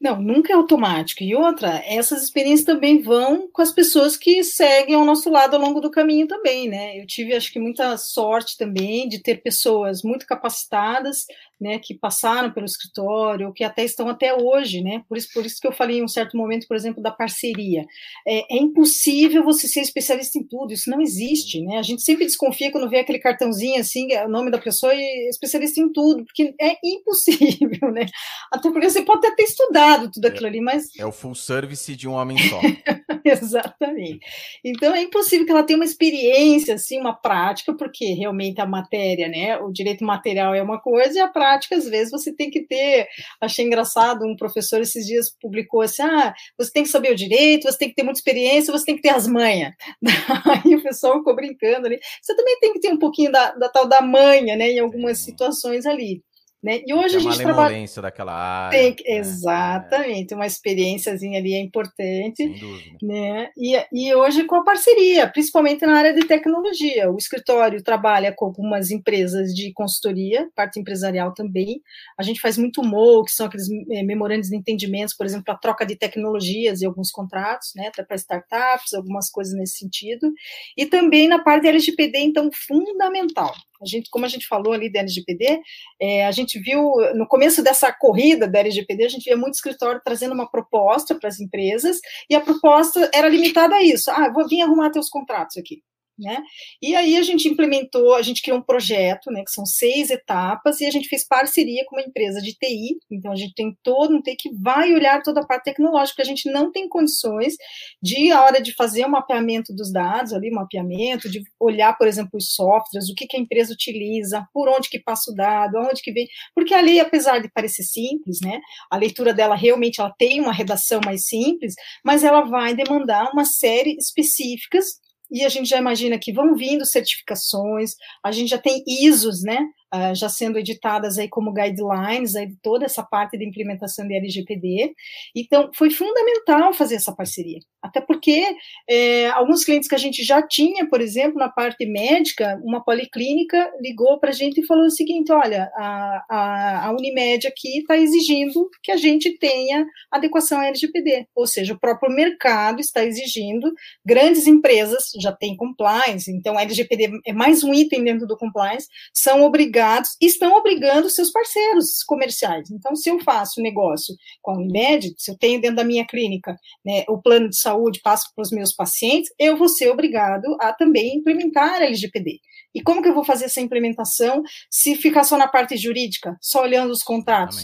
[0.00, 1.22] Não, nunca é automático.
[1.22, 5.62] E outra, essas experiências também vão com as pessoas que seguem ao nosso lado ao
[5.62, 7.00] longo do caminho também, né?
[7.00, 11.26] Eu tive, acho que, muita sorte também de ter pessoas muito capacitadas,
[11.64, 15.02] né, que passaram pelo escritório, que até estão até hoje, né?
[15.08, 17.86] Por isso, por isso que eu falei em um certo momento, por exemplo, da parceria.
[18.28, 21.78] É, é, impossível você ser especialista em tudo, isso não existe, né?
[21.78, 25.28] A gente sempre desconfia quando vê aquele cartãozinho assim, é o nome da pessoa e
[25.30, 28.04] especialista em tudo, porque é impossível, né?
[28.52, 30.84] Até porque você pode até ter estudado tudo aquilo é, ali, mas.
[30.98, 32.60] É o full service de um homem só.
[33.24, 34.20] Exatamente.
[34.62, 39.28] Então é impossível que ela tenha uma experiência, assim, uma prática, porque realmente a matéria,
[39.28, 39.56] né?
[39.58, 42.66] O direito material é uma coisa e a prática prática, às vezes você tem que
[42.66, 43.06] ter.
[43.40, 47.70] Achei engraçado, um professor esses dias publicou assim: ah, você tem que saber o direito,
[47.70, 49.72] você tem que ter muita experiência, você tem que ter as manhas.
[50.64, 51.98] Aí o pessoal ficou brincando ali.
[52.22, 55.18] Você também tem que ter um pouquinho da, da tal da manha, né, em algumas
[55.18, 56.22] situações ali.
[56.64, 56.80] Né?
[56.86, 58.78] E hoje a gente trabalha daquela área.
[58.78, 59.18] Tem, né?
[59.18, 62.36] Exatamente, uma experiênciazinha ali é importante.
[62.36, 62.96] Sem dúvida.
[63.02, 63.50] Né?
[63.54, 67.10] E, e hoje com a parceria, principalmente na área de tecnologia.
[67.10, 71.82] O escritório trabalha com algumas empresas de consultoria, parte empresarial também.
[72.18, 75.58] A gente faz muito MO, que são aqueles é, memorandos de entendimentos, por exemplo, a
[75.58, 77.88] troca de tecnologias e alguns contratos, né?
[77.88, 80.32] Até para startups, algumas coisas nesse sentido.
[80.78, 83.52] E também na parte da LGPD, então, fundamental.
[83.82, 85.60] A gente, como a gente falou ali da LGPD,
[86.00, 90.00] é, a gente viu no começo dessa corrida da LGPD, a gente via muito escritório
[90.04, 91.98] trazendo uma proposta para as empresas,
[92.28, 94.10] e a proposta era limitada a isso.
[94.10, 95.82] Ah, vou vir arrumar teus contratos aqui.
[96.16, 96.40] Né?
[96.80, 100.80] E aí a gente implementou, a gente criou um projeto, né, que são seis etapas,
[100.80, 104.14] e a gente fez parceria com uma empresa de TI, então a gente tem todo
[104.14, 107.54] um TI que vai olhar toda a parte tecnológica, a gente não tem condições
[108.00, 112.06] de, a hora de fazer o um mapeamento dos dados, ali, mapeamento, de olhar, por
[112.06, 115.78] exemplo, os softwares, o que, que a empresa utiliza, por onde que passa o dado,
[115.78, 120.00] aonde que vem, porque a lei, apesar de parecer simples, né, a leitura dela realmente,
[120.00, 121.74] ela tem uma redação mais simples,
[122.04, 126.84] mas ela vai demandar uma série específicas e a gente já imagina que vão vindo
[126.84, 127.92] certificações,
[128.24, 129.58] a gente já tem ISOs, né,
[129.94, 134.92] uh, já sendo editadas aí como guidelines aí toda essa parte de implementação de LGPD.
[135.34, 138.44] Então, foi fundamental fazer essa parceria, até porque
[138.88, 143.70] é, alguns clientes que a gente já tinha, por exemplo, na parte médica, uma policlínica
[143.80, 147.96] ligou para a gente e falou o seguinte: olha, a, a, a Unimed aqui está
[147.96, 153.72] exigindo que a gente tenha adequação à LGPD, ou seja, o próprio mercado está exigindo,
[154.04, 158.88] grandes empresas já têm compliance, então a LGPD é mais um item dentro do compliance,
[159.12, 162.70] são obrigados obrigados, estão obrigando seus parceiros comerciais.
[162.70, 166.56] Então, se eu faço negócio com a Unimed, se eu tenho dentro da minha clínica
[166.84, 170.72] né, o plano de saúde, passo para os meus pacientes, eu vou ser obrigado a
[170.72, 172.40] também implementar a LGPD.
[172.74, 176.62] E como que eu vou fazer essa implementação se ficar só na parte jurídica, só
[176.62, 177.62] olhando os contratos?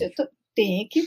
[0.55, 1.03] Tem que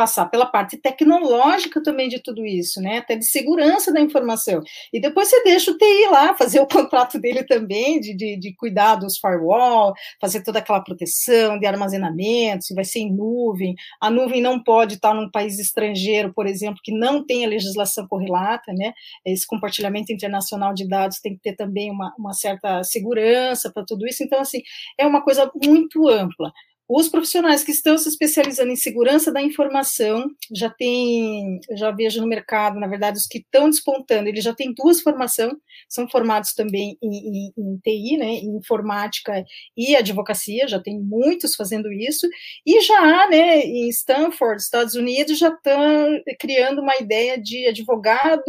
[0.00, 2.96] passar pela parte tecnológica também de tudo isso, né?
[2.96, 4.62] Até de segurança da informação.
[4.90, 8.54] E depois você deixa o TI lá fazer o contrato dele também, de, de, de
[8.54, 13.74] cuidar dos firewall, fazer toda aquela proteção de armazenamento, se vai ser em nuvem.
[14.00, 18.08] A nuvem não pode estar num país estrangeiro, por exemplo, que não tem a legislação
[18.08, 18.94] correlata, né?
[19.26, 24.06] Esse compartilhamento internacional de dados tem que ter também uma, uma certa segurança para tudo
[24.06, 24.24] isso.
[24.24, 24.62] Então, assim,
[24.98, 26.50] é uma coisa muito ampla.
[26.92, 32.26] Os profissionais que estão se especializando em segurança da informação já tem, já vejo no
[32.26, 35.52] mercado, na verdade, os que estão despontando, eles já têm duas formações,
[35.88, 39.44] são formados também em, em, em, TI, né, em informática
[39.76, 42.26] e advocacia, já tem muitos fazendo isso,
[42.66, 48.42] e já, né, em Stanford, Estados Unidos, já estão criando uma ideia de advogado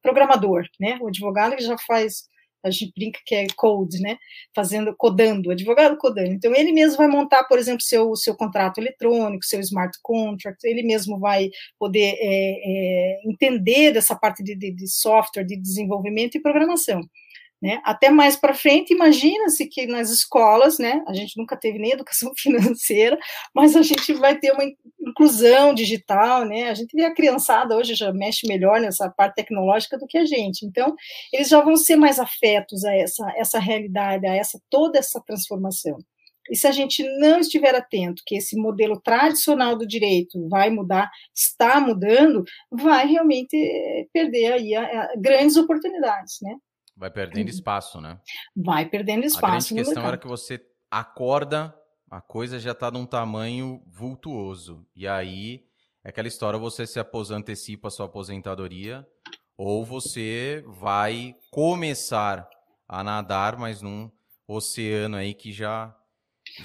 [0.00, 2.30] programador, né, o advogado que já faz
[2.62, 4.16] a gente brinca que é code, né?
[4.54, 6.32] Fazendo, codando, advogado codando.
[6.32, 10.82] Então, ele mesmo vai montar, por exemplo, seu, seu contrato eletrônico, seu smart contract, ele
[10.82, 16.40] mesmo vai poder é, é, entender dessa parte de, de, de software, de desenvolvimento e
[16.42, 17.00] programação.
[17.62, 17.78] Né?
[17.84, 22.32] Até mais para frente, imagina-se que nas escolas, né, a gente nunca teve nem educação
[22.36, 23.18] financeira,
[23.54, 24.64] mas a gente vai ter uma
[24.98, 26.70] inclusão digital, né?
[26.70, 30.24] A gente vê a criançada hoje já mexe melhor nessa parte tecnológica do que a
[30.24, 30.64] gente.
[30.64, 30.94] Então,
[31.32, 35.98] eles já vão ser mais afetos a essa, essa realidade, a essa toda essa transformação.
[36.50, 41.10] E se a gente não estiver atento que esse modelo tradicional do direito vai mudar,
[41.34, 43.56] está mudando, vai realmente
[44.12, 46.56] perder aí a, a grandes oportunidades, né?
[47.00, 48.20] Vai perdendo espaço, né?
[48.54, 49.46] Vai perdendo espaço.
[49.46, 50.60] A grande questão era que você
[50.90, 51.74] acorda,
[52.10, 54.86] a coisa já está num tamanho vultuoso.
[54.94, 55.64] E aí
[56.04, 57.00] é aquela história: você se
[57.32, 59.08] antecipa a sua aposentadoria,
[59.56, 62.46] ou você vai começar
[62.86, 64.10] a nadar, mas num
[64.46, 65.96] oceano aí que já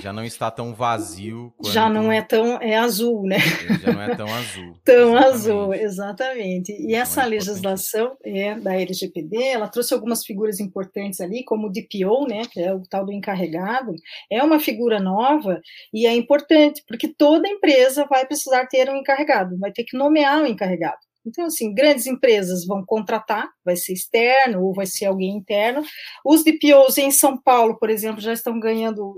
[0.01, 1.53] já não está tão vazio.
[1.57, 1.73] Quanto...
[1.73, 3.39] Já não é tão é azul, né?
[3.81, 4.80] Já não é tão azul.
[4.84, 5.35] tão exatamente.
[5.35, 6.72] azul, exatamente.
[6.72, 11.67] E então, essa é legislação é, da LGPD, ela trouxe algumas figuras importantes ali, como
[11.67, 13.93] o DPO, né, que é o tal do encarregado,
[14.31, 15.61] é uma figura nova
[15.93, 20.41] e é importante, porque toda empresa vai precisar ter um encarregado, vai ter que nomear
[20.41, 21.05] um encarregado.
[21.26, 25.84] Então, assim, grandes empresas vão contratar, vai ser externo ou vai ser alguém interno.
[26.23, 29.15] Os DPOs em São Paulo, por exemplo, já estão ganhando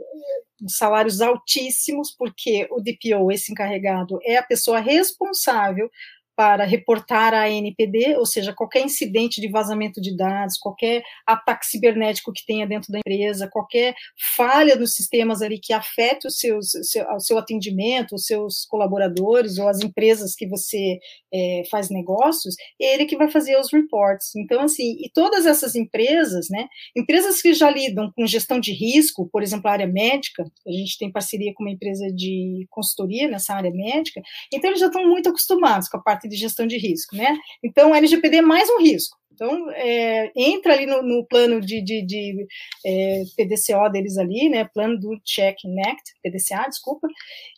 [0.68, 5.90] salários altíssimos, porque o DPO, esse encarregado, é a pessoa responsável
[6.38, 12.32] para reportar à NPD, ou seja, qualquer incidente de vazamento de dados, qualquer ataque cibernético
[12.32, 13.96] que tenha dentro da empresa, qualquer
[14.36, 19.58] falha nos sistemas ali que afete o, seus, seu, o seu atendimento, os seus colaboradores
[19.58, 21.00] ou as empresas que você
[21.34, 24.36] é, faz negócios, ele que vai fazer os reports.
[24.36, 29.28] Então, assim, e todas essas empresas, né, empresas que já lidam com gestão de risco,
[29.32, 33.56] por exemplo, a área médica, a gente tem parceria com uma empresa de consultoria nessa
[33.56, 34.22] área médica,
[34.54, 37.38] então eles já estão muito acostumados com a parte de gestão de risco, né?
[37.64, 39.18] Então, a LGPD é mais um risco.
[39.32, 42.48] Então, é, entra ali no, no plano de, de, de
[42.86, 47.08] é, PDCO deles ali, né, plano do Check Next, PDCA, desculpa,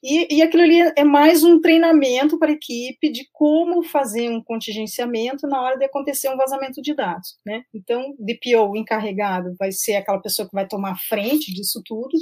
[0.03, 4.43] e, e aquilo ali é mais um treinamento para a equipe de como fazer um
[4.43, 9.95] contingenciamento na hora de acontecer um vazamento de dados, né, então, DPO encarregado vai ser
[9.95, 12.17] aquela pessoa que vai tomar frente disso tudo,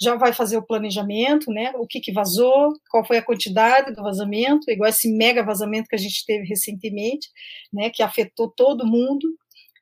[0.00, 4.02] já vai fazer o planejamento, né, o que que vazou, qual foi a quantidade do
[4.02, 7.28] vazamento, igual esse mega vazamento que a gente teve recentemente,
[7.72, 9.28] né, que afetou todo mundo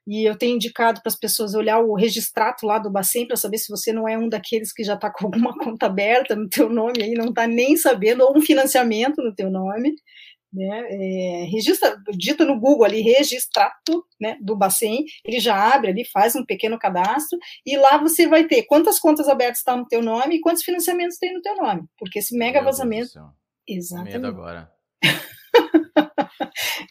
[0.07, 3.57] e eu tenho indicado para as pessoas olhar o registrato lá do Bacen para saber
[3.57, 6.69] se você não é um daqueles que já está com alguma conta aberta no teu
[6.69, 9.93] nome aí, não está nem sabendo, ou um financiamento no teu nome,
[10.53, 16.05] né, é, registra, dita no Google ali, registrato, né, do Bacen, ele já abre ali,
[16.05, 19.87] faz um pequeno cadastro, e lá você vai ter quantas contas abertas estão tá no
[19.87, 23.09] teu nome e quantos financiamentos tem no teu nome, porque esse mega Meu vazamento...
[23.67, 24.13] Exatamente.
[24.13, 24.71] Medo agora.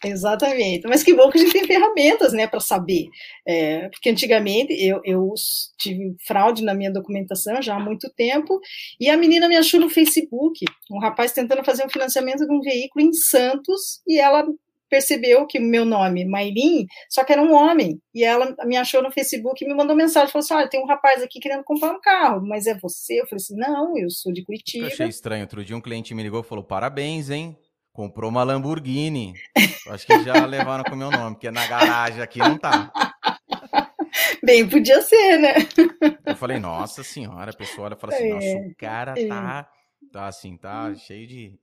[0.04, 0.86] Exatamente.
[0.86, 3.06] Mas que bom que a gente tem ferramentas, né, para saber.
[3.46, 5.32] É, porque antigamente eu, eu
[5.78, 8.60] tive fraude na minha documentação já há muito tempo,
[9.00, 12.60] e a menina me achou no Facebook, um rapaz tentando fazer um financiamento de um
[12.60, 14.46] veículo em Santos, e ela
[14.88, 19.02] percebeu que o meu nome, Mailin, só que era um homem, e ela me achou
[19.02, 21.92] no Facebook e me mandou mensagem, falou assim, olha, tem um rapaz aqui querendo comprar
[21.92, 23.20] um carro, mas é você?
[23.20, 24.86] Eu falei assim, não, eu sou de Curitiba.
[24.86, 27.58] Eu achei estranho, outro dia um cliente me ligou e falou, parabéns, hein,
[27.96, 29.32] Comprou uma Lamborghini.
[29.88, 32.92] Acho que já levaram com o meu nome, porque na garagem aqui não tá.
[34.44, 35.54] Bem, podia ser, né?
[36.26, 39.26] Eu falei, nossa senhora, a pessoa olha e fala assim, é, nossa, o cara é.
[39.26, 39.70] tá,
[40.12, 41.58] tá assim, tá cheio de...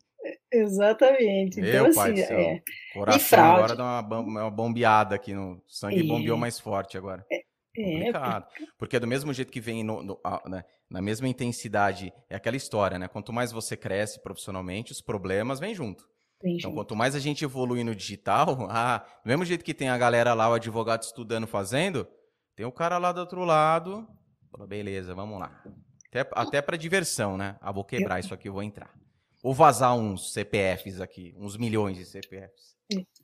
[0.51, 1.59] Exatamente.
[1.59, 2.61] Então, Meu pai assim, é.
[2.93, 6.03] Coração agora dá uma, uma bombeada aqui no sangue, é.
[6.03, 7.23] bombeou mais forte agora.
[7.31, 7.43] É.
[7.77, 8.47] é Complicado.
[8.79, 12.57] Porque é do mesmo jeito que vem no, no, né, na mesma intensidade, é aquela
[12.57, 13.07] história, né?
[13.07, 16.11] Quanto mais você cresce profissionalmente, os problemas vêm junto.
[16.43, 19.97] Então, quanto mais a gente evolui no digital, ah, do mesmo jeito que tem a
[19.97, 22.07] galera lá, o advogado estudando, fazendo,
[22.55, 24.07] tem o cara lá do outro lado.
[24.51, 25.63] Fala, beleza, vamos lá.
[26.09, 27.57] Até, até para diversão, né?
[27.59, 28.93] Ah, vou quebrar isso aqui, vou entrar.
[29.41, 32.77] Ou vazar uns CPFs aqui, uns milhões de CPFs.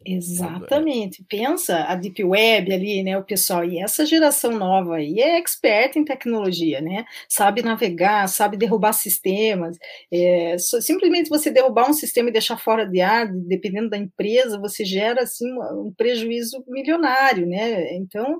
[0.05, 1.23] Exatamente.
[1.29, 5.97] Pensa a Deep Web ali, né, o pessoal, e essa geração nova aí é expert
[5.97, 7.05] em tecnologia, né?
[7.27, 9.77] Sabe navegar, sabe derrubar sistemas.
[10.11, 14.85] É, simplesmente você derrubar um sistema e deixar fora de ar, dependendo da empresa, você
[14.85, 17.93] gera assim um prejuízo milionário, né?
[17.95, 18.39] Então,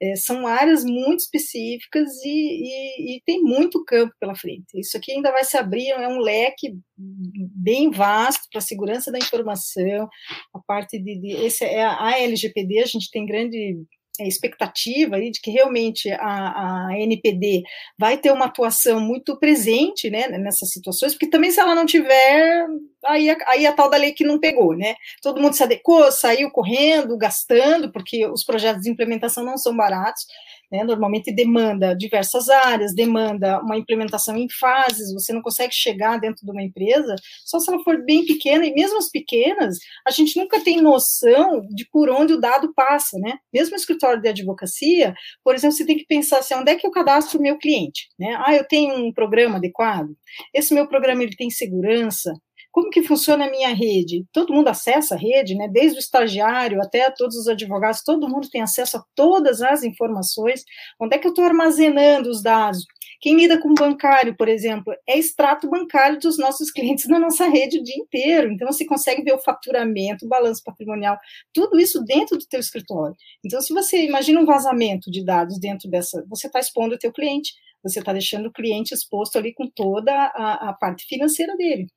[0.00, 4.66] é, são áreas muito específicas e, e, e, tem muito campo pela frente.
[4.74, 9.18] Isso aqui ainda vai se abrir, é um leque bem vasto para a segurança da
[9.18, 10.08] informação,
[10.54, 13.76] a parte de, de esse é a LGPD, a gente tem grande
[14.20, 17.64] é, expectativa aí de que realmente a, a NPD
[17.98, 22.68] vai ter uma atuação muito presente né, nessas situações, porque também se ela não tiver,
[23.04, 24.94] aí, aí a tal da lei que não pegou, né?
[25.20, 30.24] Todo mundo se adequou, saiu correndo, gastando, porque os projetos de implementação não são baratos,
[30.70, 30.84] né?
[30.84, 36.50] Normalmente demanda diversas áreas, demanda uma implementação em fases, você não consegue chegar dentro de
[36.50, 37.14] uma empresa
[37.44, 41.62] só se ela for bem pequena, e mesmo as pequenas, a gente nunca tem noção
[41.70, 43.34] de por onde o dado passa, né?
[43.52, 45.14] Mesmo o escritório de advocacia,
[45.44, 48.08] por exemplo, você tem que pensar assim, onde é que eu cadastro o meu cliente,
[48.18, 48.38] né?
[48.44, 50.10] Ah, eu tenho um programa adequado,
[50.54, 52.32] esse meu programa ele tem segurança,
[52.70, 54.24] como que funciona a minha rede?
[54.32, 55.68] Todo mundo acessa a rede, né?
[55.68, 60.64] Desde o estagiário até todos os advogados, todo mundo tem acesso a todas as informações.
[61.00, 62.84] Onde é que eu estou armazenando os dados?
[63.20, 67.78] Quem lida com bancário, por exemplo, é extrato bancário dos nossos clientes na nossa rede
[67.78, 68.52] o dia inteiro.
[68.52, 71.18] Então, você consegue ver o faturamento, o balanço patrimonial,
[71.52, 73.14] tudo isso dentro do teu escritório.
[73.44, 77.12] Então, se você imagina um vazamento de dados dentro dessa, você está expondo o teu
[77.12, 77.52] cliente,
[77.82, 81.88] você está deixando o cliente exposto ali com toda a, a parte financeira dele.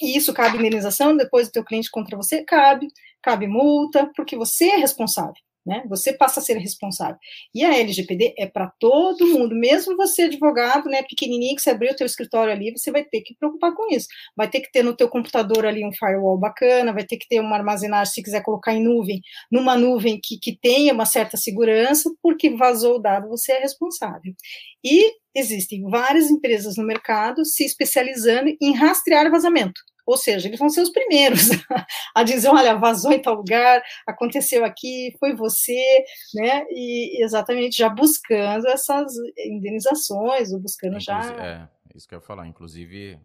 [0.00, 2.44] E isso cabe indenização depois do teu cliente contra você?
[2.44, 2.88] Cabe.
[3.22, 5.34] Cabe multa, porque você é responsável.
[5.70, 5.84] Né?
[5.88, 7.16] Você passa a ser responsável.
[7.54, 11.92] E a LGPD é para todo mundo, mesmo você advogado, né, pequenininho, que você abriu
[11.92, 14.08] o teu escritório ali, você vai ter que preocupar com isso.
[14.36, 17.38] Vai ter que ter no teu computador ali um firewall bacana, vai ter que ter
[17.38, 22.10] uma armazenagem, se quiser colocar em nuvem, numa nuvem que, que tenha uma certa segurança,
[22.20, 24.34] porque vazou o dado, você é responsável.
[24.82, 29.80] E existem várias empresas no mercado se especializando em rastrear vazamento.
[30.10, 31.40] Ou seja, eles vão ser os primeiros
[32.16, 36.04] a dizer, olha, vazou em tal lugar, aconteceu aqui, foi você,
[36.34, 36.64] né?
[36.68, 41.46] E exatamente já buscando essas indenizações, ou buscando Inclusive, já.
[41.46, 43.20] É, isso que eu ia falar, inclusive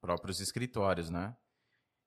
[0.00, 1.34] próprios escritórios, né?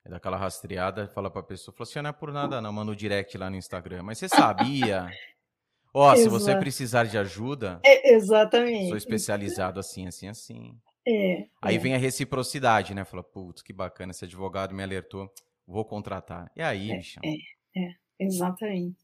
[0.05, 2.95] É daquela rastreada, fala pra pessoa, fala assim, não é por nada não, manda o
[2.95, 4.03] direct lá no Instagram.
[4.03, 5.09] Mas você sabia?
[5.93, 8.87] Ó, oh, se você precisar de ajuda, é, exatamente.
[8.87, 10.77] Sou especializado assim, assim, assim.
[11.05, 11.79] É, aí é.
[11.79, 13.03] vem a reciprocidade, né?
[13.03, 15.31] Fala, putz, que bacana, esse advogado me alertou,
[15.67, 16.51] vou contratar.
[16.55, 17.21] E aí, é, bichão?
[17.25, 18.97] É, é, exatamente.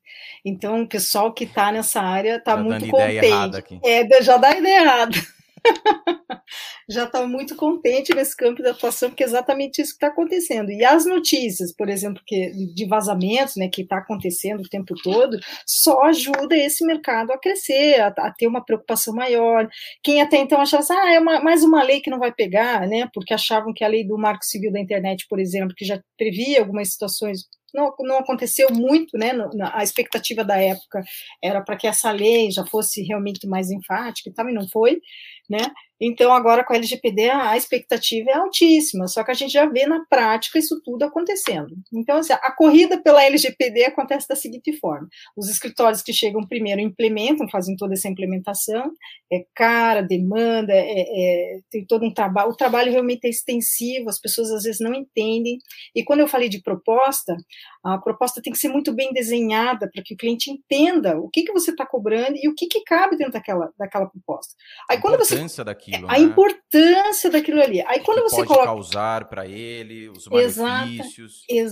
[0.43, 3.17] Então, o pessoal que está nessa área está muito dando contente.
[3.17, 3.79] Ideia errada aqui.
[3.83, 5.17] É, já dá ideia errada.
[6.89, 10.71] já está muito contente nesse campo de atuação, porque é exatamente isso que está acontecendo.
[10.71, 15.37] E as notícias, por exemplo, que, de vazamentos, né, que está acontecendo o tempo todo,
[15.65, 19.69] só ajuda esse mercado a crescer, a, a, ter uma preocupação maior.
[20.03, 22.87] Quem até então achava assim, ah, é uma, mais uma lei que não vai pegar,
[22.87, 26.01] né, porque achavam que a lei do marco civil da internet, por exemplo, que já
[26.17, 29.31] previa algumas situações não, não, aconteceu muito, né?
[29.73, 31.03] A expectativa da época
[31.41, 34.99] era para que essa lei já fosse realmente mais enfática e tal, e não foi,
[35.49, 35.59] né?
[36.01, 39.85] Então, agora com a LGPD, a expectativa é altíssima, só que a gente já vê
[39.85, 41.75] na prática isso tudo acontecendo.
[41.93, 46.79] Então, assim, a corrida pela LGPD acontece da seguinte forma: os escritórios que chegam primeiro
[46.79, 48.91] implementam, fazem toda essa implementação,
[49.31, 54.19] é cara, demanda, é, é, tem todo um trabalho, o trabalho realmente é extensivo, as
[54.19, 55.57] pessoas às vezes não entendem.
[55.93, 57.35] E quando eu falei de proposta,
[57.83, 61.43] a proposta tem que ser muito bem desenhada para que o cliente entenda o que,
[61.43, 64.53] que você está cobrando e o que, que cabe dentro daquela, daquela proposta.
[64.89, 65.35] Aí, quando você
[65.89, 66.19] daquilo, a né?
[66.19, 67.81] importância daquilo ali.
[67.81, 71.43] Aí quando que você pode coloca causar para ele os malefícios.
[71.47, 71.69] Exata,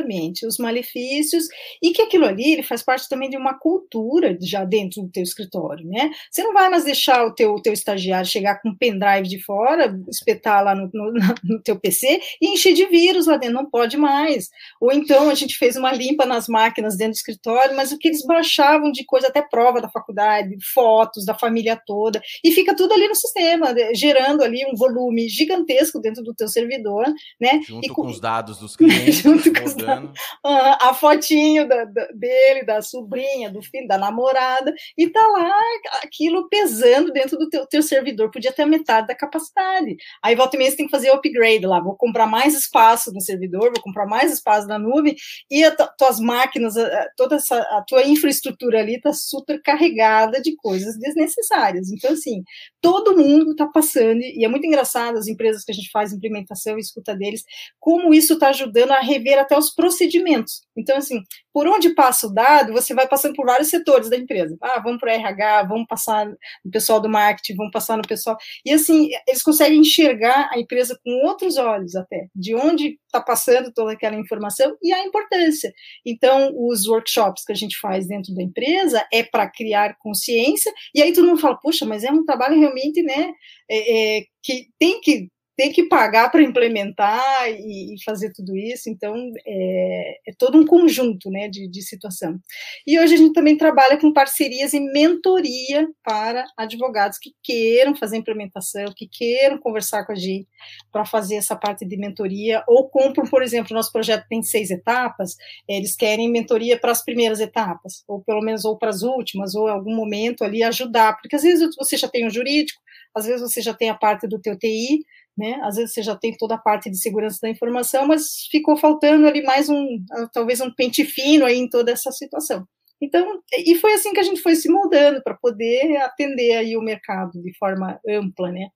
[0.00, 1.44] exatamente, os malefícios
[1.82, 5.22] e que aquilo ali ele faz parte também de uma cultura já dentro do teu
[5.22, 6.10] escritório, né?
[6.30, 9.94] Você não vai mais deixar o teu, teu estagiário chegar com um pendrive de fora,
[10.08, 11.12] espetar lá no, no,
[11.44, 14.48] no teu PC e encher de vírus lá dentro, não pode mais.
[14.80, 18.08] Ou então a gente fez uma limpa nas máquinas dentro do escritório, mas o que
[18.08, 22.92] eles baixavam de coisa, até prova da faculdade, fotos da família toda, e fica tudo
[22.92, 23.59] ali no sistema,
[23.94, 27.04] gerando ali um volume gigantesco dentro do teu servidor,
[27.40, 27.60] né?
[27.66, 30.10] Junto com, com, os dados dos clientes, junto com os dados,
[30.44, 35.60] a fotinho da, da, dele, da sobrinha, do filho, da namorada, e tá lá
[36.02, 39.96] aquilo pesando dentro do teu, teu servidor, podia ter a metade da capacidade.
[40.22, 43.20] Aí volta e meia você tem que fazer upgrade lá, vou comprar mais espaço no
[43.20, 45.16] servidor, vou comprar mais espaço na nuvem,
[45.50, 46.74] e as tuas máquinas,
[47.16, 51.90] toda essa, a tua infraestrutura ali está super carregada de coisas desnecessárias.
[51.90, 52.42] Então, assim,
[52.80, 56.76] todo mundo está passando, e é muito engraçado as empresas que a gente faz implementação
[56.76, 57.44] e escuta deles,
[57.78, 60.62] como isso está ajudando a rever até os procedimentos.
[60.76, 61.22] Então, assim,
[61.52, 64.56] por onde passa o dado, você vai passando por vários setores da empresa.
[64.62, 68.36] Ah, vamos para o RH, vamos passar no pessoal do marketing, vamos passar no pessoal.
[68.64, 73.72] E assim, eles conseguem enxergar a empresa com outros olhos até, de onde está passando
[73.72, 75.72] toda aquela informação e a importância.
[76.06, 81.02] Então, os workshops que a gente faz dentro da empresa é para criar consciência, e
[81.02, 83.32] aí todo mundo fala, puxa, mas é um trabalho realmente, né,
[83.68, 85.28] é, é, que tem que
[85.60, 89.14] tem que pagar para implementar e, e, fazer tudo isso, então
[89.46, 92.40] é, é todo um conjunto né, de, de, situação.
[92.86, 98.16] E hoje a gente também trabalha com parcerias e mentoria para advogados que queiram fazer
[98.16, 100.48] implementação, que queiram conversar com a gente
[100.90, 105.36] para fazer essa parte de mentoria, ou compram, por exemplo, nosso projeto tem seis etapas,
[105.68, 109.68] eles querem mentoria para as primeiras etapas, ou pelo menos ou para as últimas, ou
[109.68, 112.80] em algum momento ali ajudar, porque às vezes você já tem um jurídico,
[113.14, 115.00] às vezes você já tem a parte do teu TI,
[115.36, 115.60] né?
[115.62, 119.26] Às vezes você já tem toda a parte de segurança da informação, mas ficou faltando
[119.26, 122.66] ali mais um, talvez um pente fino aí em toda essa situação.
[123.00, 126.82] Então, e foi assim que a gente foi se moldando para poder atender aí o
[126.82, 128.68] mercado de forma ampla, né?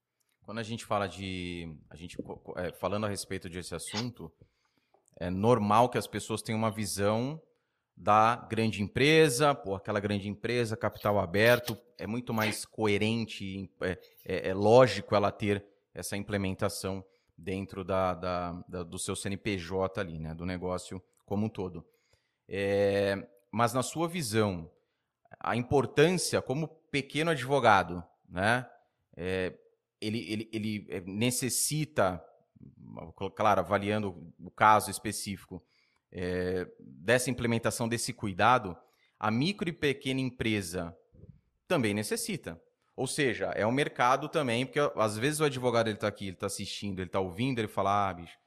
[0.43, 2.17] Quando a gente fala de, a gente
[2.57, 4.33] é, falando a respeito desse assunto,
[5.19, 7.41] é normal que as pessoas tenham uma visão
[7.97, 14.49] da grande empresa, pô, aquela grande empresa, capital aberto, é muito mais coerente, é, é,
[14.49, 15.65] é lógico ela ter
[15.95, 17.05] essa implementação
[17.37, 21.87] dentro da, da, da, do seu CNPJ ali, né, do negócio como um todo.
[22.49, 24.71] É, mas na sua visão,
[25.41, 28.69] a importância como pequeno advogado, né,
[29.17, 29.57] é,
[30.01, 32.23] ele, ele, ele é, necessita,
[33.35, 35.65] claro, avaliando o caso específico,
[36.13, 38.77] é, dessa implementação, desse cuidado,
[39.19, 40.97] a micro e pequena empresa
[41.67, 42.61] também necessita.
[42.97, 46.35] Ou seja, é um mercado também, porque às vezes o advogado ele está aqui, ele
[46.35, 48.39] está assistindo, ele está ouvindo, ele fala, ah, bicho,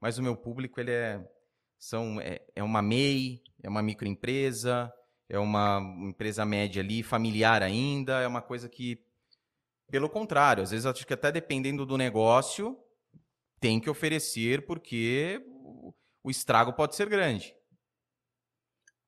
[0.00, 1.26] mas o meu público ele é,
[1.78, 4.92] são, é, é uma MEI, é uma microempresa,
[5.28, 9.02] é uma empresa média ali, familiar ainda, é uma coisa que,
[9.90, 12.78] pelo contrário, às vezes acho que até dependendo do negócio,
[13.58, 15.42] tem que oferecer porque
[16.22, 17.54] o estrago pode ser grande.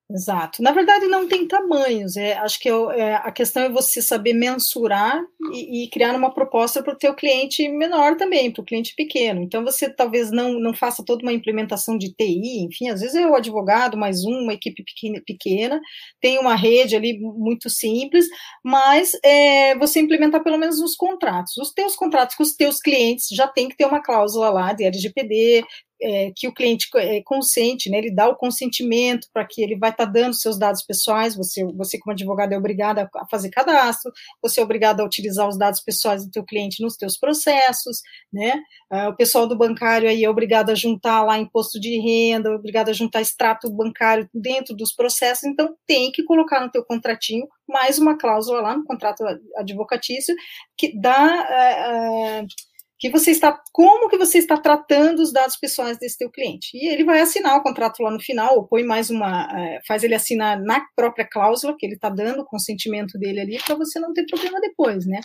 [0.09, 0.63] Exato.
[0.63, 2.17] Na verdade, não tem tamanhos.
[2.17, 5.21] É, acho que é, é a questão é você saber mensurar
[5.53, 9.43] e, e criar uma proposta para o teu cliente menor também, para o cliente pequeno.
[9.43, 13.27] Então, você talvez não, não faça toda uma implementação de TI, enfim, às vezes é
[13.27, 15.81] o advogado mais um, uma equipe pequena, pequena
[16.21, 18.27] tem uma rede ali muito simples,
[18.65, 21.57] mas é, você implementar pelo menos os contratos.
[21.57, 24.85] Os teus contratos com os teus clientes já tem que ter uma cláusula lá de
[24.85, 25.65] LGPD,
[26.01, 29.91] é, que o cliente é, consente, né, ele dá o consentimento para que ele vai
[29.91, 34.13] estar tá dando seus dados pessoais, você, você como advogado é obrigado a fazer cadastro,
[34.43, 38.03] você é obrigado a utilizar os dados pessoais do teu cliente nos teus processos,
[38.33, 38.63] né,
[38.93, 42.91] uh, o pessoal do bancário aí é obrigado a juntar lá imposto de renda, obrigado
[42.91, 47.99] a juntar extrato bancário dentro dos processos, então tem que colocar no teu contratinho mais
[47.99, 49.25] uma cláusula lá no contrato
[49.57, 50.35] advocatício
[50.77, 52.45] que dá...
[52.45, 52.66] Uh,
[52.99, 56.71] que você está, como que você está tratando os dados pessoais desse teu cliente.
[56.75, 60.03] E ele vai assinar o contrato lá no final, ou põe mais uma, é, faz
[60.03, 64.01] ele assinar na própria cláusula que ele está dando o consentimento dele ali, para você
[64.01, 65.21] não ter problema depois, né?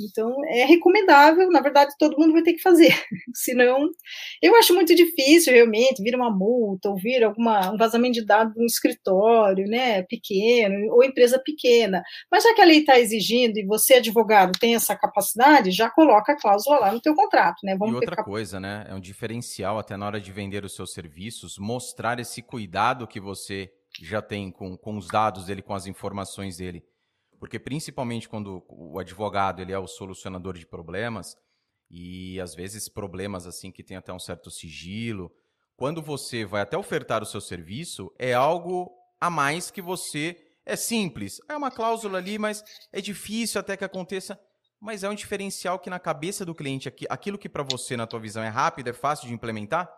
[0.00, 2.94] Então, é recomendável, na verdade, todo mundo vai ter que fazer.
[3.34, 3.88] Senão,
[4.40, 8.54] eu acho muito difícil, realmente, vir uma multa, ou vir alguma, um vazamento de dados
[8.54, 12.02] de um escritório, né, pequeno, ou empresa pequena.
[12.30, 16.32] Mas já que a lei está exigindo, e você, advogado, tem essa capacidade, já coloca
[16.32, 17.76] a cláusula lá no teu contrato, né?
[17.76, 18.24] Vamos e outra ter...
[18.24, 22.42] coisa, né, é um diferencial até na hora de vender os seus serviços, mostrar esse
[22.42, 23.70] cuidado que você
[24.00, 26.82] já tem com, com os dados dele, com as informações dele.
[27.42, 31.36] Porque principalmente quando o advogado ele é o solucionador de problemas,
[31.90, 35.28] e às vezes problemas assim que tem até um certo sigilo,
[35.74, 40.76] quando você vai até ofertar o seu serviço, é algo a mais que você é
[40.76, 41.40] simples.
[41.48, 42.62] É uma cláusula ali, mas
[42.92, 44.38] é difícil até que aconteça,
[44.78, 48.20] mas é um diferencial que na cabeça do cliente, aquilo que para você na tua
[48.20, 49.92] visão é rápido, é fácil de implementar,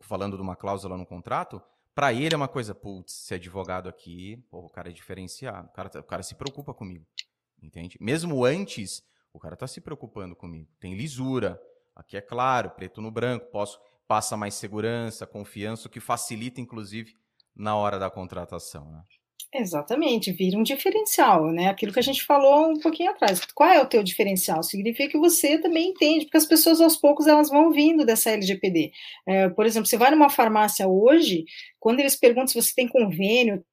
[0.00, 1.62] falando de uma cláusula no contrato,
[1.96, 5.72] para ele é uma coisa, putz, ser advogado aqui, pô, o cara é diferenciado, o
[5.72, 7.06] cara, tá, o cara se preocupa comigo,
[7.62, 7.96] entende?
[7.98, 9.02] Mesmo antes,
[9.32, 10.70] o cara tá se preocupando comigo.
[10.78, 11.58] Tem lisura,
[11.94, 17.16] aqui é claro, preto no branco, posso passa mais segurança, confiança, o que facilita, inclusive,
[17.54, 19.02] na hora da contratação, né?
[19.54, 21.68] Exatamente, vira um diferencial, né?
[21.68, 23.40] Aquilo que a gente falou um pouquinho atrás.
[23.54, 24.62] Qual é o teu diferencial?
[24.62, 28.90] Significa que você também entende, porque as pessoas aos poucos elas vão vindo dessa LGPD.
[29.26, 31.44] É, por exemplo, você vai numa farmácia hoje,
[31.80, 33.64] quando eles perguntam se você tem convênio,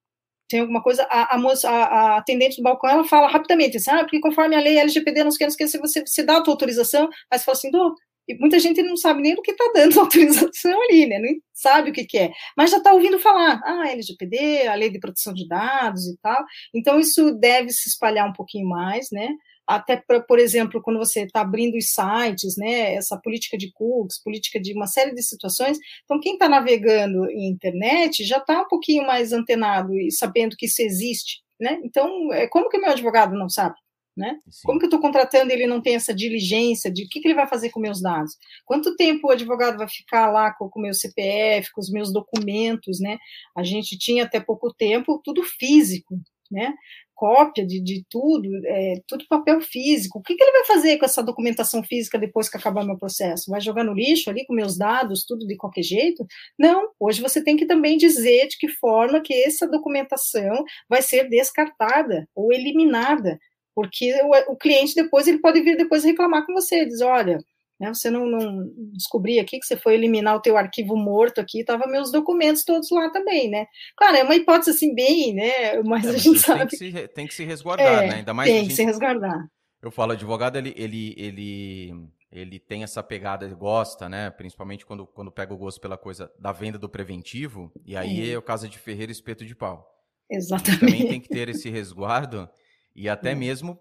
[0.48, 4.00] tem alguma coisa, a, moça, a, a atendente do balcão, ela fala rapidamente assim, ah,
[4.00, 7.38] porque conforme a lei LGPD, não se esqueça, você, você dá a tua autorização, aí
[7.38, 7.94] você fala assim, do,
[8.28, 11.18] e muita gente não sabe nem do que está dando autorização ali, né?
[11.18, 14.90] Não sabe o que, que é, mas já está ouvindo falar, ah, LGPD, a lei
[14.90, 16.44] de proteção de dados e tal.
[16.74, 19.28] Então, isso deve se espalhar um pouquinho mais, né?
[19.66, 22.94] Até, pra, por exemplo, quando você está abrindo os sites, né?
[22.94, 25.78] Essa política de cookies, política de uma série de situações.
[26.04, 30.66] Então, quem está navegando em internet já está um pouquinho mais antenado e sabendo que
[30.66, 31.80] isso existe, né?
[31.84, 33.76] Então, é, como que meu advogado não sabe?
[34.16, 34.38] Né?
[34.64, 37.26] Como que eu estou contratando e ele não tem essa diligência de o que, que,
[37.26, 38.36] ele vai fazer com meus dados?
[38.64, 43.00] Quanto tempo o advogado vai ficar lá com o meu CPF, com os meus documentos,
[43.00, 43.18] né?
[43.56, 46.16] A gente tinha até pouco tempo tudo físico,
[46.48, 46.72] né?
[47.12, 50.18] Cópia de, de tudo, é, tudo papel físico.
[50.18, 53.50] O que, que ele vai fazer com essa documentação física depois que acabar meu processo?
[53.50, 56.24] Vai jogar no lixo ali com meus dados, tudo de qualquer jeito?
[56.58, 61.28] Não, hoje você tem que também dizer de que forma que essa documentação vai ser
[61.28, 63.38] descartada ou eliminada
[63.74, 67.38] porque o, o, cliente depois ele pode vir depois reclamar com você, diz, olha,
[67.78, 71.60] né, você não, não descobri aqui que você foi eliminar o teu arquivo morto aqui,
[71.60, 73.66] estavam meus documentos todos lá também, né?
[73.96, 75.82] Claro, é uma hipótese assim bem, né?
[75.82, 76.66] Mas é, a gente sabe.
[76.66, 78.14] Tem que se, tem que se resguardar, é, né?
[78.16, 78.68] Ainda mais tem gente...
[78.68, 79.48] que se resguardar.
[79.82, 81.92] Eu falo, advogado, ele, ele, ele,
[82.32, 84.30] ele tem essa pegada, ele gosta, né?
[84.30, 88.32] Principalmente quando, quando pega o gosto pela coisa da venda do preventivo, e aí é,
[88.32, 89.90] é o caso de Ferreira espeto de pau.
[90.30, 90.80] Exatamente.
[90.80, 92.48] também tem que ter esse resguardo
[92.94, 93.78] e até mesmo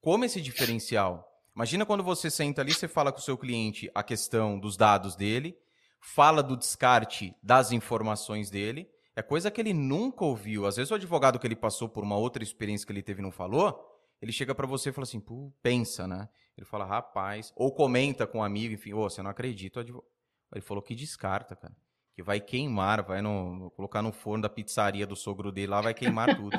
[0.00, 1.28] como esse diferencial.
[1.54, 5.14] Imagina quando você senta ali, você fala com o seu cliente a questão dos dados
[5.14, 5.56] dele,
[6.00, 10.66] fala do descarte das informações dele, é coisa que ele nunca ouviu.
[10.66, 13.30] Às vezes o advogado que ele passou por uma outra experiência que ele teve não
[13.30, 13.80] falou,
[14.20, 16.28] ele chega para você e fala assim, Pô, pensa, né?
[16.56, 19.80] Ele fala, rapaz, ou comenta com um amigo, enfim, oh, você não acredita.
[19.80, 21.74] Ele falou que descarta, cara.
[22.14, 25.94] Que vai queimar, vai no, colocar no forno da pizzaria do sogro dele lá, vai
[25.94, 26.56] queimar tudo.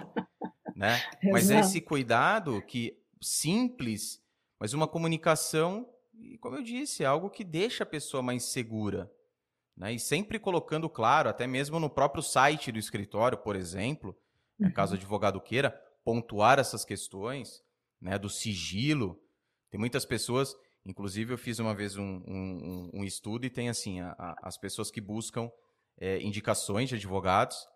[0.76, 1.02] Né?
[1.32, 4.22] Mas é esse cuidado que simples,
[4.60, 5.90] mas uma comunicação,
[6.40, 9.12] como eu disse, é algo que deixa a pessoa mais segura.
[9.76, 9.94] Né?
[9.94, 14.16] E sempre colocando claro, até mesmo no próprio site do escritório, por exemplo,
[14.60, 14.72] uhum.
[14.72, 15.72] caso o advogado queira,
[16.04, 17.64] pontuar essas questões
[18.00, 19.20] né, do sigilo.
[19.72, 24.02] Tem muitas pessoas Inclusive, eu fiz uma vez um, um, um estudo e tem assim,
[24.02, 25.50] a, a, as pessoas que buscam
[25.98, 27.68] é, indicações de advogados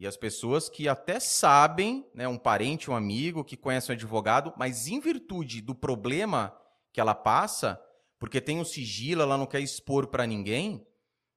[0.00, 4.50] e as pessoas que até sabem, né, um parente, um amigo que conhece um advogado,
[4.56, 6.58] mas em virtude do problema
[6.90, 7.78] que ela passa,
[8.18, 10.86] porque tem um sigilo, ela não quer expor para ninguém,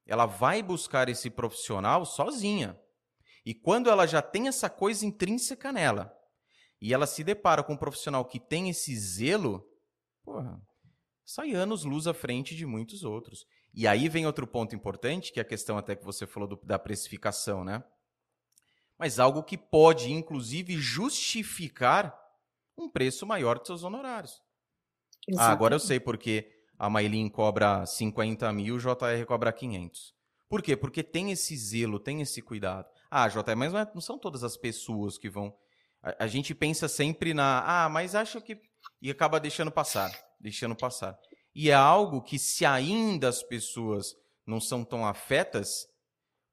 [0.06, 2.80] ela vai buscar esse profissional sozinha.
[3.44, 6.10] E quando ela já tem essa coisa intrínseca nela,
[6.80, 9.62] e ela se depara com um profissional que tem esse zelo,
[10.24, 10.58] porra,
[11.22, 13.44] sai anos luz à frente de muitos outros.
[13.74, 16.56] E aí vem outro ponto importante, que é a questão até que você falou do,
[16.64, 17.84] da precificação, né?
[18.98, 22.16] Mas algo que pode, inclusive, justificar
[22.76, 24.42] um preço maior de seus honorários.
[25.36, 30.14] Ah, agora eu sei porque a Maylin cobra 50 mil, o JR cobra 500.
[30.48, 30.76] Por quê?
[30.76, 32.86] Porque tem esse zelo, tem esse cuidado.
[33.10, 35.54] Ah, JR, mas não, é, não são todas as pessoas que vão.
[36.02, 37.84] A, a, gente pensa sempre na.
[37.84, 38.60] Ah, mas acho que.
[39.00, 40.12] E acaba deixando passar.
[40.38, 41.18] Deixando passar.
[41.54, 44.14] E é algo que, se ainda as pessoas
[44.46, 45.86] não são tão afetas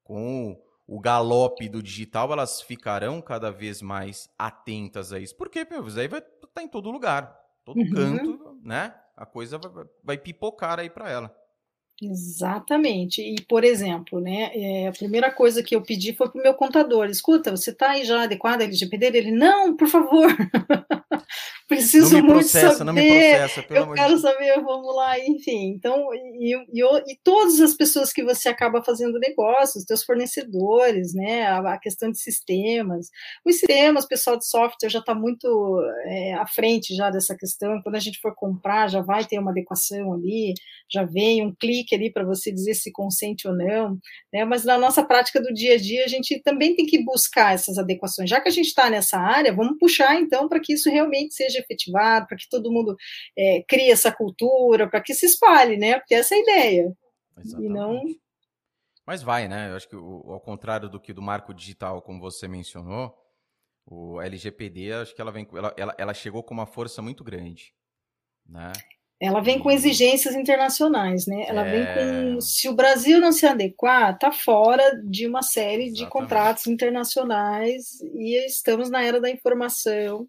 [0.02, 0.56] com
[0.94, 5.36] o, galope do digital, elas ficarão cada vez mais atentas a isso.
[5.36, 5.66] Por quê?
[5.68, 7.38] Meu, isso aí vai estar tá em todo lugar.
[7.64, 7.90] Todo uhum.
[7.90, 8.94] canto, né?
[9.16, 11.42] A coisa vai, vai pipocar aí para ela.
[12.00, 13.22] Exatamente.
[13.22, 16.54] E, por exemplo, né, é, a primeira coisa que eu pedi foi para o meu
[16.54, 19.06] contador: escuta, você está aí já adequado a LGPD?
[19.06, 20.28] Ele, não, por favor.
[21.68, 22.84] preciso não me muito processa, saber.
[22.84, 25.74] Não me processa, pelo eu quero saber, vamos lá, enfim.
[25.74, 31.44] Então, e, e, e, todas as pessoas que você acaba fazendo negócios, teus fornecedores, né?
[31.46, 33.08] A, a questão de sistemas.
[33.44, 37.80] Os sistemas, o pessoal de software já está muito é, à frente já dessa questão.
[37.82, 40.54] Quando a gente for comprar, já vai ter uma adequação ali,
[40.90, 43.98] já vem um clique ali para você dizer se consente ou não.
[44.32, 44.44] Né?
[44.44, 47.78] Mas na nossa prática do dia a dia, a gente também tem que buscar essas
[47.78, 48.28] adequações.
[48.28, 51.60] Já que a gente está nessa área, vamos puxar então para que isso realmente seja
[51.60, 52.96] efetivado, para que todo mundo
[53.36, 55.98] é, crie essa cultura, para que se espalhe, né?
[55.98, 56.96] Porque essa é a ideia.
[57.38, 57.70] Exatamente.
[57.70, 58.02] E não...
[59.06, 59.70] Mas vai, né?
[59.70, 63.14] Eu acho que o, ao contrário do que do marco digital, como você mencionou,
[63.86, 67.74] o LGPD, acho que ela vem, ela, ela, ela chegou com uma força muito grande,
[68.46, 68.72] né?
[69.20, 71.44] Ela vem com exigências internacionais, né?
[71.46, 71.70] Ela é...
[71.70, 72.40] vem com.
[72.40, 75.98] Se o Brasil não se adequar, está fora de uma série Exatamente.
[76.04, 80.28] de contratos internacionais e estamos na era da informação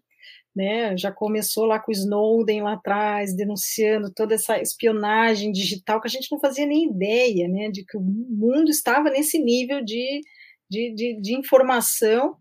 [0.54, 0.96] né?
[0.96, 6.10] Já começou lá com o Snowden lá atrás, denunciando toda essa espionagem digital que a
[6.10, 7.70] gente não fazia nem ideia, né?
[7.70, 10.20] De que o mundo estava nesse nível de,
[10.70, 12.36] de, de, de informação.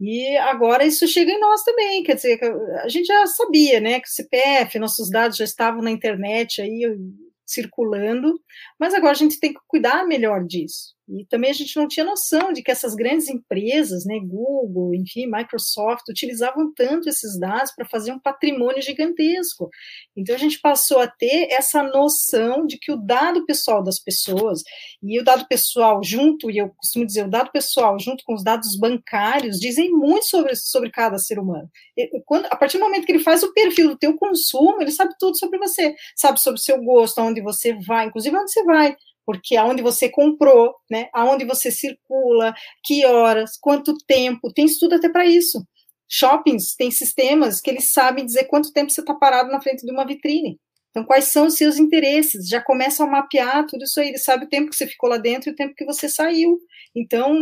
[0.00, 2.40] E agora isso chega em nós também, quer dizer,
[2.82, 6.82] a gente já sabia, né, que o CPF, nossos dados já estavam na internet aí
[7.46, 8.40] circulando,
[8.78, 10.93] mas agora a gente tem que cuidar melhor disso.
[11.08, 15.26] E também a gente não tinha noção de que essas grandes empresas, né, Google, enfim,
[15.26, 19.68] Microsoft, utilizavam tanto esses dados para fazer um patrimônio gigantesco.
[20.16, 24.62] Então a gente passou a ter essa noção de que o dado pessoal das pessoas,
[25.02, 28.42] e o dado pessoal junto, e eu costumo dizer, o dado pessoal junto com os
[28.42, 31.68] dados bancários, dizem muito sobre, sobre cada ser humano.
[31.96, 34.90] E, quando, a partir do momento que ele faz o perfil do teu consumo, ele
[34.90, 38.64] sabe tudo sobre você, sabe sobre o seu gosto, aonde você vai, inclusive onde você
[38.64, 38.96] vai
[39.26, 45.08] porque aonde você comprou, né, aonde você circula, que horas, quanto tempo, tem estudo até
[45.08, 45.64] para isso.
[46.08, 49.92] Shoppings têm sistemas que eles sabem dizer quanto tempo você está parado na frente de
[49.92, 50.58] uma vitrine.
[50.94, 52.48] Então, quais são os seus interesses?
[52.48, 54.10] Já começam a mapear tudo isso aí.
[54.10, 56.56] Ele sabe o tempo que você ficou lá dentro e o tempo que você saiu.
[56.94, 57.34] Então,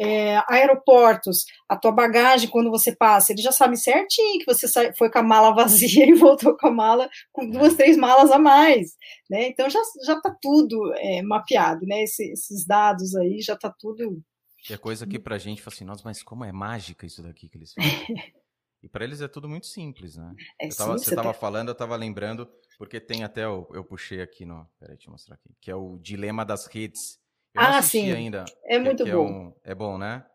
[0.00, 5.10] é, aeroportos, a tua bagagem quando você passa, ele já sabe certinho que você foi
[5.10, 8.92] com a mala vazia e voltou com a mala com duas, três malas a mais,
[9.28, 9.48] né?
[9.48, 12.04] Então já já está tudo é, mapeado, né?
[12.04, 14.22] Esse, esses dados aí já está tudo.
[14.70, 17.22] E a coisa que para a gente fala assim, nossa, mas como é mágica isso
[17.24, 18.34] daqui que eles fazem.
[18.84, 20.34] e para eles é tudo muito simples, né?
[20.60, 22.46] É tava, você estava falando, eu estava lembrando,
[22.76, 24.68] porque tem até, eu, eu puxei aqui no.
[24.78, 25.56] Peraí, deixa eu mostrar aqui.
[25.58, 27.18] Que é o Dilema das Redes
[27.54, 28.10] eu ah, sim.
[28.10, 28.44] ainda.
[28.66, 29.10] É muito bom.
[29.10, 30.26] É, um, é, bom, né?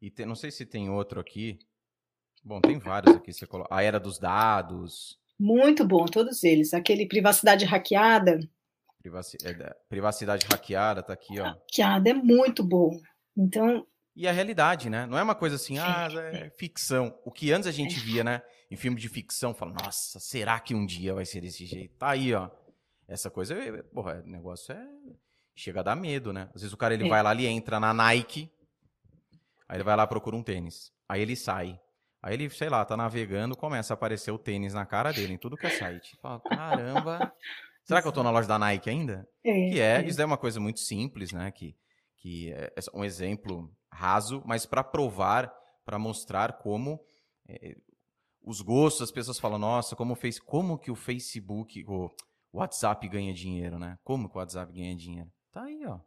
[0.00, 1.60] E tem, não sei se tem outro aqui.
[2.42, 3.32] Bom, tem vários aqui.
[3.32, 5.16] Você coloca, a Era dos Dados.
[5.38, 6.74] Muito bom, todos eles.
[6.74, 8.40] Aquele Privacidade Hackeada.
[9.00, 11.44] Privaci, é, privacidade Hackeada, tá aqui, ó.
[11.44, 12.98] Hackeada é muito bom.
[13.36, 13.86] Então.
[14.14, 15.06] E a realidade, né?
[15.06, 17.18] Não é uma coisa assim, ah, é ficção.
[17.24, 18.42] O que antes a gente via, né?
[18.70, 21.96] Em filme de ficção, fala, nossa, será que um dia vai ser desse jeito?
[21.96, 22.50] Tá aí, ó.
[23.08, 23.54] Essa coisa,
[23.92, 24.86] porra, o negócio é
[25.54, 26.48] chega a dar medo, né?
[26.54, 27.08] Às vezes o cara ele é.
[27.08, 28.50] vai lá, ele entra na Nike,
[29.68, 31.78] aí ele vai lá procura um tênis, aí ele sai.
[32.22, 35.38] Aí ele, sei lá, tá navegando, começa a aparecer o tênis na cara dele, em
[35.38, 36.16] tudo que é site.
[36.22, 37.32] Fala, caramba,
[37.82, 39.28] será que eu tô na loja da Nike ainda?
[39.44, 40.06] É, que é, é.
[40.06, 41.50] isso é uma coisa muito simples, né?
[41.50, 41.76] Que,
[42.18, 45.52] que é um exemplo raso, mas para provar,
[45.84, 47.00] para mostrar como
[47.48, 47.76] é,
[48.42, 52.10] os gostos, as pessoas falam, nossa, como fez, como que o Facebook, o,
[52.52, 53.98] WhatsApp ganha dinheiro, né?
[54.04, 55.30] Como que o WhatsApp ganha dinheiro?
[55.50, 55.98] Tá aí, ó.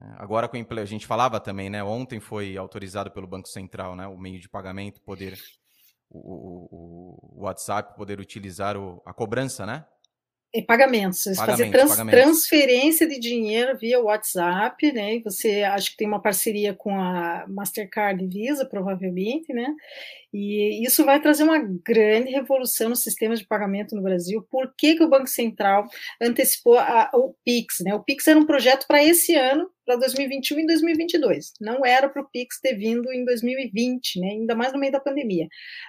[0.00, 1.84] É, agora com a gente falava também, né?
[1.84, 4.06] Ontem foi autorizado pelo Banco Central, né?
[4.06, 5.38] O meio de pagamento poder
[6.08, 9.84] o, o, o WhatsApp poder utilizar o, a cobrança, né?
[10.54, 12.20] E pagamentos, pagamentos fazer trans, pagamentos.
[12.20, 15.16] transferência de dinheiro via WhatsApp, né?
[15.16, 19.74] E você acha que tem uma parceria com a Mastercard e Visa, provavelmente, né?
[20.32, 24.46] E isso vai trazer uma grande revolução no sistema de pagamento no Brasil.
[24.50, 25.86] Por que, que o Banco Central
[26.20, 27.80] antecipou a, o PIX?
[27.80, 27.94] Né?
[27.94, 31.54] O PIX era um projeto para esse ano, para 2021 e 2022.
[31.58, 35.00] Não era para o Pix ter vindo em 2020, né, ainda mais no meio da
[35.00, 35.48] pandemia.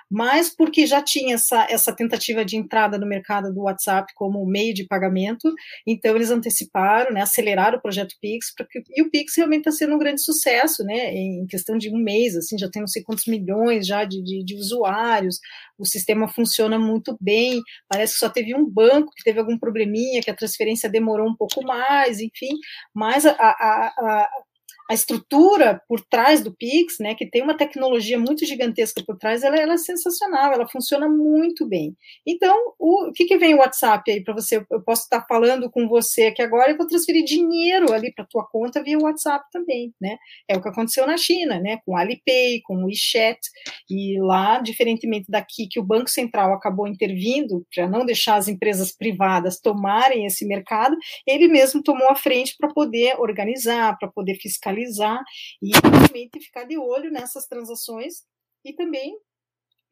[0.09, 4.73] Mas porque já tinha essa, essa tentativa de entrada no mercado do WhatsApp como meio
[4.73, 5.53] de pagamento,
[5.85, 9.95] então eles anteciparam, né, aceleraram o projeto Pix, porque, e o Pix realmente está sendo
[9.95, 13.25] um grande sucesso, né, em questão de um mês, assim, já tem não sei quantos
[13.25, 15.39] milhões já de, de, de usuários,
[15.77, 20.21] o sistema funciona muito bem, parece que só teve um banco que teve algum probleminha,
[20.21, 22.55] que a transferência demorou um pouco mais, enfim,
[22.93, 24.27] mas a, a a
[24.93, 29.55] estrutura por trás do Pix, né, que tem uma tecnologia muito gigantesca por trás, ela,
[29.55, 31.95] ela é sensacional, ela funciona muito bem.
[32.25, 34.65] Então, o, o que, que vem o WhatsApp aí para você?
[34.71, 38.43] Eu posso estar falando com você aqui agora e vou transferir dinheiro ali para tua
[38.47, 40.17] conta via WhatsApp também, né?
[40.47, 41.77] É o que aconteceu na China, né?
[41.85, 43.39] Com o Alipay, com o WeChat,
[43.87, 48.91] e lá, diferentemente daqui, que o Banco Central acabou intervindo para não deixar as empresas
[48.91, 50.95] privadas tomarem esse mercado,
[51.27, 55.21] ele mesmo tomou a frente para poder organizar, para poder fiscalizar analisar
[55.61, 58.23] e realmente ficar de olho nessas transações
[58.63, 59.17] e também,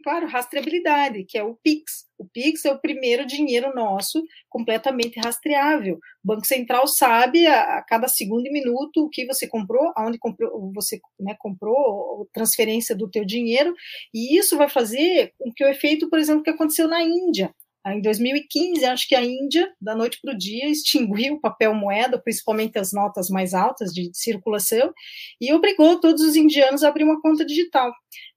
[0.03, 2.05] claro, rastreabilidade, que é o PIX.
[2.17, 5.95] O PIX é o primeiro dinheiro nosso completamente rastreável.
[5.95, 10.17] O Banco Central sabe a, a cada segundo e minuto o que você comprou, aonde
[10.17, 13.73] comprou, você né, comprou, transferência do teu dinheiro,
[14.13, 17.53] e isso vai fazer com que o efeito, por exemplo, que aconteceu na Índia.
[17.93, 22.21] Em 2015, acho que a Índia, da noite para o dia, extinguiu o papel moeda,
[22.21, 24.93] principalmente as notas mais altas de circulação,
[25.39, 27.91] e obrigou todos os indianos a abrir uma conta digital.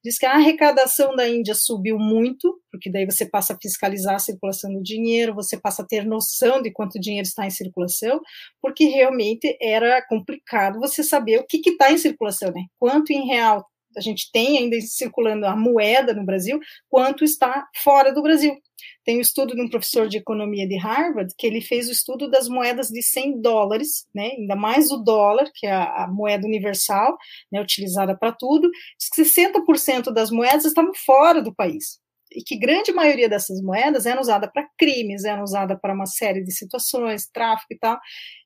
[0.04, 4.20] Diz que a arrecadação da Índia subiu muito, porque daí você passa a fiscalizar a
[4.20, 8.20] circulação do dinheiro, você passa a ter noção de quanto dinheiro está em circulação,
[8.62, 12.64] porque realmente era complicado você saber o que está em circulação, né?
[12.78, 18.12] Quanto em real a gente tem ainda circulando a moeda no Brasil, quanto está fora
[18.12, 18.56] do Brasil.
[19.04, 22.30] Tem um estudo de um professor de economia de Harvard que ele fez o estudo
[22.30, 27.16] das moedas de 100 dólares, né, ainda mais o dólar, que é a, moeda universal,
[27.50, 28.70] né, utilizada para tudo,
[29.14, 32.00] que 60% das moedas estavam fora do país
[32.32, 36.42] e que grande maioria dessas moedas eram usadas para crimes, eram usadas para uma série
[36.42, 37.98] de situações, tráfico e tal,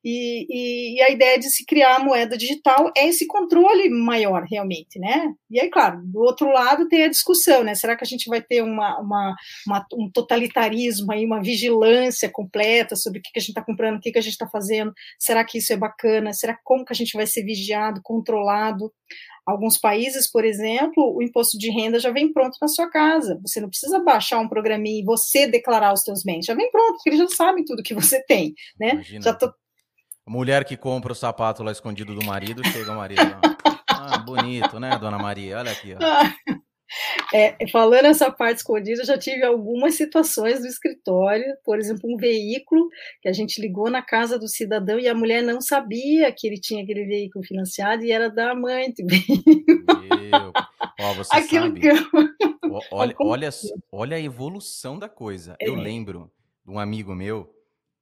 [0.05, 4.45] e, e, e, a ideia de se criar a moeda digital é esse controle maior,
[4.45, 5.33] realmente, né?
[5.51, 7.75] E aí, claro, do outro lado tem a discussão, né?
[7.75, 9.35] Será que a gente vai ter uma, uma,
[9.67, 13.97] uma um totalitarismo aí, uma vigilância completa sobre o que, que a gente está comprando,
[13.97, 14.93] o que, que a gente está fazendo?
[15.19, 16.35] Será que isso é bacana?
[16.35, 18.93] Será como que a gente vai ser vigiado, controlado?
[19.47, 23.39] Alguns países, por exemplo, o imposto de renda já vem pronto na sua casa.
[23.45, 26.47] Você não precisa baixar um programinha e você declarar os seus bens.
[26.47, 28.93] Já vem pronto, porque eles já sabem tudo que você tem, né?
[28.93, 29.23] Imagina.
[29.23, 29.53] Já tô...
[30.27, 33.21] Mulher que compra o sapato lá escondido do marido, chega o marido.
[33.87, 35.59] ah, bonito, né, dona Maria?
[35.59, 36.55] Olha aqui, ó.
[37.33, 42.17] É, falando essa parte escondida, eu já tive algumas situações no escritório, por exemplo, um
[42.17, 42.89] veículo
[43.21, 46.61] que a gente ligou na casa do cidadão e a mulher não sabia que ele
[46.61, 49.25] tinha aquele veículo financiado e era da mãe também.
[50.31, 50.53] Meu,
[51.01, 51.81] ó, você Aquilo sabe.
[51.81, 52.81] Que eu...
[52.91, 53.51] olha, olha,
[53.91, 55.57] olha a evolução da coisa.
[55.61, 55.69] É.
[55.69, 56.31] Eu lembro
[56.65, 57.55] de um amigo meu,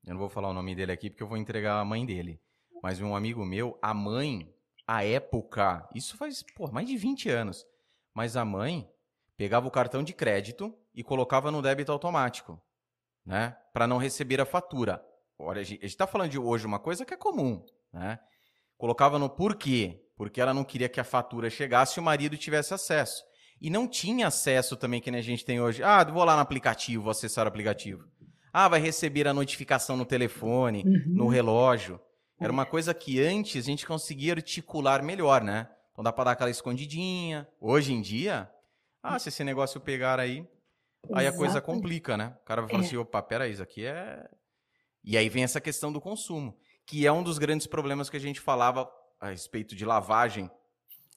[0.06, 2.40] eu não vou falar o nome dele aqui porque eu vou entregar a mãe dele,
[2.82, 4.48] mas um amigo meu, a mãe,
[4.86, 7.66] a época, isso faz pô, mais de 20 anos
[8.14, 8.88] mas a mãe
[9.36, 12.60] pegava o cartão de crédito e colocava no débito automático,
[13.24, 13.56] né?
[13.72, 15.02] Para não receber a fatura.
[15.38, 18.18] Olha, a gente está falando de hoje uma coisa que é comum, né?
[18.76, 20.04] Colocava no porquê?
[20.16, 23.24] Porque ela não queria que a fatura chegasse e o marido tivesse acesso.
[23.60, 25.82] E não tinha acesso também que a gente tem hoje.
[25.82, 28.04] Ah, vou lá no aplicativo, vou acessar o aplicativo.
[28.52, 31.04] Ah, vai receber a notificação no telefone, uhum.
[31.06, 32.00] no relógio.
[32.40, 35.68] Era uma coisa que antes a gente conseguia articular melhor, né?
[35.92, 37.48] Então dá para dar aquela escondidinha.
[37.60, 38.50] Hoje em dia,
[39.02, 40.46] ah, se esse negócio pegar aí,
[41.14, 42.36] aí a coisa complica, né?
[42.42, 42.86] O cara vai falar é.
[42.86, 44.28] assim, opa, peraí, isso aqui é...
[45.04, 46.56] E aí vem essa questão do consumo,
[46.86, 48.88] que é um dos grandes problemas que a gente falava
[49.20, 50.50] a respeito de lavagem,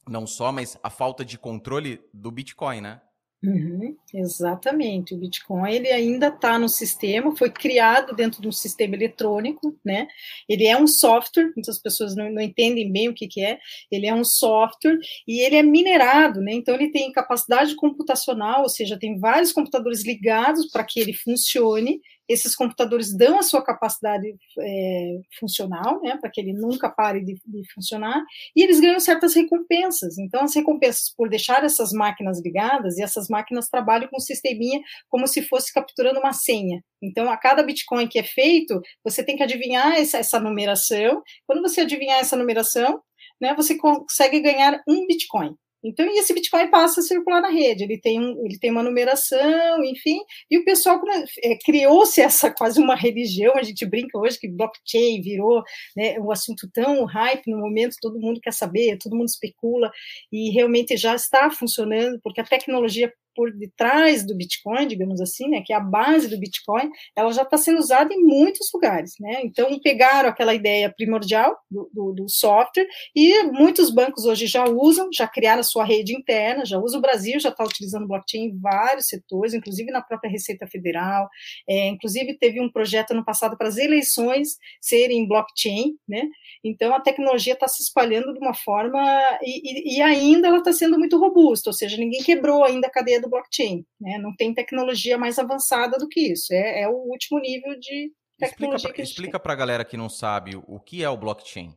[0.08, 3.02] não só, mas a falta de controle do Bitcoin, né?
[3.46, 5.14] Uhum, exatamente.
[5.14, 10.08] O Bitcoin ele ainda está no sistema, foi criado dentro de um sistema eletrônico, né?
[10.50, 13.60] Ele é um software, muitas pessoas não, não entendem bem o que, que, é.
[13.92, 14.98] Ele é um software
[15.28, 16.54] e ele é minerado, né?
[16.54, 22.02] Então ele tem capacidade computacional, ou seja, tem vários computadores ligados para que ele funcione
[22.28, 27.36] esses computadores dão a sua capacidade é, funcional, né, para que ele nunca pare de,
[27.46, 28.24] de, funcionar,
[28.56, 30.18] e eles ganham certas recompensas.
[30.18, 34.82] Então, as recompensas por deixar essas máquinas ligadas, e essas máquinas trabalham com um sisteminha
[35.10, 36.84] como se fosse capturando uma senha.
[37.02, 41.22] Então, a cada Bitcoin que é feito, você tem que adivinhar essa, essa numeração.
[41.46, 43.02] Quando você adivinhar essa numeração,
[43.40, 45.56] né, você consegue ganhar um Bitcoin.
[45.86, 48.82] Então, e esse Bitcoin passa a circular na rede, ele tem, um, ele tem uma
[48.82, 51.00] numeração, enfim, e o pessoal
[51.44, 55.62] é, criou-se essa quase uma religião, a gente brinca hoje que blockchain virou
[55.96, 59.92] né, um assunto tão hype no momento, todo mundo quer saber, todo mundo especula,
[60.32, 65.62] e realmente já está funcionando, porque a tecnologia por detrás do Bitcoin, digamos assim, né,
[65.66, 69.42] que é a base do Bitcoin, ela já está sendo usada em muitos lugares, né?
[69.44, 75.10] Então pegaram aquela ideia primordial do, do, do, software e muitos bancos hoje já usam,
[75.14, 78.60] já criaram a sua rede interna, já usa o Brasil, já está utilizando blockchain em
[78.60, 81.30] vários setores, inclusive na própria Receita Federal,
[81.68, 86.24] é, inclusive teve um projeto no passado para as eleições serem blockchain, né?
[86.64, 89.00] Então a tecnologia está se espalhando de uma forma
[89.42, 92.92] e, e, e ainda ela está sendo muito robusta, ou seja, ninguém quebrou ainda a
[92.92, 93.86] cadeia do blockchain.
[94.00, 94.18] Né?
[94.18, 96.54] Não tem tecnologia mais avançada do que isso.
[96.54, 100.80] É, é o último nível de tecnologia explica para a galera que não sabe o
[100.80, 101.74] que é o blockchain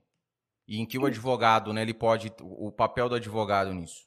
[0.66, 4.07] e em que o advogado, né, ele pode, o papel do advogado nisso.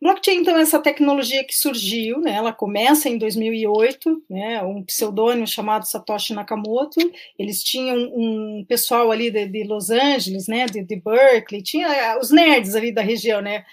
[0.00, 5.46] Blockchain, então, é essa tecnologia que surgiu, né, ela começa em 2008, né, um pseudônimo
[5.46, 7.00] chamado Satoshi Nakamoto,
[7.38, 12.30] eles tinham um pessoal ali de, de Los Angeles, né, de, de, Berkeley, tinha os
[12.30, 13.64] nerds ali da região, né,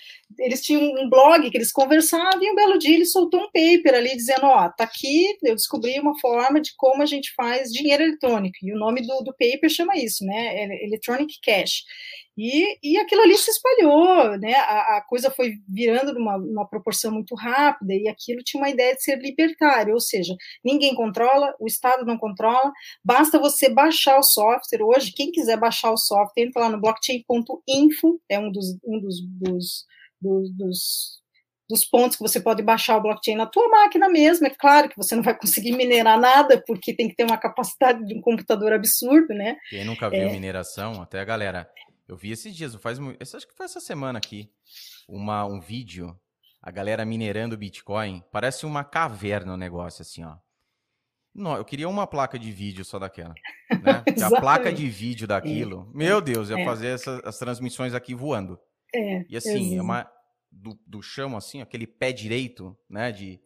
[0.41, 3.95] eles tinham um blog que eles conversavam e um belo dia ele soltou um paper
[3.95, 8.03] ali dizendo, ó, tá aqui, eu descobri uma forma de como a gente faz dinheiro
[8.03, 11.83] eletrônico, e o nome do, do paper chama isso, né, Electronic Cash,
[12.37, 14.53] e, e aquilo ali se espalhou, né?
[14.55, 18.95] A, a coisa foi virando numa, numa proporção muito rápida, e aquilo tinha uma ideia
[18.95, 22.71] de ser libertário, ou seja, ninguém controla, o Estado não controla,
[23.03, 24.81] basta você baixar o software.
[24.81, 29.21] Hoje, quem quiser baixar o software, entra lá no blockchain.info, é um dos, um dos,
[29.39, 29.85] dos,
[30.21, 31.21] dos, dos
[31.71, 34.45] dos pontos que você pode baixar o blockchain na tua máquina mesmo.
[34.45, 38.05] É claro que você não vai conseguir minerar nada, porque tem que ter uma capacidade
[38.05, 39.55] de um computador absurdo, né?
[39.69, 40.29] Quem nunca viu é...
[40.29, 41.69] mineração, até a galera
[42.07, 44.51] eu vi esses dias, faz, acho que foi essa semana aqui,
[45.07, 46.13] uma, um vídeo,
[46.61, 48.21] a galera minerando Bitcoin.
[48.33, 50.35] Parece uma caverna o negócio, assim, ó.
[51.33, 53.33] Não, eu queria uma placa de vídeo só daquela.
[53.69, 54.03] Né?
[54.21, 55.97] a placa de vídeo daquilo, é.
[55.97, 56.65] meu Deus, ia é.
[56.65, 58.59] fazer essas, as transmissões aqui voando.
[58.93, 60.11] É, e assim, é uma,
[60.51, 63.11] do, do chão, assim, aquele pé direito, né?
[63.11, 63.41] De.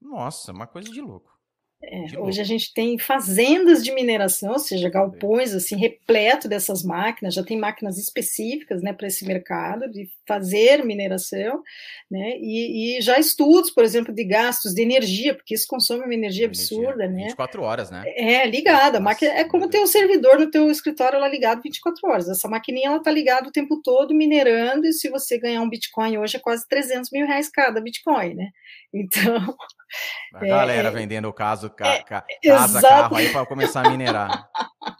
[0.00, 1.35] Nossa, uma coisa de louco.
[1.82, 7.34] É, hoje a gente tem fazendas de mineração, ou seja, galpões assim repleto dessas máquinas,
[7.34, 11.62] já tem máquinas específicas, né, para esse mercado de fazer mineração,
[12.10, 16.14] né, e, e, já estudos, por exemplo, de gastos de energia, porque isso consome uma
[16.14, 17.24] energia, absurda, energia, né?
[17.24, 18.04] 24 horas, né?
[18.06, 22.10] É, ligada, a máquina é como ter um servidor no teu escritório lá ligado 24
[22.10, 25.68] horas, essa maquininha ela tá ligada o tempo todo minerando, e se você ganhar um
[25.68, 28.48] Bitcoin hoje é quase 300 mil reais cada Bitcoin, né?
[28.94, 29.54] Então...
[30.34, 33.90] A galera é, vendendo o caso, ca, é, ca, casa, carro aí para começar a
[33.90, 34.48] minerar.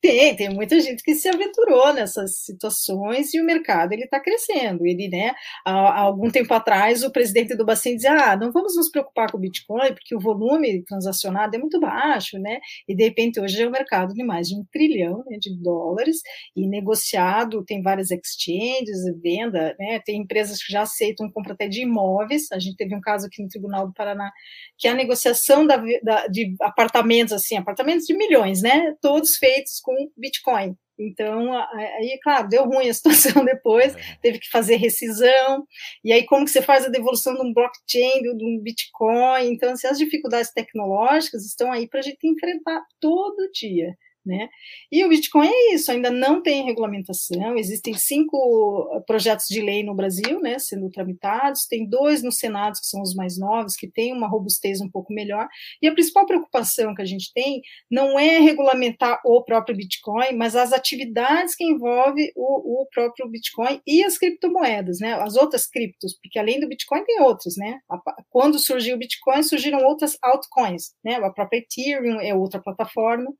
[0.00, 4.86] Tem, tem muita gente que se aventurou nessas situações e o mercado ele está crescendo.
[4.86, 5.32] Ele, né,
[5.64, 9.30] há, há, algum tempo atrás, o presidente do Bacen dizia: ah, não vamos nos preocupar
[9.30, 12.60] com o Bitcoin, porque o volume transacionado é muito baixo, né?
[12.88, 16.18] E de repente hoje é um mercado de mais de um trilhão né, de dólares
[16.56, 20.00] e negociado, tem várias exchanges, venda, né?
[20.04, 22.50] Tem empresas que já aceitam compra até de imóveis.
[22.52, 24.30] A gente teve um caso aqui no Tribunal do Paraná
[24.78, 28.94] que a negociação da, da, de apartamentos, assim, apartamentos de milhões, né?
[29.20, 30.74] Todos feitos com Bitcoin.
[30.98, 34.00] Então, aí, claro, deu ruim a situação depois, é.
[34.22, 35.66] teve que fazer rescisão,
[36.04, 39.72] e aí como que você faz a devolução de um blockchain, de um Bitcoin, então,
[39.72, 43.94] assim, as dificuldades tecnológicas estão aí para a gente enfrentar todo dia.
[44.24, 44.50] Né?
[44.92, 49.82] E o Bitcoin é isso, ainda não tem regulamentação, existem cinco eh, projetos de lei
[49.82, 53.88] no Brasil, né, sendo tramitados, tem dois no Senado, que são os mais novos, que
[53.88, 55.48] têm uma robustez um pouco melhor,
[55.80, 60.54] e a principal preocupação que a gente tem não é regulamentar o próprio Bitcoin, mas
[60.54, 66.14] as atividades que envolvem o, o próprio Bitcoin e as criptomoedas, né, as outras criptos,
[66.22, 67.80] porque além do Bitcoin tem outras, né,
[68.28, 73.32] quando surgiu o Bitcoin, surgiram outras altcoins, né, a própria Ethereum é outra plataforma,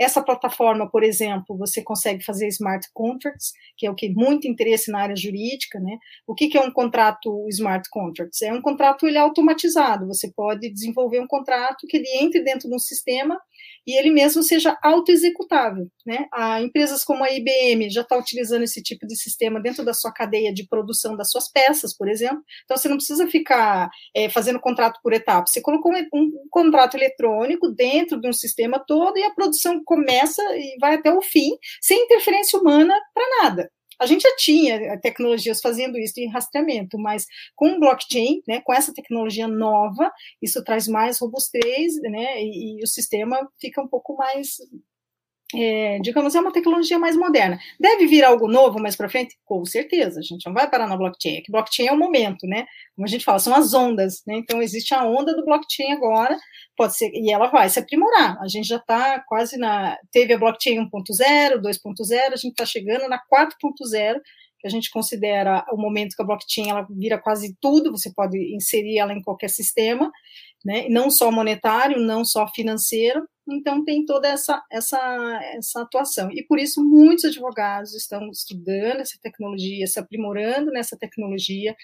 [0.00, 4.90] essa plataforma, por exemplo, você consegue fazer smart contracts, que é o que muito interesse
[4.90, 5.98] na área jurídica, né?
[6.26, 8.42] O que, que é um contrato smart contracts?
[8.42, 10.06] É um contrato ele automatizado.
[10.06, 13.38] Você pode desenvolver um contrato que ele entre dentro de um sistema
[13.86, 15.88] e ele mesmo seja auto-executável.
[16.06, 16.26] Né?
[16.32, 20.12] A empresas como a IBM já está utilizando esse tipo de sistema dentro da sua
[20.12, 22.42] cadeia de produção das suas peças, por exemplo.
[22.64, 25.50] Então, você não precisa ficar é, fazendo contrato por etapas.
[25.50, 30.11] Você colocou um, um contrato eletrônico dentro de um sistema todo e a produção começa
[30.56, 33.70] e vai até o fim, sem interferência humana para nada.
[33.98, 38.72] A gente já tinha eh, tecnologias fazendo isso em rastreamento, mas com blockchain, né, com
[38.72, 40.10] essa tecnologia nova,
[40.40, 44.56] isso traz mais robustez, né, e, e o sistema fica um pouco mais
[45.54, 47.58] é, digamos, é uma tecnologia mais moderna.
[47.78, 49.36] Deve vir algo novo mais para frente?
[49.44, 51.36] Com certeza, a gente não vai parar na blockchain.
[51.36, 52.66] É que blockchain é o momento, né?
[52.96, 54.36] Como a gente fala, são as ondas, né?
[54.36, 56.36] Então, existe a onda do blockchain agora,
[56.76, 58.38] pode ser, e ela vai se aprimorar.
[58.40, 59.98] A gente já está quase na.
[60.10, 64.20] Teve a blockchain 1.0, 2.0, a gente está chegando na 4.0,
[64.62, 68.38] que a gente considera o momento que a blockchain ela vira quase tudo, você pode
[68.54, 70.10] inserir ela em qualquer sistema,
[70.64, 70.86] né?
[70.88, 76.30] não só monetário, não só financeiro, então tem toda essa, essa, essa atuação.
[76.32, 81.74] E por isso muitos advogados estão estudando essa tecnologia, se aprimorando nessa tecnologia.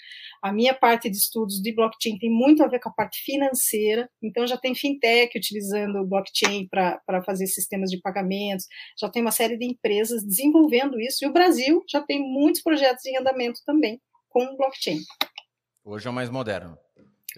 [0.42, 4.08] A minha parte de estudos de blockchain tem muito a ver com a parte financeira,
[4.22, 8.66] então já tem fintech utilizando o blockchain para fazer sistemas de pagamentos,
[9.00, 13.04] já tem uma série de empresas desenvolvendo isso, e o Brasil já tem muitos projetos
[13.06, 14.98] em andamento também com blockchain.
[15.84, 16.78] Hoje é o mais moderno.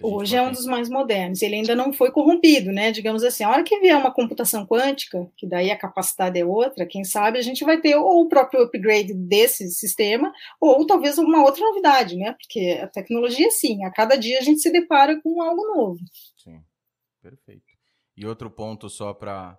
[0.01, 1.41] Hoje é um dos mais modernos.
[1.41, 2.91] Ele ainda não foi corrompido, né?
[2.91, 6.85] Digamos assim, a hora que vier uma computação quântica, que daí a capacidade é outra,
[6.85, 11.43] quem sabe a gente vai ter ou o próprio upgrade desse sistema, ou talvez alguma
[11.43, 12.33] outra novidade, né?
[12.33, 15.99] Porque a tecnologia, sim, a cada dia a gente se depara com algo novo.
[16.37, 16.63] Sim,
[17.21, 17.73] perfeito.
[18.15, 19.57] E outro ponto só para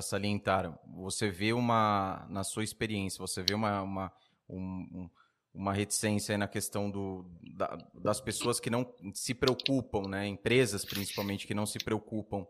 [0.00, 4.12] salientar, você vê uma, na sua experiência, você vê uma, uma
[4.48, 5.10] um, um
[5.54, 10.26] uma reticência na questão do, da, das pessoas que não se preocupam, né?
[10.26, 12.46] empresas principalmente que não se preocupam,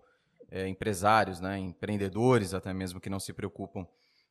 [0.51, 1.59] é, empresários, né?
[1.59, 3.87] empreendedores até mesmo que não se preocupam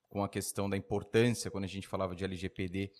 [0.09, 2.91] com a questão da importância quando a gente falava de LGPD,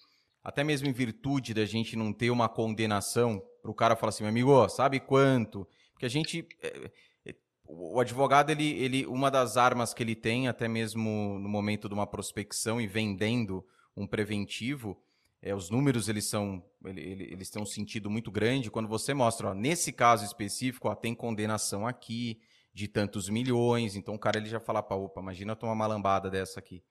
[0.44, 4.24] até mesmo em virtude da gente não ter uma condenação para o cara falar assim,
[4.24, 5.68] meu amigo, sabe quanto?
[5.94, 6.92] Porque a gente é,
[7.26, 7.36] é,
[7.66, 11.94] o advogado ele, ele uma das armas que ele tem até mesmo no momento de
[11.94, 13.64] uma prospecção e vendendo
[13.96, 15.02] um preventivo
[15.42, 19.14] é, os números eles são ele, ele, eles têm um sentido muito grande quando você
[19.14, 22.40] mostra ó, nesse caso específico ó, tem condenação aqui
[22.74, 26.30] de tantos milhões então o cara ele já fala para opa imagina tomar uma lambada
[26.30, 26.84] dessa aqui.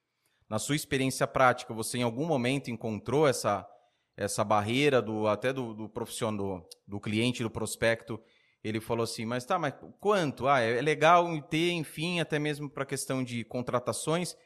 [0.49, 3.67] Na sua experiência prática você em algum momento encontrou essa
[4.17, 8.21] essa barreira do até do, do profissional do, do cliente do prospecto?
[8.63, 10.49] Ele falou assim mas tá mas quanto?
[10.49, 14.37] Ah é, é legal ter enfim até mesmo para questão de contratações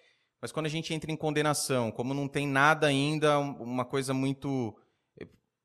[0.45, 4.77] mas quando a gente entra em condenação, como não tem nada ainda, uma coisa muito.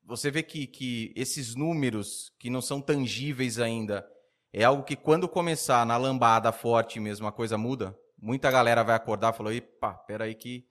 [0.06, 4.08] Você vê que, que esses números que não são tangíveis ainda,
[4.50, 7.94] é algo que quando começar na lambada forte mesmo, a coisa muda.
[8.18, 10.66] Muita galera vai acordar e falar: epa, peraí que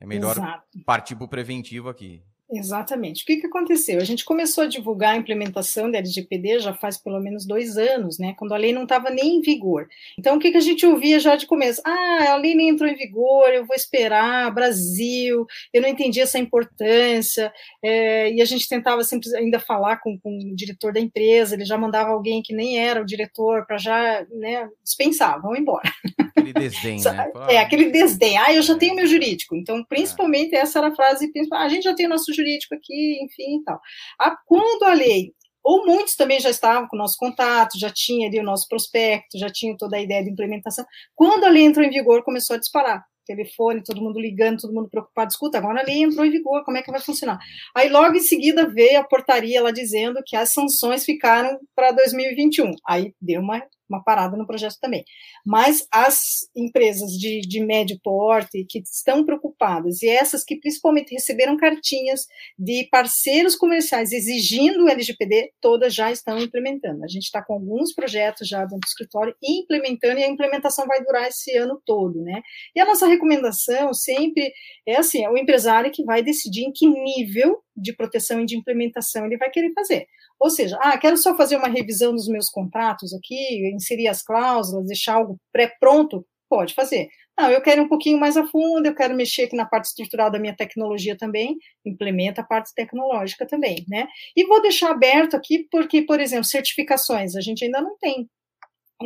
[0.00, 0.84] é melhor Exato.
[0.84, 2.20] partir para o preventivo aqui.
[2.54, 3.22] Exatamente.
[3.22, 3.98] O que, que aconteceu?
[3.98, 8.18] A gente começou a divulgar a implementação da LGPD já faz pelo menos dois anos,
[8.18, 8.34] né?
[8.36, 9.88] Quando a lei não estava nem em vigor.
[10.18, 11.80] Então, o que, que a gente ouvia já de começo?
[11.82, 16.38] Ah, a lei nem entrou em vigor, eu vou esperar, Brasil, eu não entendi essa
[16.38, 17.50] importância.
[17.82, 21.64] É, e a gente tentava sempre ainda falar com, com, o diretor da empresa, ele
[21.64, 25.90] já mandava alguém que nem era o diretor para já né, dispensar, vamos embora.
[26.36, 27.32] Aquele desdém, né?
[27.48, 28.36] É, aquele desdém.
[28.38, 29.54] Ah, eu já tenho meu jurídico.
[29.54, 31.60] Então, principalmente, essa era a frase principal.
[31.60, 33.80] Ah, a gente já tem o nosso jurídico aqui, enfim e tal.
[34.18, 35.32] A, quando a lei,
[35.62, 39.38] ou muitos também já estavam com o nosso contato, já tinha ali o nosso prospecto,
[39.38, 40.84] já tinham toda a ideia de implementação,
[41.14, 44.88] quando a lei entrou em vigor, começou a disparar telefone, todo mundo ligando, todo mundo
[44.88, 45.30] preocupado.
[45.30, 47.38] Escuta, agora a lei entrou em vigor, como é que vai funcionar?
[47.74, 52.72] Aí logo em seguida veio a portaria lá dizendo que as sanções ficaram para 2021.
[52.86, 53.62] Aí deu uma
[53.92, 55.04] uma parada no projeto também.
[55.44, 61.56] Mas as empresas de, de médio porte que estão preocupadas, e essas que principalmente receberam
[61.56, 62.26] cartinhas
[62.58, 67.04] de parceiros comerciais exigindo o LGPD, todas já estão implementando.
[67.04, 71.02] A gente está com alguns projetos já dentro do escritório implementando, e a implementação vai
[71.04, 72.42] durar esse ano todo, né?
[72.74, 74.52] E a nossa recomendação sempre
[74.86, 78.56] é assim, é o empresário que vai decidir em que nível de proteção e de
[78.56, 80.06] implementação ele vai querer fazer.
[80.42, 84.88] Ou seja, ah, quero só fazer uma revisão dos meus contratos aqui, inserir as cláusulas,
[84.88, 87.08] deixar algo pré-pronto, pode fazer.
[87.38, 90.32] Não, eu quero um pouquinho mais a fundo, eu quero mexer aqui na parte estrutural
[90.32, 91.56] da minha tecnologia também,
[91.86, 94.08] implementa a parte tecnológica também, né?
[94.36, 98.28] E vou deixar aberto aqui porque, por exemplo, certificações, a gente ainda não tem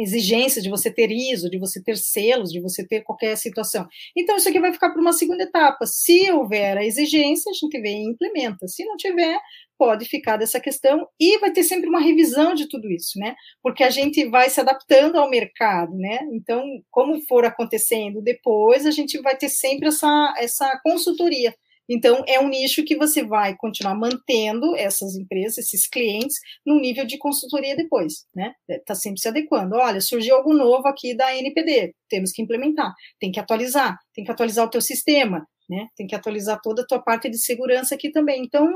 [0.01, 3.87] exigência de você ter ISO, de você ter selos, de você ter qualquer situação.
[4.17, 5.87] Então, isso aqui vai ficar para uma segunda etapa.
[5.87, 8.67] Se houver a exigência, a gente vem e implementa.
[8.69, 9.39] Se não tiver,
[9.79, 13.35] pode ficar dessa questão e vai ter sempre uma revisão de tudo isso, né?
[13.63, 16.21] Porque a gente vai se adaptando ao mercado, né?
[16.33, 21.55] Então, como for acontecendo depois, a gente vai ter sempre essa, essa consultoria.
[21.89, 27.07] Então, é um nicho que você vai continuar mantendo essas empresas, esses clientes, no nível
[27.07, 28.53] de consultoria depois, né?
[28.69, 29.77] Está sempre se adequando.
[29.77, 34.31] Olha, surgiu algo novo aqui da NPD, temos que implementar, tem que atualizar, tem que
[34.31, 35.89] atualizar o teu sistema, né?
[35.97, 38.43] Tem que atualizar toda a tua parte de segurança aqui também.
[38.43, 38.67] Então,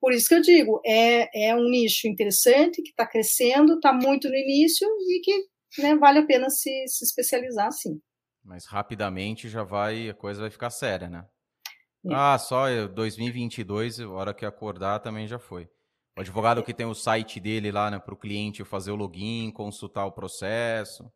[0.00, 4.28] por isso que eu digo, é, é um nicho interessante, que está crescendo, está muito
[4.28, 8.00] no início e que né, vale a pena se, se especializar, sim.
[8.44, 11.24] Mas rapidamente já vai, a coisa vai ficar séria, né?
[12.04, 12.14] É.
[12.14, 15.68] Ah, só 2022, a hora que acordar também já foi.
[16.16, 16.62] O advogado é.
[16.62, 20.12] que tem o site dele lá né, para o cliente fazer o login, consultar o
[20.12, 21.10] processo.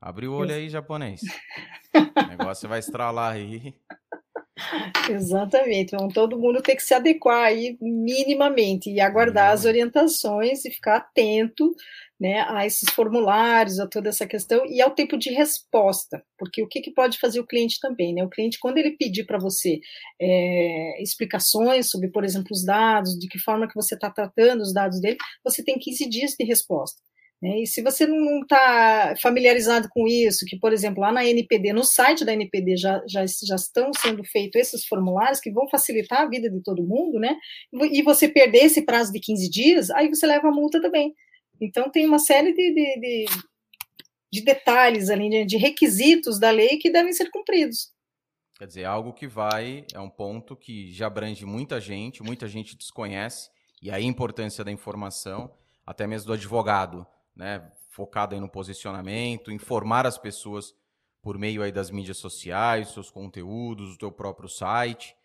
[0.00, 1.20] Abre o olho aí, japonês.
[1.94, 3.74] o negócio vai estralar aí.
[5.10, 5.94] Exatamente.
[5.94, 10.96] Então, todo mundo tem que se adequar aí minimamente e aguardar as orientações e ficar
[10.96, 11.74] atento
[12.20, 16.66] né, a esses formulários, a toda essa questão e ao tempo de resposta, porque o
[16.66, 18.24] que, que pode fazer o cliente também, né?
[18.24, 19.78] O cliente, quando ele pedir para você
[20.20, 24.74] é, explicações sobre, por exemplo, os dados, de que forma que você está tratando os
[24.74, 27.07] dados dele, você tem 15 dias de resposta.
[27.40, 27.62] Né?
[27.62, 31.84] E se você não está familiarizado com isso, que, por exemplo, lá na NPD, no
[31.84, 36.28] site da NPD já, já, já estão sendo feitos esses formulários que vão facilitar a
[36.28, 37.36] vida de todo mundo, né?
[37.92, 41.14] E você perder esse prazo de 15 dias, aí você leva a multa também.
[41.60, 43.24] Então, tem uma série de, de, de,
[44.32, 47.92] de detalhes ali, de, de requisitos da lei que devem ser cumpridos.
[48.58, 52.76] Quer dizer, algo que vai, é um ponto que já abrange muita gente, muita gente
[52.76, 53.48] desconhece,
[53.80, 55.52] e a importância da informação,
[55.86, 57.06] até mesmo do advogado
[57.38, 60.74] né, focado aí no posicionamento, informar as pessoas
[61.22, 65.16] por meio aí das mídias sociais, seus conteúdos, o teu próprio site.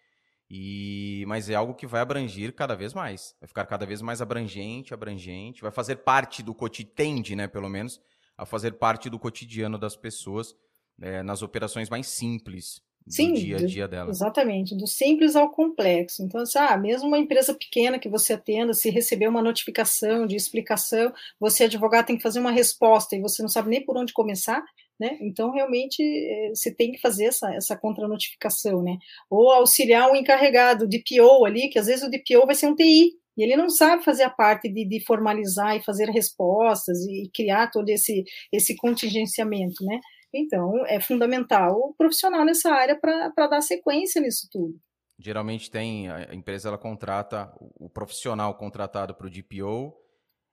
[0.50, 4.22] E mas é algo que vai abranger cada vez mais, vai ficar cada vez mais
[4.22, 8.00] abrangente, abrangente, vai fazer parte do cotidiano, né, pelo menos,
[8.38, 10.56] a fazer parte do cotidiano das pessoas
[10.96, 14.10] né, nas operações mais simples, Sim, dia a dia dela.
[14.10, 16.24] Exatamente, do simples ao complexo.
[16.24, 20.36] Então, assim, ah, mesmo uma empresa pequena que você atenda, se receber uma notificação de
[20.36, 24.14] explicação, você, advogado, tem que fazer uma resposta e você não sabe nem por onde
[24.14, 24.64] começar,
[25.00, 25.18] né?
[25.22, 28.98] Então, realmente, eh, você tem que fazer essa, essa contra-notificação, né?
[29.30, 32.76] Ou auxiliar um encarregado, de DPO ali, que às vezes o DPO vai ser um
[32.76, 37.30] TI, e ele não sabe fazer a parte de, de formalizar e fazer respostas e
[37.34, 40.00] criar todo esse, esse contingenciamento, né?
[40.34, 44.80] Então, é fundamental o profissional nessa área para dar sequência nisso tudo.
[45.20, 49.94] Geralmente tem, a empresa ela contrata, o profissional contratado para o DPO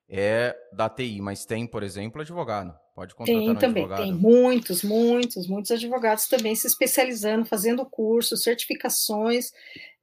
[0.08, 2.78] é da TI, mas tem, por exemplo, advogado.
[2.94, 4.02] Pode contratar tem também, advogado.
[4.02, 9.52] tem muitos, muitos, muitos advogados também se especializando, fazendo cursos, certificações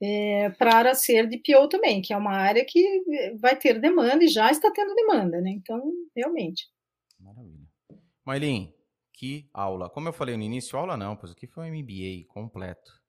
[0.02, 3.04] é, para ser DPO também, que é uma área que
[3.40, 5.52] vai ter demanda e já está tendo demanda, né?
[5.52, 6.68] Então, realmente.
[7.20, 7.68] Maravilha.
[8.26, 8.74] Mailin,
[9.18, 9.90] que aula.
[9.90, 13.02] Como eu falei no início, aula não, pois aqui foi um MBA completo.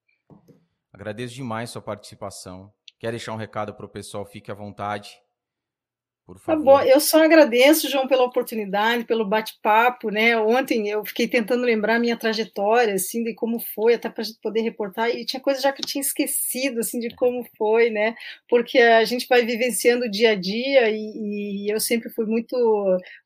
[0.90, 2.72] Agradeço demais sua participação.
[2.98, 4.24] Quer deixar um recado para o pessoal?
[4.24, 5.20] Fique à vontade.
[6.29, 6.59] Por favor.
[6.59, 10.37] Tá bom, eu só agradeço, João, pela oportunidade, pelo bate-papo, né?
[10.37, 14.25] Ontem eu fiquei tentando lembrar a minha trajetória, assim, de como foi, até para a
[14.27, 17.89] gente poder reportar, e tinha coisa já que eu tinha esquecido, assim, de como foi,
[17.89, 18.15] né?
[18.47, 22.55] Porque a gente vai vivenciando o dia a dia e, e eu sempre fui muito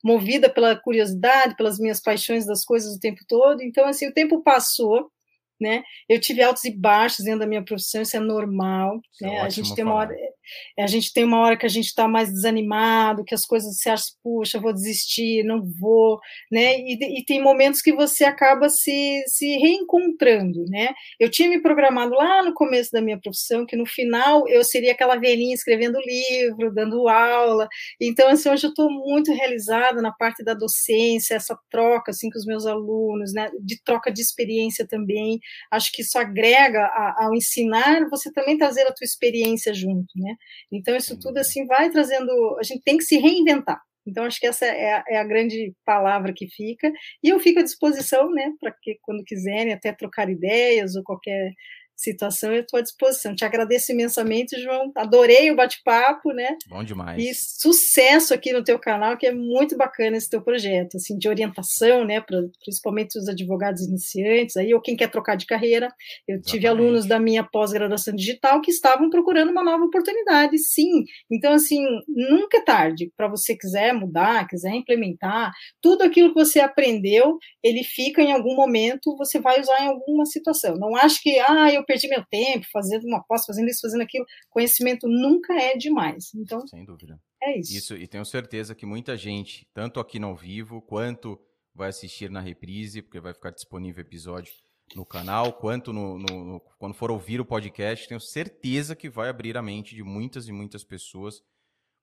[0.01, 3.61] movida pela curiosidade, pelas minhas paixões das coisas o tempo todo.
[3.61, 5.11] Então, assim, o tempo passou,
[5.59, 5.83] né?
[6.09, 9.35] Eu tive altos e baixos dentro da minha profissão, isso é normal, isso é né?
[9.35, 10.15] É a gente tem uma hora,
[10.77, 13.89] a gente tem uma hora que a gente está mais desanimado, que as coisas você
[13.89, 16.19] acha, puxa, vou desistir, não vou,
[16.51, 16.77] né?
[16.79, 20.89] E, e, tem momentos que você acaba se, se reencontrando, né?
[21.19, 24.91] Eu tinha me programado lá no começo da minha profissão que no final eu seria
[24.91, 27.67] aquela velhinha escrevendo livro, dando aula.
[28.01, 32.37] Então, assim, hoje eu estou muito realizada na parte da docência, essa troca assim com
[32.37, 33.49] os meus alunos, né?
[33.61, 35.39] De troca de experiência também.
[35.71, 36.85] Acho que isso agrega
[37.17, 40.35] ao ensinar, você também trazer a tua experiência junto, né?
[40.71, 42.31] Então, isso tudo assim vai trazendo.
[42.59, 43.81] A gente tem que se reinventar.
[44.05, 46.91] Então, acho que essa é a, é a, grande palavra que fica.
[47.23, 51.53] E eu fico à disposição, né, para que quando quiserem até trocar ideias ou qualquer
[52.03, 53.35] situação, eu estou à disposição.
[53.35, 54.91] Te agradeço imensamente, João.
[54.95, 56.57] Adorei o bate-papo, né?
[56.67, 57.21] Bom demais.
[57.23, 61.27] E sucesso aqui no teu canal, que é muito bacana esse teu projeto, assim, de
[61.27, 65.87] orientação, né, pra, principalmente os advogados iniciantes, aí, ou quem quer trocar de carreira.
[66.27, 66.51] Eu Exatamente.
[66.51, 71.03] tive alunos da minha pós-graduação digital que estavam procurando uma nova oportunidade, sim.
[71.31, 75.51] Então, assim, nunca é tarde para você quiser mudar, quiser implementar,
[75.81, 80.25] tudo aquilo que você aprendeu, ele fica em algum momento, você vai usar em alguma
[80.25, 80.75] situação.
[80.77, 84.25] Não acho que, ah, eu perdi meu tempo fazendo uma pós, fazendo isso, fazendo aquilo.
[84.49, 86.33] Conhecimento nunca é demais.
[86.35, 87.19] Então, sem dúvida.
[87.41, 87.75] É isso.
[87.75, 91.39] Isso, e tenho certeza que muita gente, tanto aqui no ao vivo, quanto
[91.75, 94.51] vai assistir na reprise, porque vai ficar disponível episódio
[94.95, 99.29] no canal, quanto no, no, no, quando for ouvir o podcast, tenho certeza que vai
[99.29, 101.41] abrir a mente de muitas e muitas pessoas,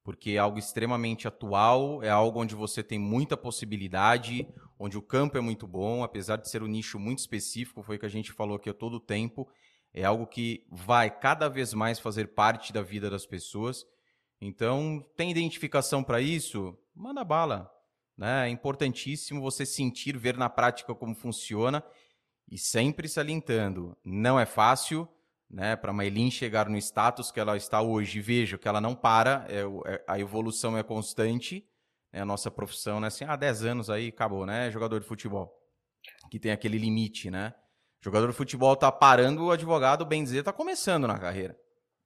[0.02, 4.48] porque é algo extremamente atual, é algo onde você tem muita possibilidade,
[4.78, 7.98] onde o campo é muito bom, apesar de ser um nicho muito específico, foi o
[7.98, 9.46] que a gente falou aqui a todo tempo,
[9.92, 13.84] é algo que vai cada vez mais fazer parte da vida das pessoas.
[14.40, 16.76] Então, tem identificação para isso?
[16.94, 17.70] Manda bala.
[18.16, 18.46] Né?
[18.46, 21.84] É importantíssimo você sentir, ver na prática como funciona
[22.50, 25.08] e sempre salientando, não é fácil,
[25.48, 28.20] né, para a Maylin chegar no status que ela está hoje.
[28.20, 29.60] Vejo que ela não para, é,
[29.92, 31.66] é, a evolução é constante.
[32.12, 35.06] Né, a nossa profissão, né, assim, há ah, 10 anos aí acabou, né, jogador de
[35.06, 35.52] futebol,
[36.30, 37.54] que tem aquele limite, né?
[38.00, 41.58] Jogador de futebol tá parando, o advogado, o Benzer, tá começando na carreira.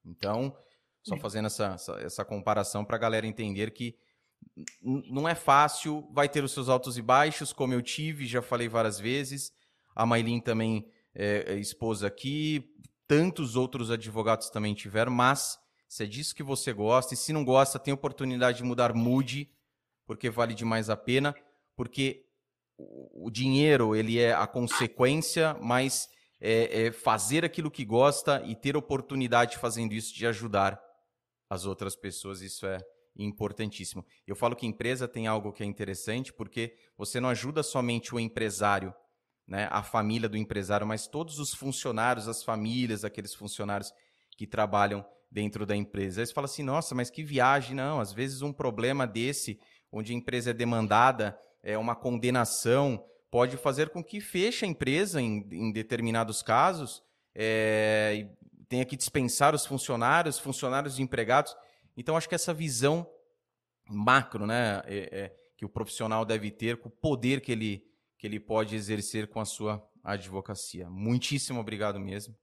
[0.04, 0.56] Então,
[1.02, 3.96] só fazendo essa, essa, essa comparação para a galera entender que
[4.82, 8.68] não é fácil, vai ter os seus altos e baixos, como eu tive, já falei
[8.68, 9.52] várias vezes
[9.94, 12.74] a Maylin também é, é esposa aqui,
[13.06, 15.58] tantos outros advogados também tiveram, mas
[15.88, 19.48] se é disso que você gosta, e se não gosta, tem oportunidade de mudar, mude,
[20.06, 21.34] porque vale demais a pena,
[21.76, 22.23] porque
[22.78, 26.08] o dinheiro ele é a consequência, mas
[26.40, 30.80] é, é fazer aquilo que gosta e ter oportunidade fazendo isso de ajudar
[31.48, 32.78] as outras pessoas, isso é
[33.16, 34.04] importantíssimo.
[34.26, 38.18] Eu falo que empresa tem algo que é interessante, porque você não ajuda somente o
[38.18, 38.92] empresário
[39.46, 43.92] né, a família do empresário, mas todos os funcionários, as famílias daqueles funcionários
[44.36, 46.20] que trabalham dentro da empresa.
[46.20, 48.00] Aí você fala assim, nossa, mas que viagem, não.
[48.00, 49.58] Às vezes um problema desse,
[49.92, 55.20] onde a empresa é demandada, é uma condenação, pode fazer com que feche a empresa
[55.20, 57.02] em, em determinados casos,
[57.34, 58.28] é,
[58.68, 61.56] tenha que dispensar os funcionários, funcionários e empregados.
[61.96, 63.06] Então, acho que essa visão
[63.88, 67.84] macro né, é, é, que o profissional deve ter, com o poder que ele
[68.16, 70.88] que ele pode exercer com a sua advocacia.
[70.88, 72.34] Muitíssimo obrigado mesmo.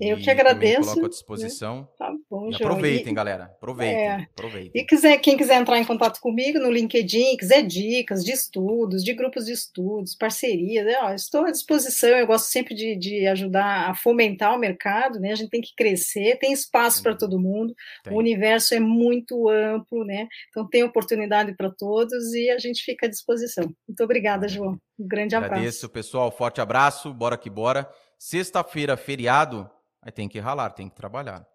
[0.00, 0.80] Eu e que agradeço.
[0.80, 1.08] Coloco à né?
[1.08, 1.88] disposição.
[1.96, 2.50] Tá bom.
[2.54, 3.44] Aproveitem, e, galera.
[3.44, 4.70] Aproveitem, é, aproveitem.
[4.74, 9.12] E quiser, quem quiser entrar em contato comigo no LinkedIn, quiser dicas de estudos, de
[9.12, 12.10] grupos de estudos, parcerias, ó, estou à disposição.
[12.10, 15.32] Eu gosto sempre de, de, ajudar a fomentar o mercado, né?
[15.32, 17.74] A gente tem que crescer, tem espaço para todo mundo.
[18.04, 18.12] Tem.
[18.12, 20.28] O universo é muito amplo, né?
[20.50, 23.64] Então tem oportunidade para todos e a gente fica à disposição.
[23.86, 24.78] Muito obrigada, João.
[24.98, 25.54] Um grande abraço.
[25.54, 26.30] Agradeço, pessoal.
[26.30, 27.12] Forte abraço.
[27.12, 27.88] Bora que bora.
[28.18, 29.70] Sexta-feira, feriado.
[30.02, 31.46] Aí tem que ralar, tem que trabalhar.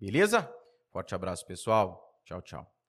[0.00, 0.50] Beleza?
[0.90, 2.20] Forte abraço, pessoal.
[2.24, 2.79] Tchau, tchau.